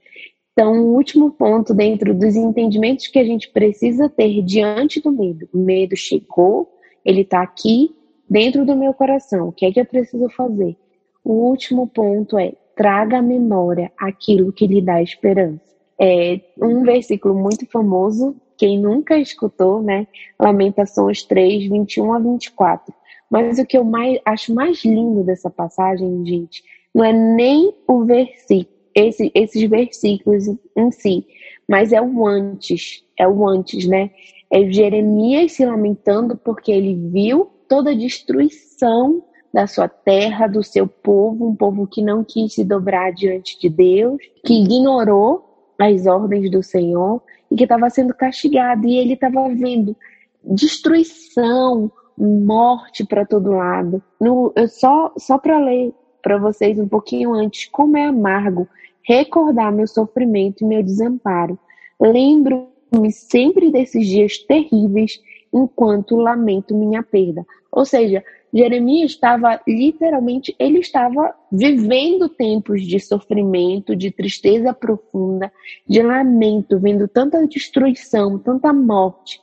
Então, 0.51 0.73
o 0.73 0.93
último 0.93 1.31
ponto 1.31 1.73
dentro 1.73 2.13
dos 2.13 2.35
entendimentos 2.35 3.07
que 3.07 3.17
a 3.17 3.23
gente 3.23 3.49
precisa 3.49 4.09
ter 4.09 4.41
diante 4.41 4.99
do 4.99 5.09
medo. 5.09 5.47
O 5.53 5.57
medo 5.59 5.95
chegou, 5.95 6.67
ele 7.05 7.21
está 7.21 7.41
aqui 7.41 7.95
dentro 8.29 8.65
do 8.65 8.75
meu 8.75 8.93
coração. 8.93 9.47
O 9.47 9.51
que 9.53 9.65
é 9.65 9.71
que 9.71 9.79
eu 9.79 9.85
preciso 9.85 10.27
fazer? 10.31 10.75
O 11.23 11.49
último 11.49 11.87
ponto 11.87 12.37
é 12.37 12.51
traga 12.75 13.19
à 13.19 13.21
memória 13.21 13.89
aquilo 13.97 14.51
que 14.51 14.67
lhe 14.67 14.81
dá 14.81 15.01
esperança 15.01 15.72
é 15.99 16.39
um 16.61 16.83
versículo 16.83 17.35
muito 17.35 17.65
famoso, 17.69 18.35
quem 18.57 18.79
nunca 18.79 19.17
escutou, 19.17 19.81
né? 19.81 20.07
Lamentações 20.39 21.23
3, 21.23 21.69
21 21.69 22.13
a 22.13 22.19
24. 22.19 22.93
Mas 23.29 23.57
o 23.57 23.65
que 23.65 23.77
eu 23.77 23.83
mais, 23.83 24.19
acho 24.25 24.53
mais 24.53 24.83
lindo 24.85 25.23
dessa 25.23 25.49
passagem, 25.49 26.25
gente, 26.25 26.63
não 26.93 27.03
é 27.03 27.11
nem 27.11 27.73
o 27.87 28.05
versículo, 28.05 28.73
esse, 28.93 29.31
esses 29.33 29.69
versículos 29.69 30.47
em 30.75 30.91
si, 30.91 31.25
mas 31.67 31.91
é 31.91 32.01
o 32.01 32.27
antes, 32.27 33.03
é 33.17 33.27
o 33.27 33.47
antes, 33.47 33.87
né? 33.87 34.11
É 34.51 34.71
Jeremias 34.71 35.53
se 35.53 35.65
lamentando 35.65 36.37
porque 36.37 36.71
ele 36.71 36.95
viu 37.09 37.49
toda 37.67 37.89
a 37.89 37.95
destruição 37.95 39.23
da 39.51 39.65
sua 39.65 39.87
terra, 39.87 40.47
do 40.47 40.63
seu 40.63 40.87
povo, 40.87 41.47
um 41.47 41.55
povo 41.55 41.87
que 41.87 42.01
não 42.01 42.23
quis 42.23 42.53
se 42.53 42.63
dobrar 42.63 43.11
diante 43.11 43.59
de 43.59 43.69
Deus, 43.69 44.17
que 44.45 44.61
ignorou 44.61 45.52
as 45.85 46.05
ordens 46.05 46.49
do 46.49 46.63
Senhor 46.63 47.21
e 47.49 47.55
que 47.55 47.63
estava 47.63 47.89
sendo 47.89 48.13
castigado. 48.13 48.87
E 48.87 48.97
ele 48.97 49.13
estava 49.13 49.47
vendo 49.49 49.95
destruição, 50.43 51.91
morte 52.17 53.05
para 53.05 53.25
todo 53.25 53.51
lado. 53.51 54.01
No, 54.19 54.53
eu 54.55 54.67
só 54.67 55.13
só 55.17 55.37
para 55.37 55.59
ler 55.59 55.93
para 56.21 56.37
vocês 56.37 56.79
um 56.79 56.87
pouquinho 56.87 57.33
antes 57.33 57.67
como 57.69 57.97
é 57.97 58.05
amargo 58.05 58.67
recordar 59.03 59.71
meu 59.71 59.87
sofrimento 59.87 60.63
e 60.63 60.67
meu 60.67 60.81
desamparo. 60.81 61.59
Lembro-me 61.99 63.11
sempre 63.11 63.69
desses 63.69 64.07
dias 64.07 64.37
terríveis 64.37 65.21
enquanto 65.53 66.15
lamento 66.15 66.73
minha 66.73 67.03
perda. 67.03 67.45
Ou 67.71 67.85
seja, 67.85 68.23
Jeremias 68.53 69.11
estava 69.11 69.59
literalmente, 69.67 70.55
ele 70.59 70.77
estava 70.77 71.33
vivendo 71.51 72.29
tempos 72.29 72.83
de 72.83 72.99
sofrimento, 72.99 73.95
de 73.95 74.11
tristeza 74.11 74.71
profunda, 74.71 75.51
de 75.87 76.03
lamento, 76.03 76.79
vendo 76.79 77.07
tanta 77.07 77.47
destruição, 77.47 78.37
tanta 78.37 78.71
morte. 78.71 79.41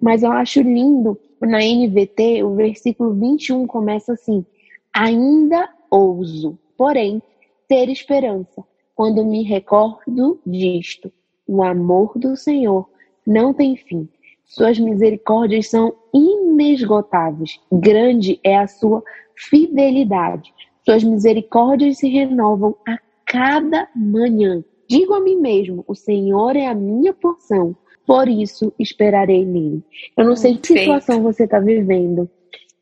Mas 0.00 0.24
eu 0.24 0.32
acho 0.32 0.60
lindo, 0.60 1.16
na 1.40 1.58
NVT, 1.58 2.42
o 2.42 2.56
versículo 2.56 3.14
21 3.14 3.64
começa 3.66 4.14
assim: 4.14 4.44
Ainda 4.92 5.68
ouso, 5.88 6.58
porém, 6.76 7.22
ter 7.68 7.88
esperança, 7.88 8.64
quando 8.92 9.24
me 9.24 9.44
recordo 9.44 10.40
disto. 10.44 11.12
O 11.46 11.62
amor 11.62 12.18
do 12.18 12.36
Senhor 12.36 12.90
não 13.24 13.54
tem 13.54 13.76
fim 13.76 14.08
suas 14.48 14.78
misericórdias 14.78 15.68
são 15.68 15.94
inesgotáveis. 16.12 17.60
Grande 17.70 18.40
é 18.42 18.56
a 18.56 18.66
sua 18.66 19.02
fidelidade. 19.36 20.52
Suas 20.84 21.04
misericórdias 21.04 21.98
se 21.98 22.08
renovam 22.08 22.74
a 22.88 22.98
cada 23.26 23.86
manhã. 23.94 24.64
Digo 24.88 25.12
a 25.12 25.20
mim 25.20 25.36
mesmo: 25.36 25.84
o 25.86 25.94
Senhor 25.94 26.56
é 26.56 26.66
a 26.66 26.74
minha 26.74 27.12
porção, 27.12 27.76
por 28.06 28.26
isso 28.26 28.72
esperarei 28.78 29.44
nele. 29.44 29.84
Eu 30.16 30.24
não 30.24 30.34
sei 30.34 30.56
que 30.56 30.78
situação 30.78 31.22
você 31.22 31.44
está 31.44 31.60
vivendo, 31.60 32.28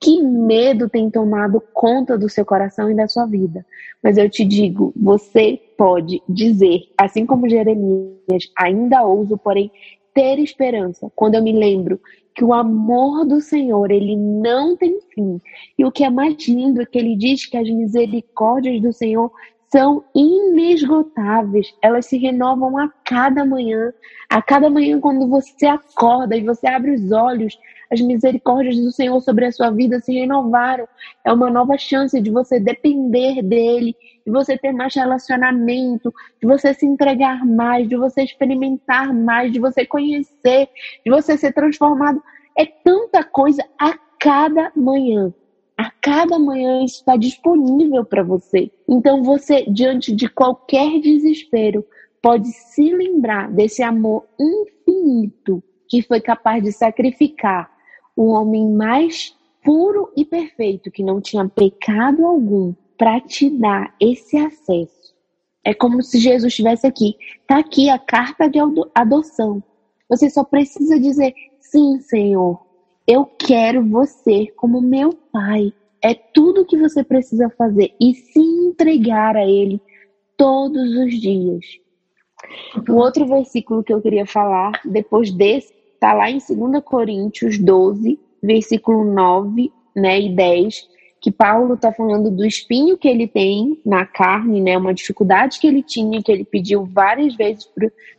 que 0.01 0.23
medo 0.23 0.89
tem 0.89 1.11
tomado 1.11 1.61
conta 1.75 2.17
do 2.17 2.29
seu 2.29 2.45
coração 2.45 2.89
e 2.89 2.95
da 2.95 3.09
sua 3.09 3.27
vida. 3.27 3.67
Mas 4.01 4.17
eu 4.17 4.31
te 4.31 4.45
digo, 4.45 4.93
você 4.95 5.61
pode 5.77 6.23
dizer, 6.29 6.83
assim 6.97 7.27
como 7.27 7.49
Jeremias, 7.49 8.53
ainda 8.57 9.05
ouso, 9.05 9.37
porém 9.37 9.71
ter 10.17 10.39
esperança 10.39 11.13
quando 11.15 11.35
eu 11.35 11.43
me 11.43 11.53
lembro 11.53 12.01
que 12.35 12.43
o 12.43 12.55
amor 12.55 13.27
do 13.27 13.39
Senhor, 13.39 13.91
ele 13.91 14.17
não 14.17 14.75
tem 14.75 14.99
fim. 15.15 15.39
E 15.79 15.85
o 15.85 15.93
que 15.93 16.05
é 16.05 16.11
mais 16.11 16.49
lindo 16.49 16.81
é 16.81 16.87
que 16.87 16.99
ele 16.99 17.15
diz 17.17 17.45
que 17.45 17.57
as 17.57 17.69
misericórdias 17.69 18.81
do 18.81 18.95
Senhor 18.95 19.31
são 19.71 20.05
inesgotáveis, 20.15 21.75
elas 21.83 22.07
se 22.07 22.17
renovam 22.17 22.79
a 22.79 22.89
cada 23.05 23.45
manhã. 23.45 23.93
A 24.31 24.41
cada 24.41 24.71
manhã, 24.71 24.99
quando 25.01 25.29
você 25.29 25.67
acorda 25.67 26.35
e 26.35 26.45
você 26.45 26.67
abre 26.67 26.93
os 26.93 27.13
olhos, 27.13 27.59
as 27.91 28.01
misericórdias 28.01 28.77
do 28.77 28.91
Senhor 28.91 29.21
sobre 29.21 29.47
a 29.47 29.53
sua 29.53 29.71
vida 29.71 30.01
se 30.01 30.13
renovaram. 30.13 30.87
É 31.25 31.33
uma 31.33 31.51
nova 31.51 31.77
chance 31.79 32.21
de 32.21 32.31
você 32.31 32.59
depender 32.59 33.43
dele, 33.43 33.95
de 34.25 34.33
você 34.33 34.57
ter 34.57 34.73
mais 34.73 34.95
relacionamento, 34.95 36.13
de 36.41 36.47
você 36.47 36.75
se 36.75 36.87
entregar 36.87 37.45
mais, 37.45 37.89
de 37.89 37.97
você 37.97 38.23
experimentar 38.23 39.13
mais, 39.15 39.53
de 39.53 39.61
você 39.61 39.87
conhecer, 39.87 40.69
de 41.05 41.11
você 41.11 41.37
ser 41.37 41.53
transformado. 41.53 42.23
É 42.57 42.67
tanta 42.67 43.23
coisa 43.23 43.63
a 43.79 43.97
cada 44.19 44.73
manhã. 44.75 45.33
A 45.77 45.91
cada 45.91 46.39
manhã 46.39 46.83
isso 46.85 46.97
está 46.97 47.17
disponível 47.17 48.05
para 48.05 48.23
você. 48.23 48.71
Então 48.89 49.23
você, 49.23 49.65
diante 49.69 50.15
de 50.15 50.29
qualquer 50.29 51.01
desespero, 51.01 51.85
pode 52.23 52.49
se 52.49 52.91
lembrar 52.93 53.53
desse 53.53 53.83
amor 53.83 54.27
infinito 54.41 55.63
que 55.89 56.03
foi 56.03 56.21
capaz 56.21 56.63
de 56.63 56.73
sacrificar 56.73 57.71
o 58.17 58.29
homem 58.29 58.69
mais 58.73 59.37
puro 59.63 60.11
e 60.17 60.25
perfeito, 60.25 60.91
que 60.91 61.03
não 61.03 61.21
tinha 61.21 61.47
pecado 61.49 62.25
algum, 62.25 62.73
para 62.97 63.21
te 63.21 63.51
dar 63.51 63.95
esse 64.01 64.37
acesso. 64.39 65.15
É 65.63 65.75
como 65.75 66.03
se 66.03 66.19
Jesus 66.19 66.53
estivesse 66.53 66.87
aqui. 66.87 67.17
Está 67.43 67.59
aqui 67.59 67.91
a 67.91 67.99
carta 67.99 68.49
de 68.49 68.59
adoção. 68.95 69.63
Você 70.09 70.31
só 70.31 70.45
precisa 70.45 70.99
dizer: 70.99 71.35
sim, 71.59 71.99
Senhor, 72.01 72.65
eu 73.07 73.27
quero 73.27 73.85
você 73.85 74.47
como 74.57 74.81
meu 74.81 75.13
pai. 75.33 75.73
É 76.01 76.15
tudo 76.15 76.65
que 76.65 76.79
você 76.79 77.03
precisa 77.03 77.51
fazer 77.51 77.93
e 78.01 78.15
se 78.15 78.39
entregar 78.39 79.37
a 79.37 79.45
Ele 79.45 79.81
todos 80.37 80.95
os 80.97 81.21
dias. 81.21 81.65
O 82.89 82.95
outro 82.95 83.27
versículo 83.27 83.83
que 83.83 83.93
eu 83.93 84.01
queria 84.01 84.27
falar, 84.27 84.81
depois 84.85 85.33
desse, 85.33 85.75
está 86.07 86.13
lá 86.13 86.31
em 86.31 86.39
2 86.39 86.85
Coríntios 86.85 87.59
12, 87.59 88.17
versículo 88.41 89.05
9 89.13 89.73
né, 89.95 90.21
e 90.21 90.29
10, 90.29 90.89
que 91.21 91.33
Paulo 91.33 91.75
está 91.75 91.93
falando 91.93 92.31
do 92.31 92.47
espinho 92.47 92.97
que 92.97 93.09
ele 93.09 93.27
tem 93.27 93.81
na 93.85 94.07
carne, 94.07 94.61
né, 94.61 94.79
uma 94.79 94.95
dificuldade 94.95 95.59
que 95.59 95.67
ele 95.67 95.83
tinha, 95.83 96.23
que 96.23 96.31
ele 96.31 96.45
pediu 96.45 96.85
várias 96.85 97.35
vezes 97.35 97.69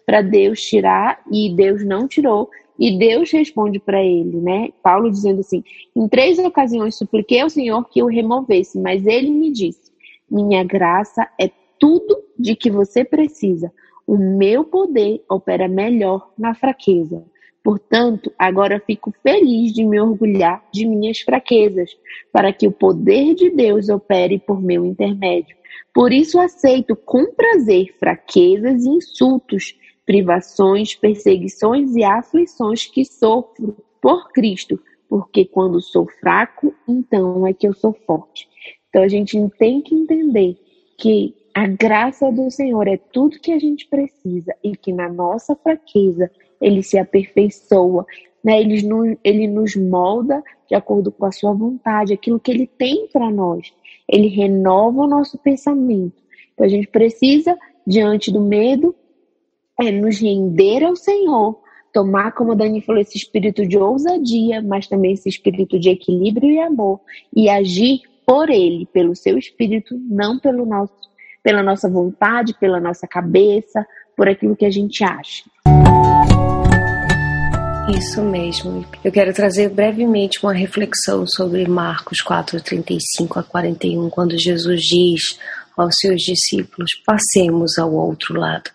para 0.05 0.21
Deus 0.21 0.61
tirar 0.61 1.21
e 1.31 1.55
Deus 1.55 1.85
não 1.85 2.09
tirou. 2.09 2.49
E 2.77 2.97
Deus 2.97 3.31
responde 3.31 3.79
para 3.79 4.03
ele, 4.03 4.39
né? 4.39 4.69
Paulo 4.83 5.09
dizendo 5.09 5.39
assim: 5.39 5.63
Em 5.95 6.07
três 6.07 6.37
ocasiões 6.37 6.95
supliquei 6.95 7.39
ao 7.39 7.49
Senhor 7.49 7.83
que 7.89 8.03
o 8.03 8.05
removesse, 8.05 8.77
mas 8.79 9.07
ele 9.07 9.31
me 9.31 9.51
disse: 9.51 9.91
Minha 10.29 10.63
graça 10.63 11.27
é 11.41 11.49
tudo 11.79 12.23
de 12.37 12.55
que 12.55 12.69
você 12.69 13.03
precisa. 13.03 13.73
O 14.05 14.15
meu 14.15 14.63
poder 14.63 15.23
opera 15.27 15.67
melhor 15.67 16.29
na 16.37 16.53
fraqueza. 16.53 17.25
Portanto, 17.67 18.31
agora 18.39 18.79
fico 18.79 19.13
feliz 19.21 19.73
de 19.73 19.83
me 19.83 19.99
orgulhar 19.99 20.63
de 20.71 20.87
minhas 20.87 21.19
fraquezas, 21.19 21.91
para 22.31 22.53
que 22.53 22.65
o 22.65 22.71
poder 22.71 23.35
de 23.35 23.49
Deus 23.49 23.89
opere 23.89 24.39
por 24.39 24.61
meu 24.61 24.85
intermédio. 24.85 25.53
Por 25.93 26.13
isso 26.13 26.39
aceito 26.39 26.95
com 26.95 27.25
prazer 27.33 27.93
fraquezas 27.99 28.85
e 28.85 28.89
insultos, 28.89 29.77
privações, 30.05 30.95
perseguições 30.95 31.93
e 31.93 32.05
aflições 32.05 32.85
que 32.85 33.03
sofro 33.03 33.75
por 34.01 34.31
Cristo, 34.31 34.79
porque 35.09 35.43
quando 35.43 35.81
sou 35.81 36.07
fraco, 36.21 36.73
então 36.87 37.45
é 37.45 37.51
que 37.51 37.67
eu 37.67 37.73
sou 37.73 37.91
forte. 37.91 38.47
Então 38.87 39.03
a 39.03 39.09
gente 39.09 39.37
tem 39.59 39.81
que 39.81 39.93
entender 39.93 40.57
que 40.97 41.35
a 41.53 41.67
graça 41.67 42.31
do 42.31 42.49
Senhor 42.49 42.87
é 42.87 42.95
tudo 42.95 43.41
que 43.41 43.51
a 43.51 43.59
gente 43.59 43.85
precisa 43.87 44.55
e 44.63 44.73
que 44.73 44.93
na 44.93 45.09
nossa 45.09 45.53
fraqueza 45.53 46.31
ele 46.61 46.83
se 46.83 46.97
aperfeiçoa, 46.97 48.05
né? 48.43 48.59
ele, 48.59 48.81
nos, 48.81 49.17
ele 49.23 49.47
nos 49.47 49.75
molda 49.75 50.43
de 50.67 50.75
acordo 50.75 51.11
com 51.11 51.25
a 51.25 51.31
sua 51.31 51.53
vontade, 51.53 52.13
aquilo 52.13 52.39
que 52.39 52.51
ele 52.51 52.67
tem 52.67 53.07
para 53.07 53.29
nós. 53.29 53.73
Ele 54.07 54.27
renova 54.27 55.01
o 55.01 55.07
nosso 55.07 55.37
pensamento. 55.37 56.15
Então 56.53 56.65
a 56.65 56.69
gente 56.69 56.87
precisa, 56.87 57.57
diante 57.85 58.31
do 58.31 58.41
medo, 58.41 58.95
é 59.79 59.91
nos 59.91 60.19
render 60.19 60.83
ao 60.83 60.95
Senhor, 60.95 61.59
tomar, 61.93 62.31
como 62.31 62.51
a 62.51 62.55
Dani 62.55 62.81
falou, 62.81 63.01
esse 63.01 63.17
espírito 63.17 63.65
de 63.65 63.77
ousadia, 63.77 64.61
mas 64.61 64.87
também 64.87 65.13
esse 65.13 65.29
espírito 65.29 65.79
de 65.79 65.89
equilíbrio 65.89 66.49
e 66.49 66.59
amor, 66.59 66.99
e 67.35 67.49
agir 67.49 68.01
por 68.25 68.49
ele, 68.49 68.85
pelo 68.87 69.15
seu 69.15 69.37
espírito, 69.37 69.97
não 70.09 70.37
pelo 70.37 70.65
nosso, 70.65 70.93
pela 71.41 71.63
nossa 71.63 71.89
vontade, 71.89 72.57
pela 72.59 72.79
nossa 72.79 73.07
cabeça, 73.07 73.85
por 74.15 74.27
aquilo 74.27 74.55
que 74.55 74.65
a 74.65 74.71
gente 74.71 75.03
acha. 75.03 75.43
Isso 77.89 78.21
mesmo. 78.21 78.85
Eu 79.01 79.11
quero 79.13 79.33
trazer 79.33 79.69
brevemente 79.69 80.39
uma 80.43 80.53
reflexão 80.53 81.25
sobre 81.25 81.65
Marcos 81.67 82.19
4, 82.19 82.61
35 82.61 83.39
a 83.39 83.43
41, 83.43 84.09
quando 84.09 84.37
Jesus 84.37 84.81
diz 84.81 85.39
aos 85.77 85.95
seus 85.99 86.21
discípulos: 86.21 86.91
passemos 87.05 87.77
ao 87.77 87.93
outro 87.93 88.37
lado. 88.37 88.69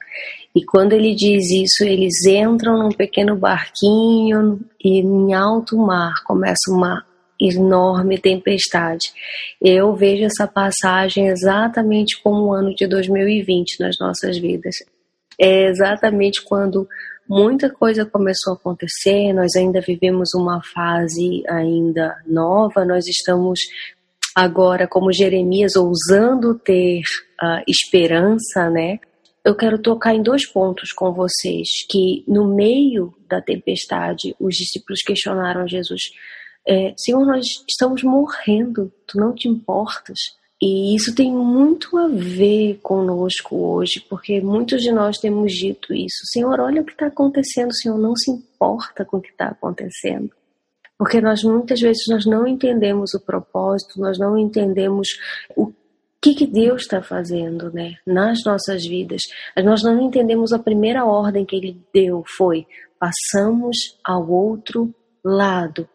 E 0.54 0.64
quando 0.64 0.94
ele 0.94 1.14
diz 1.14 1.50
isso, 1.50 1.84
eles 1.84 2.24
entram 2.26 2.78
num 2.78 2.90
pequeno 2.90 3.36
barquinho 3.36 4.60
e 4.82 5.00
em 5.00 5.34
alto 5.34 5.76
mar 5.76 6.22
começa 6.24 6.70
uma 6.70 7.04
enorme 7.40 8.18
tempestade. 8.18 9.12
Eu 9.60 9.94
vejo 9.94 10.24
essa 10.24 10.46
passagem 10.46 11.28
exatamente 11.28 12.20
como 12.22 12.46
o 12.46 12.52
ano 12.52 12.74
de 12.74 12.86
2020 12.86 13.80
nas 13.80 13.98
nossas 13.98 14.38
vidas. 14.38 14.76
É 15.38 15.66
exatamente 15.68 16.42
quando 16.42 16.86
muita 17.32 17.70
coisa 17.70 18.04
começou 18.04 18.52
a 18.52 18.56
acontecer, 18.56 19.32
nós 19.32 19.56
ainda 19.56 19.80
vivemos 19.80 20.34
uma 20.34 20.60
fase 20.74 21.42
ainda 21.48 22.14
nova, 22.26 22.84
nós 22.84 23.06
estamos 23.06 23.60
agora, 24.34 24.86
como 24.86 25.12
Jeremias, 25.12 25.76
ousando 25.76 26.58
ter 26.58 27.00
uh, 27.42 27.62
esperança, 27.66 28.68
né? 28.70 28.98
Eu 29.44 29.56
quero 29.56 29.78
tocar 29.78 30.14
em 30.14 30.22
dois 30.22 30.46
pontos 30.46 30.92
com 30.92 31.12
vocês, 31.12 31.68
que 31.90 32.22
no 32.28 32.54
meio 32.54 33.12
da 33.28 33.40
tempestade, 33.40 34.36
os 34.38 34.54
discípulos 34.54 35.00
questionaram 35.00 35.66
Jesus, 35.66 36.00
é, 36.66 36.94
Senhor, 36.96 37.26
nós 37.26 37.44
estamos 37.68 38.02
morrendo, 38.04 38.92
tu 39.06 39.18
não 39.18 39.34
te 39.34 39.48
importas? 39.48 40.18
E 40.64 40.94
isso 40.94 41.12
tem 41.12 41.32
muito 41.32 41.98
a 41.98 42.06
ver 42.06 42.78
conosco 42.84 43.56
hoje, 43.56 44.00
porque 44.08 44.40
muitos 44.40 44.80
de 44.80 44.92
nós 44.92 45.18
temos 45.18 45.52
dito 45.52 45.92
isso. 45.92 46.20
Senhor, 46.32 46.60
olha 46.60 46.82
o 46.82 46.84
que 46.84 46.92
está 46.92 47.08
acontecendo, 47.08 47.74
Senhor 47.74 47.98
não 47.98 48.14
se 48.14 48.30
importa 48.30 49.04
com 49.04 49.16
o 49.16 49.20
que 49.20 49.30
está 49.30 49.46
acontecendo. 49.46 50.30
Porque 50.96 51.20
nós 51.20 51.42
muitas 51.42 51.80
vezes 51.80 52.04
nós 52.08 52.24
não 52.24 52.46
entendemos 52.46 53.12
o 53.12 53.20
propósito, 53.20 53.98
nós 53.98 54.20
não 54.20 54.38
entendemos 54.38 55.08
o 55.56 55.72
que, 56.20 56.32
que 56.32 56.46
Deus 56.46 56.82
está 56.82 57.02
fazendo 57.02 57.72
né, 57.72 57.96
nas 58.06 58.38
nossas 58.46 58.86
vidas. 58.86 59.22
Nós 59.64 59.82
não 59.82 60.00
entendemos 60.00 60.52
a 60.52 60.60
primeira 60.60 61.04
ordem 61.04 61.44
que 61.44 61.56
Ele 61.56 61.76
deu, 61.92 62.22
foi 62.36 62.68
passamos 63.00 63.98
ao 64.04 64.30
outro 64.30 64.94
lado 65.24 65.88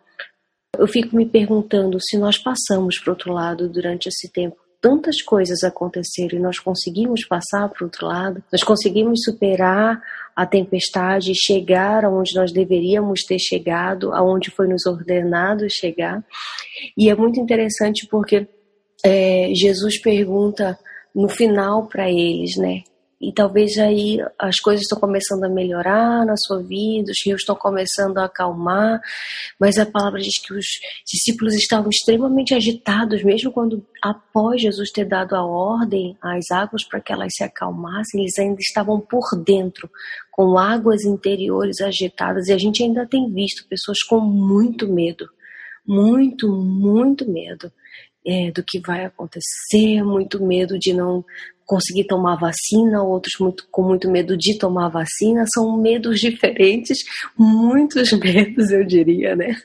eu 0.78 0.88
fico 0.88 1.16
me 1.16 1.26
perguntando 1.26 1.98
se 2.02 2.18
nós 2.18 2.38
passamos 2.38 3.00
para 3.00 3.10
o 3.10 3.14
outro 3.14 3.34
lado 3.34 3.70
durante 3.70 4.08
esse 4.08 4.32
tempo. 4.32 4.56
Tantas 4.80 5.22
coisas 5.22 5.64
aconteceram 5.64 6.38
e 6.38 6.42
nós 6.42 6.60
conseguimos 6.60 7.26
passar 7.26 7.68
para 7.70 7.84
o 7.84 7.88
outro 7.88 8.06
lado, 8.06 8.44
nós 8.52 8.64
conseguimos 8.64 9.22
superar 9.24 10.02
a 10.36 10.46
tempestade 10.46 11.34
chegar 11.36 12.06
aonde 12.06 12.36
nós 12.36 12.52
deveríamos 12.52 13.24
ter 13.24 13.40
chegado, 13.40 14.14
aonde 14.14 14.52
foi 14.52 14.68
nos 14.68 14.86
ordenado 14.86 15.68
chegar. 15.68 16.24
E 16.96 17.10
é 17.10 17.16
muito 17.16 17.40
interessante 17.40 18.08
porque 18.08 18.48
é, 19.04 19.52
Jesus 19.56 20.00
pergunta 20.00 20.78
no 21.14 21.28
final 21.28 21.88
para 21.88 22.08
eles, 22.08 22.56
né? 22.56 22.84
E 23.20 23.34
talvez 23.34 23.78
aí 23.80 24.20
as 24.38 24.58
coisas 24.58 24.84
estão 24.84 25.00
começando 25.00 25.44
a 25.44 25.50
melhorar 25.50 26.24
na 26.24 26.36
sua 26.38 26.62
vida, 26.62 27.12
os 27.12 27.26
rios 27.26 27.42
estão 27.42 27.56
começando 27.56 28.18
a 28.20 28.26
acalmar, 28.26 29.02
mas 29.60 29.78
a 29.80 29.86
palavra 29.86 30.20
diz 30.20 30.40
que 30.40 30.54
os 30.54 30.66
discípulos 31.06 31.56
estavam 31.56 31.90
extremamente 31.90 32.54
agitados, 32.54 33.24
mesmo 33.24 33.52
quando, 33.52 33.84
após 34.04 34.62
Jesus 34.62 34.92
ter 34.92 35.06
dado 35.06 35.36
a 35.36 35.44
ordem 35.44 36.16
às 36.22 36.52
águas 36.52 36.88
para 36.88 37.02
que 37.02 37.12
elas 37.12 37.34
se 37.36 37.44
acalmassem, 37.44 38.22
eles 38.22 38.38
ainda 38.38 38.60
estavam 38.60 39.00
por 39.00 39.36
dentro, 39.44 39.90
com 40.32 40.58
águas 40.58 41.04
interiores 41.04 41.82
agitadas, 41.82 42.48
e 42.48 42.54
a 42.54 42.58
gente 42.60 42.84
ainda 42.84 43.08
tem 43.08 43.34
visto 43.34 43.68
pessoas 43.68 44.04
com 44.04 44.20
muito 44.20 44.88
medo, 44.88 45.28
muito, 45.88 46.52
muito 46.52 47.28
medo. 47.28 47.72
É, 48.28 48.52
do 48.52 48.62
que 48.62 48.80
vai 48.80 49.06
acontecer, 49.06 50.04
muito 50.04 50.46
medo 50.46 50.78
de 50.78 50.94
não 50.94 51.24
conseguir 51.66 52.06
tomar 52.06 52.36
vacina, 52.36 53.04
outros 53.04 53.34
muito, 53.40 53.68
com 53.70 53.84
muito 53.84 54.10
medo 54.10 54.38
de 54.38 54.58
tomar 54.58 54.90
vacina, 54.90 55.46
são 55.54 55.78
medos 55.78 56.20
diferentes, 56.22 56.98
muitos 57.38 58.12
medos, 58.14 58.72
eu 58.72 58.86
diria, 58.86 59.36
né? 59.36 59.56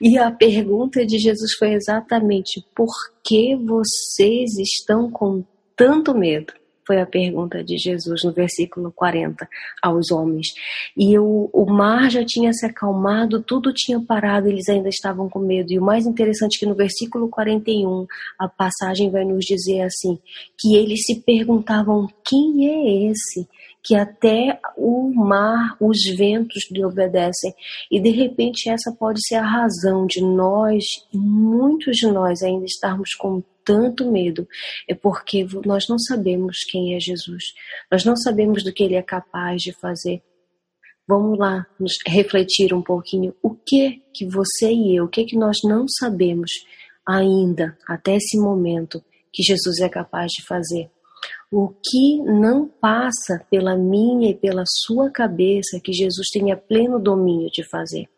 E 0.00 0.16
a 0.16 0.30
pergunta 0.30 1.04
de 1.04 1.18
Jesus 1.18 1.52
foi 1.58 1.74
exatamente: 1.74 2.64
por 2.74 2.88
que 3.22 3.54
vocês 3.56 4.50
estão 4.58 5.10
com 5.10 5.44
tanto 5.76 6.16
medo? 6.16 6.59
Foi 6.90 7.00
a 7.00 7.06
pergunta 7.06 7.62
de 7.62 7.78
Jesus 7.78 8.24
no 8.24 8.32
versículo 8.32 8.90
40 8.90 9.48
aos 9.80 10.10
homens. 10.10 10.48
E 10.96 11.16
o, 11.20 11.48
o 11.52 11.64
mar 11.70 12.10
já 12.10 12.24
tinha 12.24 12.52
se 12.52 12.66
acalmado, 12.66 13.40
tudo 13.40 13.72
tinha 13.72 14.00
parado, 14.00 14.48
eles 14.48 14.68
ainda 14.68 14.88
estavam 14.88 15.28
com 15.28 15.38
medo. 15.38 15.72
E 15.72 15.78
o 15.78 15.84
mais 15.84 16.04
interessante 16.04 16.56
é 16.56 16.58
que 16.58 16.66
no 16.66 16.74
versículo 16.74 17.28
41, 17.28 18.08
a 18.36 18.48
passagem 18.48 19.08
vai 19.08 19.24
nos 19.24 19.44
dizer 19.44 19.82
assim: 19.82 20.18
que 20.58 20.74
eles 20.74 21.04
se 21.06 21.20
perguntavam: 21.20 22.08
quem 22.28 22.66
é 22.66 23.08
esse? 23.08 23.46
que 23.82 23.94
até 23.94 24.60
o 24.76 25.10
mar, 25.14 25.74
os 25.80 25.96
ventos 26.14 26.68
lhe 26.70 26.84
obedecem. 26.84 27.54
E 27.90 27.98
de 27.98 28.10
repente 28.10 28.68
essa 28.68 28.92
pode 28.92 29.26
ser 29.26 29.36
a 29.36 29.46
razão 29.46 30.04
de 30.06 30.20
nós, 30.22 30.84
muitos 31.14 31.96
de 31.96 32.06
nós 32.08 32.42
ainda 32.42 32.66
estarmos 32.66 33.14
com 33.14 33.42
tanto 33.64 34.10
medo 34.10 34.46
é 34.88 34.94
porque 34.94 35.46
nós 35.64 35.84
não 35.88 35.98
sabemos 35.98 36.58
quem 36.70 36.94
é 36.94 37.00
Jesus. 37.00 37.44
Nós 37.90 38.04
não 38.04 38.16
sabemos 38.16 38.62
do 38.62 38.72
que 38.72 38.82
ele 38.82 38.94
é 38.94 39.02
capaz 39.02 39.62
de 39.62 39.72
fazer. 39.72 40.22
Vamos 41.06 41.38
lá 41.38 41.66
nos 41.78 41.94
refletir 42.06 42.72
um 42.72 42.82
pouquinho 42.82 43.34
o 43.42 43.50
que 43.50 44.02
que 44.14 44.26
você 44.26 44.72
e 44.72 44.96
eu, 44.96 45.06
o 45.06 45.08
que 45.08 45.24
que 45.24 45.36
nós 45.36 45.56
não 45.64 45.86
sabemos 45.88 46.50
ainda 47.06 47.76
até 47.88 48.14
esse 48.14 48.38
momento 48.38 49.02
que 49.32 49.42
Jesus 49.42 49.80
é 49.80 49.88
capaz 49.88 50.30
de 50.30 50.46
fazer. 50.46 50.90
O 51.50 51.68
que 51.68 52.18
não 52.22 52.68
passa 52.68 53.44
pela 53.50 53.76
minha 53.76 54.30
e 54.30 54.34
pela 54.34 54.62
sua 54.66 55.10
cabeça 55.10 55.80
que 55.82 55.92
Jesus 55.92 56.28
tenha 56.32 56.56
pleno 56.56 57.00
domínio 57.00 57.50
de 57.50 57.68
fazer. 57.68 58.08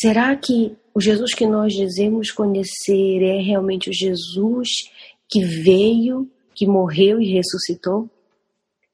Será 0.00 0.34
que 0.34 0.74
o 0.94 1.00
Jesus 1.00 1.34
que 1.34 1.46
nós 1.46 1.74
dizemos 1.74 2.30
conhecer 2.30 3.22
é 3.22 3.42
realmente 3.42 3.90
o 3.90 3.92
Jesus 3.92 4.68
que 5.28 5.44
veio, 5.44 6.26
que 6.54 6.66
morreu 6.66 7.20
e 7.20 7.30
ressuscitou? 7.34 8.08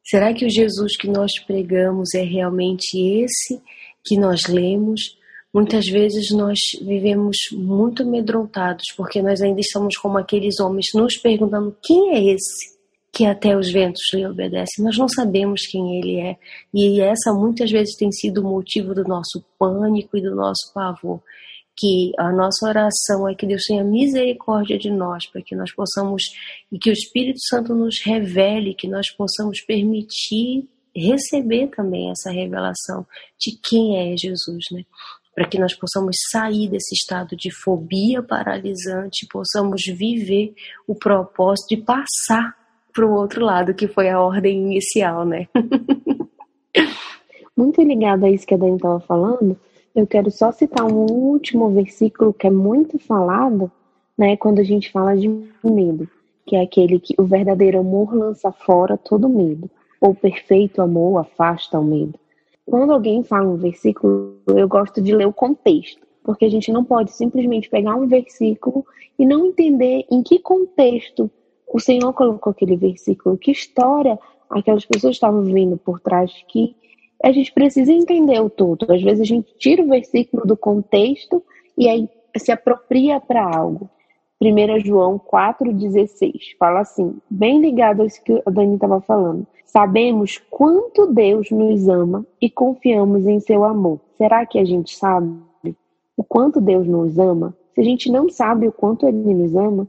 Será 0.04 0.34
que 0.34 0.44
o 0.44 0.50
Jesus 0.50 0.96
que 0.96 1.06
nós 1.06 1.30
pregamos 1.46 2.12
é 2.14 2.22
realmente 2.22 2.98
esse 2.98 3.62
que 4.04 4.18
nós 4.18 4.46
lemos? 4.48 5.16
Muitas 5.54 5.86
vezes 5.86 6.32
nós 6.32 6.58
vivemos 6.82 7.36
muito 7.52 8.02
amedrontados 8.02 8.86
porque 8.96 9.22
nós 9.22 9.40
ainda 9.40 9.60
estamos 9.60 9.96
como 9.96 10.18
aqueles 10.18 10.58
homens 10.58 10.86
nos 10.92 11.16
perguntando 11.16 11.76
quem 11.84 12.16
é 12.16 12.34
esse? 12.34 12.75
Que 13.16 13.24
até 13.24 13.56
os 13.56 13.72
ventos 13.72 14.02
lhe 14.12 14.26
obedecem. 14.26 14.84
Nós 14.84 14.98
não 14.98 15.08
sabemos 15.08 15.62
quem 15.66 15.98
ele 15.98 16.20
é. 16.20 16.36
E 16.74 17.00
essa 17.00 17.32
muitas 17.32 17.70
vezes 17.70 17.96
tem 17.96 18.12
sido 18.12 18.42
o 18.42 18.44
motivo 18.44 18.94
do 18.94 19.04
nosso 19.04 19.42
pânico 19.58 20.18
e 20.18 20.20
do 20.20 20.34
nosso 20.34 20.70
pavor. 20.74 21.22
Que 21.74 22.12
a 22.18 22.30
nossa 22.30 22.68
oração 22.68 23.26
é 23.26 23.34
que 23.34 23.46
Deus 23.46 23.62
tenha 23.66 23.82
misericórdia 23.82 24.78
de 24.78 24.90
nós, 24.90 25.26
para 25.30 25.40
que 25.40 25.56
nós 25.56 25.74
possamos, 25.74 26.24
e 26.70 26.78
que 26.78 26.90
o 26.90 26.92
Espírito 26.92 27.38
Santo 27.48 27.74
nos 27.74 27.96
revele, 28.04 28.74
que 28.74 28.86
nós 28.86 29.10
possamos 29.10 29.62
permitir 29.62 30.68
receber 30.94 31.68
também 31.68 32.10
essa 32.10 32.30
revelação 32.30 33.06
de 33.40 33.58
quem 33.62 34.12
é 34.12 34.14
Jesus, 34.14 34.64
né? 34.70 34.82
Para 35.34 35.48
que 35.48 35.58
nós 35.58 35.74
possamos 35.74 36.16
sair 36.30 36.68
desse 36.68 36.94
estado 36.94 37.34
de 37.34 37.50
fobia 37.50 38.22
paralisante, 38.22 39.26
possamos 39.30 39.82
viver 39.86 40.54
o 40.86 40.94
propósito 40.94 41.68
de 41.68 41.76
passar 41.78 42.65
para 42.96 43.06
o 43.06 43.12
outro 43.12 43.44
lado, 43.44 43.74
que 43.74 43.86
foi 43.86 44.08
a 44.08 44.18
ordem 44.18 44.58
inicial, 44.58 45.26
né? 45.26 45.46
muito 47.54 47.82
ligado 47.82 48.24
a 48.24 48.30
isso 48.30 48.46
que 48.46 48.54
a 48.54 48.56
Dani 48.56 48.76
estava 48.76 49.00
falando, 49.00 49.54
eu 49.94 50.06
quero 50.06 50.30
só 50.30 50.50
citar 50.50 50.86
um 50.86 51.04
último 51.10 51.68
versículo 51.70 52.32
que 52.32 52.46
é 52.46 52.50
muito 52.50 52.98
falado, 52.98 53.70
né, 54.16 54.36
quando 54.36 54.60
a 54.60 54.62
gente 54.62 54.90
fala 54.90 55.14
de 55.14 55.28
medo, 55.62 56.08
que 56.46 56.56
é 56.56 56.62
aquele 56.62 56.98
que 56.98 57.14
o 57.18 57.24
verdadeiro 57.24 57.80
amor 57.80 58.14
lança 58.14 58.50
fora 58.50 58.96
todo 58.96 59.28
medo, 59.28 59.70
ou 60.00 60.14
perfeito 60.14 60.80
amor 60.80 61.18
afasta 61.18 61.78
o 61.78 61.84
medo. 61.84 62.18
Quando 62.64 62.92
alguém 62.92 63.22
fala 63.22 63.48
um 63.48 63.56
versículo, 63.56 64.36
eu 64.46 64.66
gosto 64.66 65.02
de 65.02 65.14
ler 65.14 65.26
o 65.26 65.32
contexto, 65.32 66.00
porque 66.24 66.46
a 66.46 66.50
gente 66.50 66.72
não 66.72 66.82
pode 66.82 67.12
simplesmente 67.12 67.68
pegar 67.68 67.94
um 67.94 68.06
versículo 68.06 68.86
e 69.18 69.26
não 69.26 69.46
entender 69.46 70.04
em 70.10 70.22
que 70.22 70.38
contexto 70.38 71.30
o 71.68 71.80
Senhor 71.80 72.12
colocou 72.12 72.50
aquele 72.50 72.76
versículo, 72.76 73.36
que 73.36 73.50
história 73.50 74.18
aquelas 74.48 74.84
pessoas 74.84 75.16
estavam 75.16 75.42
vivendo 75.42 75.76
por 75.76 76.00
trás, 76.00 76.32
que 76.48 76.76
a 77.22 77.32
gente 77.32 77.52
precisa 77.52 77.92
entender 77.92 78.40
o 78.40 78.50
todo. 78.50 78.90
Às 78.90 79.02
vezes 79.02 79.20
a 79.20 79.24
gente 79.24 79.52
tira 79.58 79.82
o 79.82 79.88
versículo 79.88 80.46
do 80.46 80.56
contexto 80.56 81.42
e 81.76 81.88
aí 81.88 82.08
se 82.36 82.52
apropria 82.52 83.20
para 83.20 83.44
algo. 83.44 83.88
1 84.40 84.80
João 84.84 85.18
4,16 85.18 86.56
fala 86.58 86.80
assim, 86.80 87.16
bem 87.30 87.60
ligado 87.60 88.02
a 88.02 88.06
isso 88.06 88.22
que 88.22 88.42
a 88.44 88.50
Dani 88.50 88.74
estava 88.74 89.00
falando. 89.00 89.46
Sabemos 89.64 90.38
quanto 90.50 91.06
Deus 91.06 91.50
nos 91.50 91.88
ama 91.88 92.24
e 92.40 92.50
confiamos 92.50 93.26
em 93.26 93.40
seu 93.40 93.64
amor. 93.64 93.98
Será 94.16 94.44
que 94.44 94.58
a 94.58 94.64
gente 94.64 94.94
sabe 94.94 95.34
o 96.16 96.22
quanto 96.22 96.60
Deus 96.60 96.86
nos 96.86 97.18
ama? 97.18 97.56
Se 97.74 97.80
a 97.80 97.84
gente 97.84 98.10
não 98.10 98.28
sabe 98.28 98.68
o 98.68 98.72
quanto 98.72 99.06
Ele 99.06 99.34
nos 99.34 99.54
ama, 99.54 99.88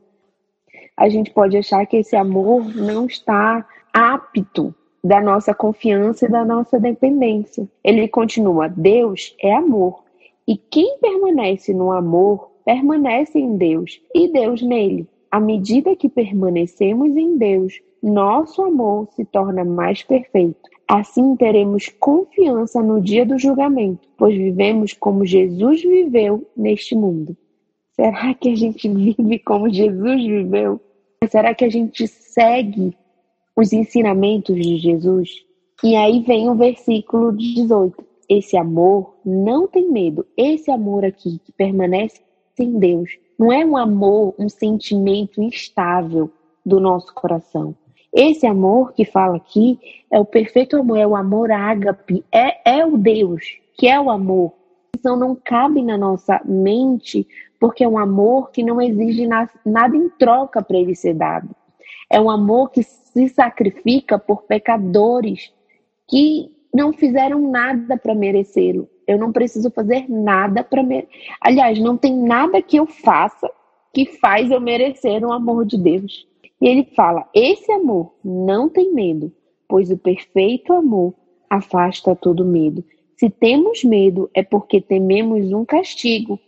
a 0.95 1.09
gente 1.09 1.32
pode 1.32 1.57
achar 1.57 1.86
que 1.86 1.97
esse 1.97 2.15
amor 2.15 2.75
não 2.75 3.05
está 3.05 3.65
apto 3.93 4.73
da 5.03 5.21
nossa 5.21 5.53
confiança 5.53 6.25
e 6.25 6.32
da 6.32 6.43
nossa 6.43 6.80
dependência. 6.80 7.67
Ele 7.84 8.07
continua: 8.07 8.67
Deus 8.67 9.36
é 9.41 9.53
amor. 9.53 10.03
E 10.47 10.57
quem 10.57 10.97
permanece 10.99 11.73
no 11.73 11.91
amor, 11.91 12.51
permanece 12.65 13.38
em 13.38 13.57
Deus 13.57 14.01
e 14.13 14.32
Deus 14.32 14.61
nele. 14.61 15.07
À 15.30 15.39
medida 15.39 15.95
que 15.95 16.07
permanecemos 16.07 17.17
em 17.17 17.38
Deus, 17.38 17.82
nosso 18.01 18.61
amor 18.61 19.07
se 19.11 19.25
torna 19.25 19.65
mais 19.65 20.03
perfeito. 20.03 20.69
Assim 20.88 21.36
teremos 21.36 21.89
confiança 21.99 22.82
no 22.82 23.01
dia 23.01 23.25
do 23.25 23.38
julgamento, 23.38 24.07
pois 24.17 24.36
vivemos 24.36 24.93
como 24.93 25.25
Jesus 25.25 25.82
viveu 25.82 26.47
neste 26.55 26.95
mundo. 26.95 27.36
Será 27.99 28.31
que 28.35 28.49
a 28.49 28.55
gente 28.55 28.87
vive 28.87 29.39
como 29.39 29.69
Jesus 29.69 30.23
viveu? 30.23 30.79
Será 31.27 31.55
que 31.55 31.65
a 31.65 31.69
gente 31.69 32.07
segue 32.07 32.95
os 33.55 33.73
ensinamentos 33.73 34.55
de 34.55 34.77
Jesus? 34.77 35.43
E 35.83 35.95
aí 35.95 36.19
vem 36.21 36.47
o 36.47 36.53
versículo 36.53 37.35
18. 37.35 38.05
Esse 38.29 38.55
amor 38.55 39.15
não 39.25 39.67
tem 39.67 39.89
medo. 39.89 40.27
Esse 40.37 40.69
amor 40.69 41.03
aqui 41.03 41.39
que 41.43 41.51
permanece 41.51 42.21
em 42.59 42.77
Deus 42.77 43.09
não 43.37 43.51
é 43.51 43.65
um 43.65 43.75
amor, 43.75 44.35
um 44.37 44.47
sentimento 44.47 45.41
instável 45.41 46.29
do 46.63 46.79
nosso 46.79 47.11
coração. 47.15 47.75
Esse 48.13 48.45
amor 48.45 48.93
que 48.93 49.05
fala 49.05 49.37
aqui 49.37 49.79
é 50.11 50.19
o 50.19 50.25
perfeito 50.25 50.77
amor, 50.77 50.97
é 50.97 51.07
o 51.07 51.15
amor 51.15 51.51
ágape, 51.51 52.23
é, 52.31 52.77
é 52.79 52.85
o 52.85 52.97
Deus, 52.97 53.43
que 53.75 53.87
é 53.87 53.99
o 53.99 54.09
amor. 54.09 54.53
Então 54.95 55.15
não 55.15 55.35
cabe 55.35 55.81
na 55.83 55.97
nossa 55.97 56.41
mente 56.43 57.27
porque 57.60 57.84
é 57.84 57.88
um 57.88 57.97
amor 57.97 58.51
que 58.51 58.64
não 58.64 58.82
exige 58.82 59.28
nada 59.28 59.95
em 59.95 60.10
troca 60.10 60.62
para 60.62 60.78
ele 60.78 60.95
ser 60.95 61.14
dado. 61.14 61.49
É 62.10 62.20
um 62.20 62.30
amor 62.30 62.72
que 62.72 62.84
se 62.84 63.30
sacrifica 63.30 64.18
por 64.18 64.43
pecadores 64.43 65.51
que 66.08 66.51
não 66.74 66.93
fizeram 66.93 67.39
nada 67.51 67.97
para 67.97 68.16
merecê-lo. 68.16 68.88
Eu 69.08 69.18
não 69.18 69.32
preciso 69.32 69.72
fazer 69.72 70.05
nada 70.10 70.64
para 70.64 70.84
merecer. 70.84 71.10
Aliás, 71.41 71.80
não 71.80 71.97
tem 71.97 72.16
nada 72.16 72.62
que 72.62 72.78
eu 72.78 72.86
faça 72.86 73.49
que 73.93 74.05
faz 74.05 74.51
eu 74.51 74.62
merecer 74.62 75.24
o 75.24 75.32
amor 75.32 75.66
de 75.66 75.78
Deus. 75.78 76.28
E 76.62 76.68
ele 76.68 76.84
fala: 76.95 77.28
esse 77.34 77.72
amor 77.72 78.14
não 78.24 78.70
tem 78.70 78.93
medo, 78.93 79.32
pois 79.68 79.89
o 79.89 79.97
perfeito 79.97 80.74
amor 80.74 81.14
afasta 81.49 82.16
todo 82.16 82.45
medo. 82.45 82.84
Se 83.16 83.30
temos 83.30 83.84
medo, 83.84 84.30
é 84.34 84.43
porque 84.43 84.80
tememos 84.80 85.51
um 85.51 85.66
castigo 85.66 86.39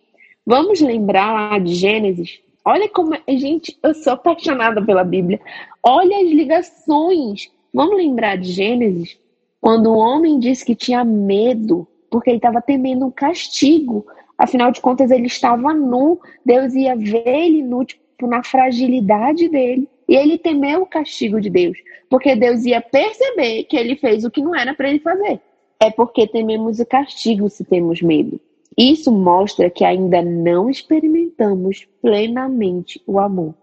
Vamos 0.50 0.82
lembrar 0.82 1.32
lá 1.32 1.60
de 1.60 1.76
Gênesis? 1.76 2.40
Olha 2.66 2.90
como. 2.90 3.16
Gente, 3.28 3.78
eu 3.84 3.94
sou 3.94 4.14
apaixonada 4.14 4.84
pela 4.84 5.04
Bíblia. 5.04 5.40
Olha 5.84 6.18
as 6.18 6.28
ligações. 6.28 7.52
Vamos 7.72 7.96
lembrar 7.96 8.36
de 8.36 8.52
Gênesis? 8.52 9.16
Quando 9.62 9.92
o 9.92 9.98
homem 10.00 10.40
disse 10.40 10.66
que 10.66 10.74
tinha 10.74 11.06
medo, 11.06 11.88
porque 12.10 12.32
ele 12.32 12.38
estava 12.38 12.64
temendo 12.64 13.06
um 13.06 13.12
castigo. 13.12 14.08
Afinal 14.40 14.72
de 14.72 14.82
contas, 14.82 15.12
ele 15.12 15.28
estava 15.28 15.72
nu. 15.72 16.20
Deus 16.44 16.74
ia 16.74 16.96
ver 16.96 17.28
ele 17.28 17.62
nu, 17.62 17.86
tipo, 17.86 18.26
na 18.26 18.44
fragilidade 18.44 19.48
dele. 19.50 19.88
E 20.08 20.16
ele 20.16 20.36
temeu 20.40 20.82
o 20.82 20.88
castigo 20.88 21.40
de 21.40 21.52
Deus, 21.52 21.78
porque 22.10 22.36
Deus 22.36 22.66
ia 22.66 22.82
perceber 22.82 23.66
que 23.66 23.78
ele 23.78 23.96
fez 23.96 24.26
o 24.26 24.32
que 24.32 24.42
não 24.42 24.56
era 24.56 24.74
para 24.74 24.90
ele 24.90 24.98
fazer. 24.98 25.40
É 25.80 25.92
porque 25.92 26.26
tememos 26.26 26.80
o 26.80 26.86
castigo 26.88 27.48
se 27.52 27.64
temos 27.64 28.02
medo. 28.02 28.42
Isso 28.80 29.12
mostra 29.12 29.70
que 29.70 29.84
ainda 29.84 30.22
não 30.22 30.70
experimentamos 30.70 31.86
plenamente 32.02 33.04
o 33.06 33.20
amor. 33.20 33.54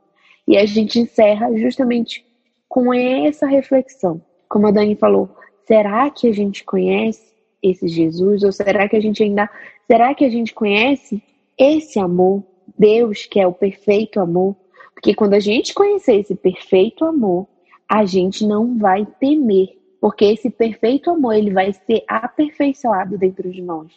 E 0.47 0.59
a 0.59 0.67
gente 0.67 1.01
encerra 1.01 1.57
justamente 1.57 2.23
com 2.69 2.93
essa 2.93 3.47
reflexão. 3.47 4.21
Como 4.47 4.67
a 4.67 4.71
Dani 4.71 4.95
falou, 4.95 5.31
será 5.67 6.11
que 6.11 6.29
a 6.29 6.33
gente 6.33 6.63
conhece 6.65 7.33
esse 7.63 7.89
Jesus? 7.89 8.43
Ou 8.43 8.53
será 8.53 8.87
que 8.87 8.95
a 8.95 9.01
gente 9.01 9.23
ainda. 9.23 9.49
Será 9.87 10.15
que 10.15 10.23
a 10.23 10.29
gente 10.29 10.53
conhece 10.53 11.23
esse 11.57 11.99
amor? 11.99 12.45
Deus, 12.79 13.25
que 13.25 13.41
é 13.41 13.47
o 13.47 13.55
perfeito 13.55 14.21
amor? 14.21 14.55
Porque 14.93 15.15
quando 15.15 15.33
a 15.33 15.41
gente 15.41 15.73
conhecer 15.73 16.17
esse 16.17 16.35
perfeito 16.35 17.07
amor, 17.07 17.49
a 17.89 18.05
gente 18.05 18.47
não 18.47 18.77
vai 18.77 19.07
temer, 19.19 19.79
porque 19.99 20.27
esse 20.27 20.51
perfeito 20.51 21.11
amor 21.11 21.37
ele 21.37 21.53
vai 21.53 21.73
ser 21.73 22.05
aperfeiçoado 22.07 23.17
dentro 23.17 23.51
de 23.51 23.63
nós. 23.63 23.91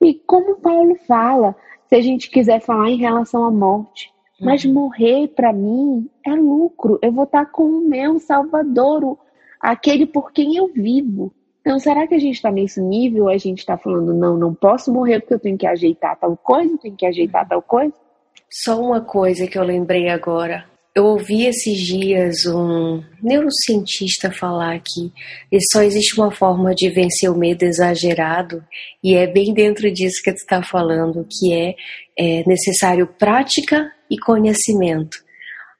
E 0.00 0.14
como 0.14 0.56
Paulo 0.56 0.96
fala, 1.06 1.56
se 1.88 1.94
a 1.96 2.00
gente 2.00 2.30
quiser 2.30 2.60
falar 2.60 2.90
em 2.90 2.96
relação 2.96 3.44
à 3.44 3.50
morte, 3.50 4.12
mas 4.40 4.64
uhum. 4.64 4.72
morrer 4.72 5.28
para 5.28 5.52
mim 5.52 6.08
é 6.24 6.30
lucro. 6.30 6.98
Eu 7.02 7.12
vou 7.12 7.24
estar 7.24 7.46
com 7.46 7.64
o 7.64 7.80
meu 7.80 8.18
Salvador, 8.18 9.18
aquele 9.60 10.06
por 10.06 10.32
quem 10.32 10.56
eu 10.56 10.68
vivo. 10.68 11.32
Então, 11.60 11.78
será 11.78 12.06
que 12.06 12.14
a 12.14 12.18
gente 12.18 12.36
está 12.36 12.50
nesse 12.50 12.80
nível? 12.80 13.28
A 13.28 13.36
gente 13.36 13.58
está 13.58 13.76
falando, 13.76 14.14
não, 14.14 14.36
não 14.36 14.54
posso 14.54 14.92
morrer 14.92 15.20
porque 15.20 15.34
eu 15.34 15.40
tenho 15.40 15.58
que 15.58 15.66
ajeitar 15.66 16.18
tal 16.18 16.36
coisa, 16.36 16.78
tenho 16.78 16.96
que 16.96 17.04
ajeitar 17.04 17.46
tal 17.46 17.60
coisa? 17.60 17.92
Só 18.50 18.80
uma 18.80 19.00
coisa 19.00 19.46
que 19.46 19.58
eu 19.58 19.64
lembrei 19.64 20.08
agora. 20.08 20.64
Eu 20.98 21.04
ouvi 21.04 21.46
esses 21.46 21.78
dias 21.78 22.44
um 22.44 23.00
neurocientista 23.22 24.32
falar 24.32 24.80
que 24.80 25.12
só 25.70 25.80
existe 25.80 26.20
uma 26.20 26.32
forma 26.32 26.74
de 26.74 26.90
vencer 26.90 27.30
o 27.30 27.38
medo 27.38 27.62
exagerado, 27.62 28.64
e 29.00 29.14
é 29.14 29.24
bem 29.24 29.54
dentro 29.54 29.88
disso 29.92 30.20
que 30.24 30.32
tu 30.32 30.38
está 30.38 30.60
falando, 30.60 31.24
que 31.30 31.54
é, 31.54 31.76
é 32.18 32.42
necessário 32.48 33.06
prática 33.06 33.92
e 34.10 34.18
conhecimento. 34.18 35.18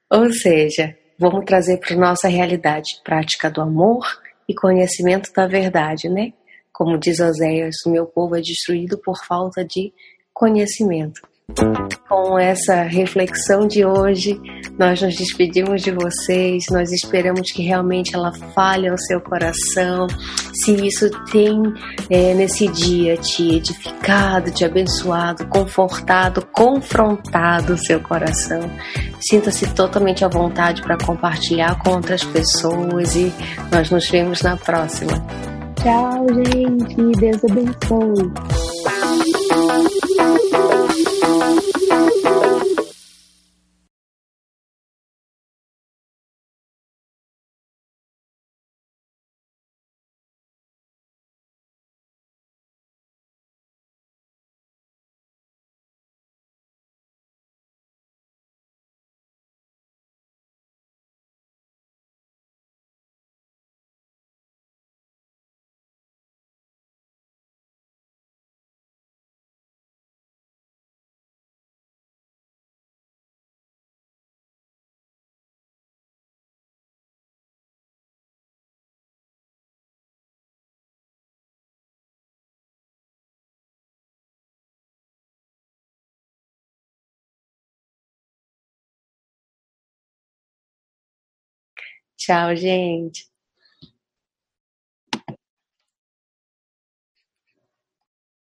Ou 0.08 0.32
seja, 0.32 0.96
vamos 1.18 1.44
trazer 1.44 1.78
para 1.78 1.96
nossa 1.96 2.28
realidade 2.28 3.00
prática 3.02 3.50
do 3.50 3.60
amor 3.60 4.06
e 4.48 4.54
conhecimento 4.54 5.32
da 5.32 5.48
verdade, 5.48 6.08
né? 6.08 6.32
Como 6.72 6.96
diz 6.96 7.18
Oséias, 7.18 7.74
o 7.84 7.90
meu 7.90 8.06
povo 8.06 8.36
é 8.36 8.40
destruído 8.40 8.96
por 8.96 9.16
falta 9.26 9.64
de 9.64 9.92
conhecimento. 10.32 11.27
Com 12.08 12.38
essa 12.38 12.82
reflexão 12.82 13.66
de 13.66 13.84
hoje, 13.84 14.40
nós 14.78 15.00
nos 15.00 15.16
despedimos 15.16 15.82
de 15.82 15.90
vocês. 15.90 16.64
Nós 16.70 16.92
esperamos 16.92 17.50
que 17.50 17.62
realmente 17.62 18.14
ela 18.14 18.32
fale 18.54 18.86
ao 18.88 18.98
seu 18.98 19.20
coração. 19.20 20.06
Se 20.52 20.72
isso 20.86 21.10
tem 21.30 21.60
é, 22.10 22.34
nesse 22.34 22.68
dia 22.68 23.16
te 23.16 23.56
edificado, 23.56 24.50
te 24.50 24.64
abençoado, 24.64 25.46
confortado, 25.46 26.46
confrontado 26.52 27.74
o 27.74 27.78
seu 27.78 28.00
coração, 28.00 28.60
sinta-se 29.20 29.66
totalmente 29.74 30.24
à 30.24 30.28
vontade 30.28 30.82
para 30.82 30.98
compartilhar 30.98 31.78
com 31.82 31.90
outras 31.92 32.24
pessoas 32.24 33.16
e 33.16 33.32
nós 33.72 33.90
nos 33.90 34.08
vemos 34.08 34.42
na 34.42 34.56
próxima. 34.56 35.12
Tchau, 35.76 36.26
gente. 36.34 37.18
Deus 37.18 37.44
abençoe. 37.44 38.32
Tchau, 92.28 92.54
gente. 92.54 93.28